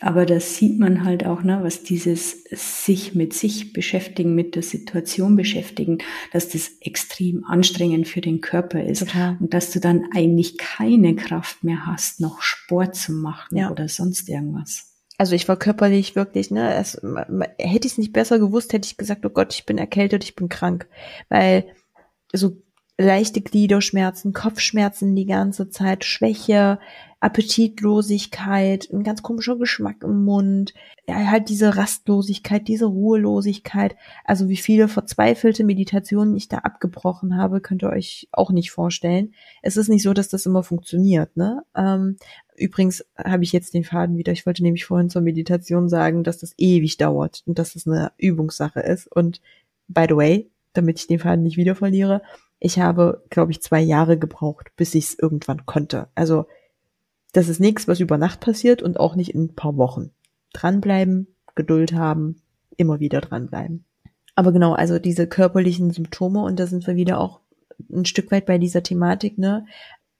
Aber 0.00 0.24
das 0.24 0.56
sieht 0.56 0.78
man 0.78 1.04
halt 1.04 1.26
auch, 1.26 1.42
ne, 1.42 1.58
was 1.62 1.82
dieses 1.82 2.44
sich 2.52 3.16
mit 3.16 3.32
sich 3.32 3.72
beschäftigen, 3.72 4.34
mit 4.34 4.54
der 4.54 4.62
Situation 4.62 5.34
beschäftigen, 5.34 5.98
dass 6.32 6.48
das 6.48 6.70
extrem 6.80 7.44
anstrengend 7.44 8.06
für 8.06 8.20
den 8.20 8.40
Körper 8.40 8.84
ist 8.84 9.00
Total. 9.00 9.36
und 9.40 9.52
dass 9.52 9.72
du 9.72 9.80
dann 9.80 10.04
eigentlich 10.14 10.58
keine 10.58 11.16
Kraft 11.16 11.64
mehr 11.64 11.86
hast, 11.86 12.20
noch 12.20 12.40
Sport 12.40 12.94
zu 12.94 13.12
machen 13.12 13.56
ja. 13.56 13.70
oder 13.70 13.88
sonst 13.88 14.28
irgendwas 14.28 14.93
also 15.16 15.34
ich 15.34 15.48
war 15.48 15.56
körperlich 15.56 16.16
wirklich, 16.16 16.50
ne, 16.50 16.74
es, 16.74 17.00
hätte 17.58 17.86
ich 17.86 17.92
es 17.92 17.98
nicht 17.98 18.12
besser 18.12 18.38
gewusst, 18.38 18.72
hätte 18.72 18.86
ich 18.86 18.96
gesagt, 18.96 19.24
oh 19.24 19.30
Gott, 19.30 19.54
ich 19.54 19.66
bin 19.66 19.78
erkältet, 19.78 20.24
ich 20.24 20.34
bin 20.34 20.48
krank, 20.48 20.88
weil 21.28 21.66
so 22.32 22.56
leichte 22.98 23.40
Gliederschmerzen, 23.40 24.32
Kopfschmerzen 24.32 25.16
die 25.16 25.26
ganze 25.26 25.68
Zeit, 25.68 26.04
Schwäche, 26.04 26.78
Appetitlosigkeit, 27.20 28.88
ein 28.92 29.02
ganz 29.02 29.22
komischer 29.22 29.56
Geschmack 29.56 30.02
im 30.04 30.24
Mund, 30.24 30.74
ja, 31.08 31.14
halt 31.30 31.48
diese 31.48 31.76
Rastlosigkeit, 31.76 32.68
diese 32.68 32.86
Ruhelosigkeit, 32.86 33.96
also 34.24 34.48
wie 34.48 34.58
viele 34.58 34.88
verzweifelte 34.88 35.64
Meditationen 35.64 36.36
ich 36.36 36.48
da 36.48 36.58
abgebrochen 36.58 37.36
habe, 37.36 37.60
könnt 37.60 37.82
ihr 37.82 37.90
euch 37.90 38.28
auch 38.30 38.50
nicht 38.50 38.70
vorstellen. 38.70 39.32
Es 39.62 39.76
ist 39.76 39.88
nicht 39.88 40.02
so, 40.02 40.12
dass 40.12 40.28
das 40.28 40.46
immer 40.46 40.62
funktioniert, 40.62 41.36
ne? 41.36 41.62
Ähm, 41.74 42.16
übrigens 42.56 43.04
habe 43.16 43.44
ich 43.44 43.52
jetzt 43.52 43.74
den 43.74 43.84
Faden 43.84 44.16
wieder. 44.16 44.32
Ich 44.32 44.46
wollte 44.46 44.62
nämlich 44.62 44.84
vorhin 44.84 45.10
zur 45.10 45.22
Meditation 45.22 45.88
sagen, 45.88 46.24
dass 46.24 46.38
das 46.38 46.54
ewig 46.56 46.96
dauert 46.96 47.42
und 47.46 47.58
dass 47.58 47.74
das 47.74 47.86
eine 47.86 48.12
Übungssache 48.16 48.80
ist. 48.80 49.06
Und 49.06 49.40
by 49.88 50.06
the 50.08 50.16
way, 50.16 50.50
damit 50.72 50.98
ich 50.98 51.06
den 51.06 51.18
Faden 51.18 51.42
nicht 51.42 51.56
wieder 51.56 51.74
verliere, 51.74 52.22
ich 52.58 52.78
habe, 52.78 53.22
glaube 53.30 53.52
ich, 53.52 53.62
zwei 53.62 53.80
Jahre 53.80 54.18
gebraucht, 54.18 54.72
bis 54.76 54.94
ich 54.94 55.04
es 55.04 55.18
irgendwann 55.18 55.66
konnte. 55.66 56.08
Also 56.14 56.46
das 57.32 57.48
ist 57.48 57.60
nichts, 57.60 57.88
was 57.88 58.00
über 58.00 58.16
Nacht 58.16 58.40
passiert 58.40 58.82
und 58.82 58.98
auch 58.98 59.16
nicht 59.16 59.34
in 59.34 59.44
ein 59.44 59.54
paar 59.54 59.76
Wochen. 59.76 60.10
Dranbleiben, 60.52 61.26
Geduld 61.54 61.92
haben, 61.92 62.36
immer 62.76 63.00
wieder 63.00 63.20
dranbleiben. 63.20 63.84
Aber 64.34 64.52
genau, 64.52 64.72
also 64.72 64.98
diese 64.98 65.26
körperlichen 65.26 65.90
Symptome, 65.90 66.42
und 66.42 66.58
da 66.58 66.66
sind 66.66 66.86
wir 66.86 66.96
wieder 66.96 67.18
auch 67.20 67.40
ein 67.92 68.04
Stück 68.04 68.30
weit 68.30 68.46
bei 68.46 68.58
dieser 68.58 68.82
Thematik, 68.82 69.38
ne, 69.38 69.66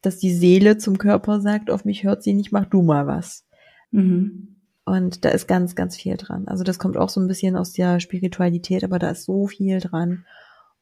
dass 0.07 0.19
die 0.19 0.35
Seele 0.35 0.79
zum 0.79 0.99
Körper 0.99 1.41
sagt, 1.41 1.71
auf 1.71 1.85
mich 1.85 2.05
hört 2.05 2.23
sie 2.23 2.35
nicht, 2.35 2.53
mach 2.53 2.67
du 2.67 2.83
mal 2.83 3.07
was. 3.07 3.45
Mhm. 3.91 4.57
Und 4.85 5.25
da 5.25 5.31
ist 5.31 5.49
ganz, 5.49 5.75
ganz 5.75 5.97
viel 5.97 6.17
dran. 6.17 6.47
Also 6.47 6.63
das 6.63 6.79
kommt 6.79 6.97
auch 6.97 7.09
so 7.09 7.21
ein 7.21 7.29
bisschen 7.29 7.57
aus 7.57 7.73
der 7.73 8.01
Spiritualität, 8.01 8.85
aber 8.85 8.99
da 8.99 9.11
ist 9.11 9.25
so 9.25 9.47
viel 9.47 9.81
dran. 9.81 10.25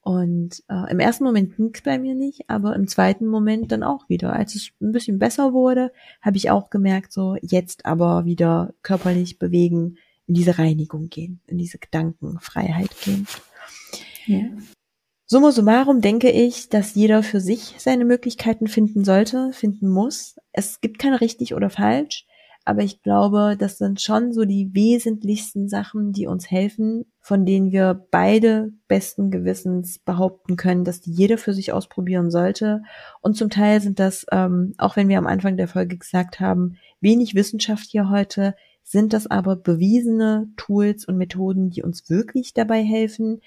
Und 0.01 0.61
äh, 0.67 0.91
im 0.91 0.99
ersten 0.99 1.23
Moment 1.23 1.55
ging's 1.55 1.81
bei 1.81 1.97
mir 1.97 2.13
nicht, 2.13 2.49
aber 2.49 2.75
im 2.75 2.87
zweiten 2.87 3.25
Moment 3.25 3.71
dann 3.71 3.83
auch 3.83 4.09
wieder. 4.09 4.33
Als 4.33 4.55
es 4.55 4.71
ein 4.81 4.91
bisschen 4.91 5.17
besser 5.17 5.53
wurde, 5.53 5.93
habe 6.21 6.35
ich 6.35 6.51
auch 6.51 6.69
gemerkt, 6.69 7.13
so 7.13 7.37
jetzt 7.41 7.85
aber 7.85 8.25
wieder 8.25 8.73
körperlich 8.81 9.39
bewegen, 9.39 9.97
in 10.27 10.33
diese 10.33 10.57
Reinigung 10.57 11.07
gehen, 11.07 11.39
in 11.47 11.57
diese 11.57 11.77
Gedankenfreiheit 11.77 12.89
gehen. 13.01 13.27
Ja. 14.25 14.41
Summa 15.33 15.51
summarum 15.51 15.99
denke 15.99 16.29
ich, 16.29 16.69
dass 16.69 16.93
jeder 16.93 17.23
für 17.23 17.39
sich 17.39 17.73
seine 17.79 18.05
Möglichkeiten 18.05 18.67
finden 18.67 19.03
sollte, 19.03 19.51
finden 19.51 19.89
muss. 19.89 20.35
Es 20.51 20.79
gibt 20.79 20.99
keine 20.99 21.21
richtig 21.21 21.55
oder 21.55 21.71
falsch, 21.71 22.27
aber 22.65 22.83
ich 22.83 23.01
glaube, 23.01 23.55
das 23.57 23.79
sind 23.79 23.99
schon 23.99 24.31
so 24.31 24.45
die 24.45 24.69
wesentlichsten 24.75 25.69
Sachen, 25.69 26.11
die 26.11 26.27
uns 26.27 26.51
helfen, 26.51 27.05
von 27.19 27.47
denen 27.47 27.71
wir 27.71 28.05
beide 28.11 28.73
besten 28.87 29.31
Gewissens 29.31 29.97
behaupten 29.97 30.55
können, 30.55 30.83
dass 30.83 31.01
die 31.01 31.11
jeder 31.11 31.39
für 31.39 31.55
sich 31.55 31.73
ausprobieren 31.73 32.29
sollte. 32.29 32.83
Und 33.21 33.35
zum 33.35 33.49
Teil 33.49 33.81
sind 33.81 33.97
das, 33.97 34.27
ähm, 34.31 34.75
auch 34.77 34.97
wenn 34.97 35.09
wir 35.09 35.17
am 35.17 35.25
Anfang 35.25 35.57
der 35.57 35.67
Folge 35.67 35.97
gesagt 35.97 36.41
haben, 36.41 36.77
wenig 37.01 37.33
Wissenschaft 37.33 37.87
hier 37.89 38.11
heute, 38.11 38.53
sind 38.83 39.13
das 39.13 39.25
aber 39.25 39.55
bewiesene 39.55 40.49
Tools 40.57 41.05
und 41.05 41.17
Methoden, 41.17 41.71
die 41.71 41.81
uns 41.81 42.07
wirklich 42.07 42.53
dabei 42.53 42.83
helfen, 42.83 43.41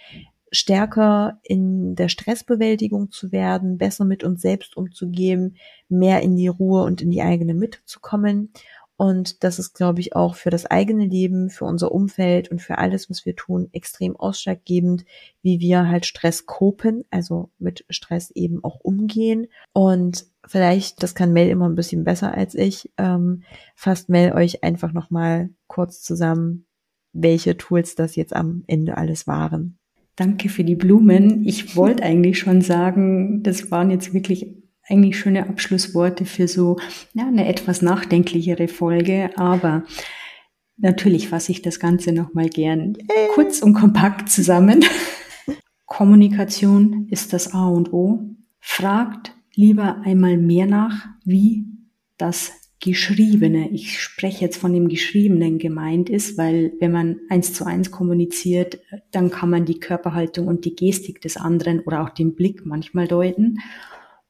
stärker 0.53 1.41
in 1.43 1.95
der 1.95 2.09
Stressbewältigung 2.09 3.11
zu 3.11 3.33
werden, 3.33 3.79
besser 3.79 4.05
mit 4.05 4.25
uns 4.25 4.43
selbst 4.43 4.77
umzugehen, 4.77 5.57
mehr 5.89 6.23
in 6.23 6.37
die 6.37 6.49
Ruhe 6.49 6.85
und 6.85 7.03
in 7.03 7.11
die 7.11 7.23
eigene 7.23 7.55
Mitte 7.55 7.81
zu 7.85 8.01
kommen. 8.01 8.53
Und 8.99 9.45
das 9.45 9.59
ist, 9.59 9.75
glaube 9.75 10.01
ich, 10.01 10.17
auch 10.17 10.37
für 10.37 10.49
das 10.49 10.65
eigene 10.65 11.05
Leben, 11.05 11.51
für 11.51 11.67
unser 11.67 11.93
Umfeld 11.93 12.51
und 12.51 12.63
für 12.63 12.79
alles, 12.79 13.11
was 13.11 13.27
wir 13.27 13.37
tun, 13.37 13.69
extrem 13.73 14.17
ausschlaggebend, 14.17 15.05
wie 15.43 15.61
wir 15.61 15.87
halt 15.87 16.07
Stress 16.07 16.47
kopen, 16.47 17.05
also 17.11 17.51
mit 17.59 17.85
Stress 17.91 18.31
eben 18.31 18.65
auch 18.65 18.81
umgehen. 18.81 19.49
Und 19.75 20.27
vielleicht, 20.47 21.03
das 21.03 21.15
kann 21.15 21.35
Mel 21.35 21.51
immer 21.51 21.69
ein 21.69 21.75
bisschen 21.75 22.05
besser 22.05 22.33
als 22.33 22.55
ich, 22.55 22.91
ähm, 22.97 23.43
fasst 23.75 24.09
Mel 24.09 24.33
euch 24.33 24.65
einfach 24.65 24.93
nochmal 24.93 25.51
kurz 25.67 26.01
zusammen, 26.01 26.67
welche 27.13 27.59
Tools 27.59 27.97
das 27.97 28.17
jetzt 28.17 28.35
am 28.35 28.65
Ende 28.67 28.97
alles 28.97 29.27
waren. 29.27 29.79
Danke 30.17 30.49
für 30.49 30.65
die 30.65 30.77
Blumen. 30.77 31.47
Ich 31.47 31.77
wollte 31.77 32.03
eigentlich 32.03 32.39
schon 32.39 32.63
sagen, 32.63 33.43
das 33.43 33.71
waren 33.71 33.91
jetzt 33.91 34.15
wirklich 34.15 34.57
eigentlich 34.89 35.19
schöne 35.19 35.49
Abschlussworte 35.49 36.25
für 36.25 36.49
so 36.49 36.79
ja, 37.13 37.27
eine 37.27 37.47
etwas 37.47 37.83
nachdenklichere 37.83 38.69
Folge, 38.69 39.31
aber 39.37 39.85
natürlich 40.79 41.29
fasse 41.29 41.53
ich 41.53 41.63
das 41.63 41.81
Ganze 41.81 42.13
nochmal 42.13 42.49
gern 42.49 42.97
kurz 43.35 43.61
und 43.61 43.75
kompakt 43.75 44.31
zusammen. 44.31 44.85
Kommunikation 45.87 47.09
ist 47.11 47.33
das 47.33 47.53
A 47.53 47.69
und 47.69 47.93
O. 47.93 48.37
Fragt 48.59 49.35
lieber 49.55 50.03
einmal 50.05 50.37
mehr 50.37 50.67
nach, 50.67 51.07
wie 51.25 51.67
das 52.17 52.53
Geschriebene, 52.87 53.71
ich 53.73 54.01
spreche 54.01 54.45
jetzt 54.45 54.59
von 54.59 54.73
dem 54.73 54.89
Geschriebenen 54.89 55.59
gemeint 55.59 56.09
ist, 56.09 56.39
weil 56.39 56.73
wenn 56.79 56.93
man 56.93 57.19
eins 57.29 57.53
zu 57.53 57.67
eins 57.67 57.91
kommuniziert, 57.91 58.79
dann 59.11 59.31
kann 59.31 59.51
man 59.51 59.65
die 59.65 59.81
Körperhaltung 59.81 60.47
und 60.47 60.65
die 60.65 60.77
Gestik 60.77 61.21
des 61.21 61.37
anderen 61.37 61.81
oder 61.81 62.05
auch 62.05 62.11
den 62.11 62.37
Blick 62.37 62.65
manchmal 62.65 63.09
deuten. 63.09 63.59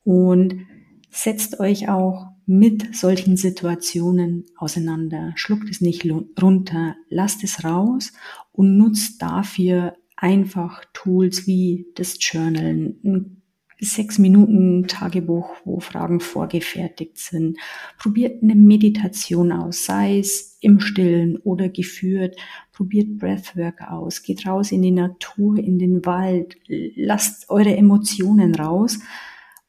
Und 0.04 0.66
setzt 1.11 1.61
euch 1.61 1.90
auch 1.90 2.28
mit 2.46 2.96
solchen 2.96 3.36
Situationen 3.36 4.46
auseinander. 4.57 5.32
Schluckt 5.34 5.68
es 5.68 5.82
nicht 5.82 6.09
runter, 6.40 6.96
lasst 7.11 7.44
es 7.44 7.62
raus 7.62 8.14
und 8.52 8.78
nutzt 8.78 9.20
dafür 9.20 9.96
einfach 10.16 10.82
Tools 10.94 11.46
wie 11.46 11.88
das 11.94 12.16
Journalen, 12.20 12.98
ein 13.04 13.36
sechs 13.80 14.18
Minuten 14.18 14.86
Tagebuch, 14.86 15.50
wo 15.64 15.80
Fragen 15.80 16.20
vorgefertigt 16.20 17.18
sind. 17.18 17.58
Probiert 17.98 18.42
eine 18.42 18.54
Meditation 18.54 19.52
aus, 19.52 19.84
sei 19.84 20.18
es 20.18 20.58
im 20.60 20.80
Stillen 20.80 21.36
oder 21.38 21.68
geführt. 21.68 22.36
Probiert 22.72 23.18
Breathwork 23.18 23.82
aus. 23.82 24.22
Geht 24.22 24.46
raus 24.46 24.72
in 24.72 24.82
die 24.82 24.90
Natur, 24.90 25.58
in 25.58 25.78
den 25.78 26.04
Wald. 26.04 26.56
Lasst 26.68 27.50
eure 27.50 27.76
Emotionen 27.76 28.54
raus. 28.54 28.98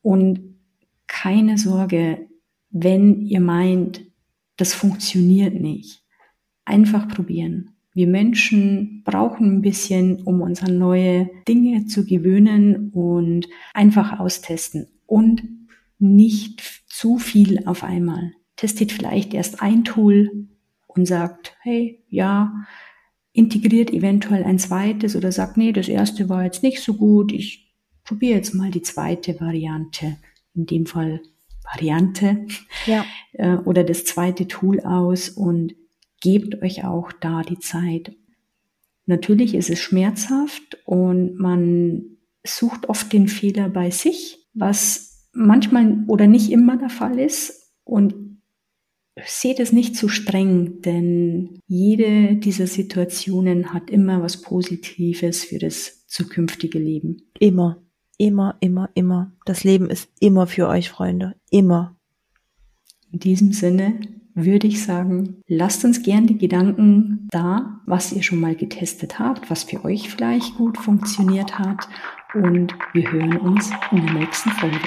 Und 0.01 0.55
keine 1.07 1.57
Sorge, 1.57 2.27
wenn 2.69 3.21
ihr 3.21 3.41
meint, 3.41 4.01
das 4.57 4.73
funktioniert 4.73 5.59
nicht. 5.59 6.03
Einfach 6.65 7.07
probieren. 7.07 7.76
Wir 7.97 8.05
Menschen 8.05 9.01
brauchen 9.05 9.57
ein 9.57 9.61
bisschen, 9.63 10.21
um 10.21 10.41
uns 10.41 10.61
an 10.61 10.77
neue 10.77 11.31
Dinge 11.47 11.87
zu 11.87 12.05
gewöhnen 12.05 12.91
und 12.91 13.47
einfach 13.73 14.19
austesten 14.19 14.85
und 15.07 15.41
nicht 15.97 16.61
zu 16.85 17.17
viel 17.17 17.65
auf 17.65 17.83
einmal. 17.83 18.33
Testet 18.55 18.91
vielleicht 18.91 19.33
erst 19.33 19.63
ein 19.63 19.83
Tool 19.83 20.47
und 20.85 21.07
sagt, 21.07 21.55
hey, 21.63 22.03
ja, 22.07 22.53
integriert 23.33 23.89
eventuell 23.91 24.43
ein 24.43 24.59
zweites 24.59 25.15
oder 25.15 25.31
sagt, 25.31 25.57
nee, 25.57 25.71
das 25.71 25.87
erste 25.87 26.29
war 26.29 26.43
jetzt 26.43 26.61
nicht 26.61 26.83
so 26.83 26.93
gut, 26.93 27.31
ich 27.31 27.73
probiere 28.03 28.35
jetzt 28.35 28.53
mal 28.53 28.69
die 28.69 28.83
zweite 28.83 29.41
Variante, 29.41 30.17
in 30.53 30.67
dem 30.67 30.85
Fall 30.85 31.19
Variante 31.63 32.45
ja. 32.85 33.03
Äh, 33.33 33.55
oder 33.55 33.83
das 33.83 34.05
zweite 34.05 34.47
Tool 34.47 34.81
aus 34.81 35.29
und 35.29 35.73
gebt 36.21 36.61
euch 36.61 36.85
auch 36.85 37.11
da 37.11 37.41
die 37.41 37.59
Zeit. 37.59 38.15
Natürlich 39.05 39.55
ist 39.55 39.69
es 39.69 39.79
schmerzhaft 39.79 40.79
und 40.85 41.35
man 41.35 42.17
sucht 42.45 42.89
oft 42.89 43.11
den 43.13 43.27
Fehler 43.27 43.69
bei 43.69 43.89
sich, 43.89 44.47
was 44.53 45.29
manchmal 45.33 46.03
oder 46.07 46.27
nicht 46.27 46.51
immer 46.51 46.77
der 46.77 46.89
Fall 46.89 47.19
ist. 47.19 47.73
Und 47.83 48.27
seht 49.25 49.59
es 49.59 49.71
nicht 49.71 49.95
zu 49.95 50.09
streng, 50.09 50.81
denn 50.81 51.59
jede 51.67 52.35
dieser 52.35 52.67
Situationen 52.67 53.73
hat 53.73 53.89
immer 53.89 54.21
was 54.21 54.41
Positives 54.41 55.43
für 55.43 55.57
das 55.57 56.05
zukünftige 56.07 56.79
Leben. 56.79 57.23
Immer, 57.39 57.81
immer, 58.17 58.57
immer, 58.59 58.89
immer. 58.93 59.31
Das 59.45 59.63
Leben 59.63 59.89
ist 59.89 60.09
immer 60.19 60.47
für 60.47 60.67
euch, 60.67 60.89
Freunde. 60.89 61.35
Immer. 61.49 61.97
In 63.11 63.19
diesem 63.19 63.53
Sinne 63.53 63.99
würde 64.37 64.67
ich 64.67 64.83
sagen, 64.83 65.41
lasst 65.47 65.83
uns 65.83 66.03
gern 66.03 66.27
die 66.27 66.37
Gedanken 66.37 67.27
da, 67.31 67.81
was 67.87 68.11
ihr 68.11 68.21
schon 68.21 68.39
mal 68.39 68.55
getestet 68.55 69.17
habt, 69.17 69.49
was 69.49 69.63
für 69.63 69.83
euch 69.83 70.09
vielleicht 70.09 70.55
gut 70.57 70.77
funktioniert 70.77 71.57
hat. 71.57 71.87
Und 72.35 72.75
wir 72.93 73.11
hören 73.11 73.37
uns 73.37 73.71
in 73.91 74.05
der 74.05 74.13
nächsten 74.13 74.51
Folge. 74.51 74.77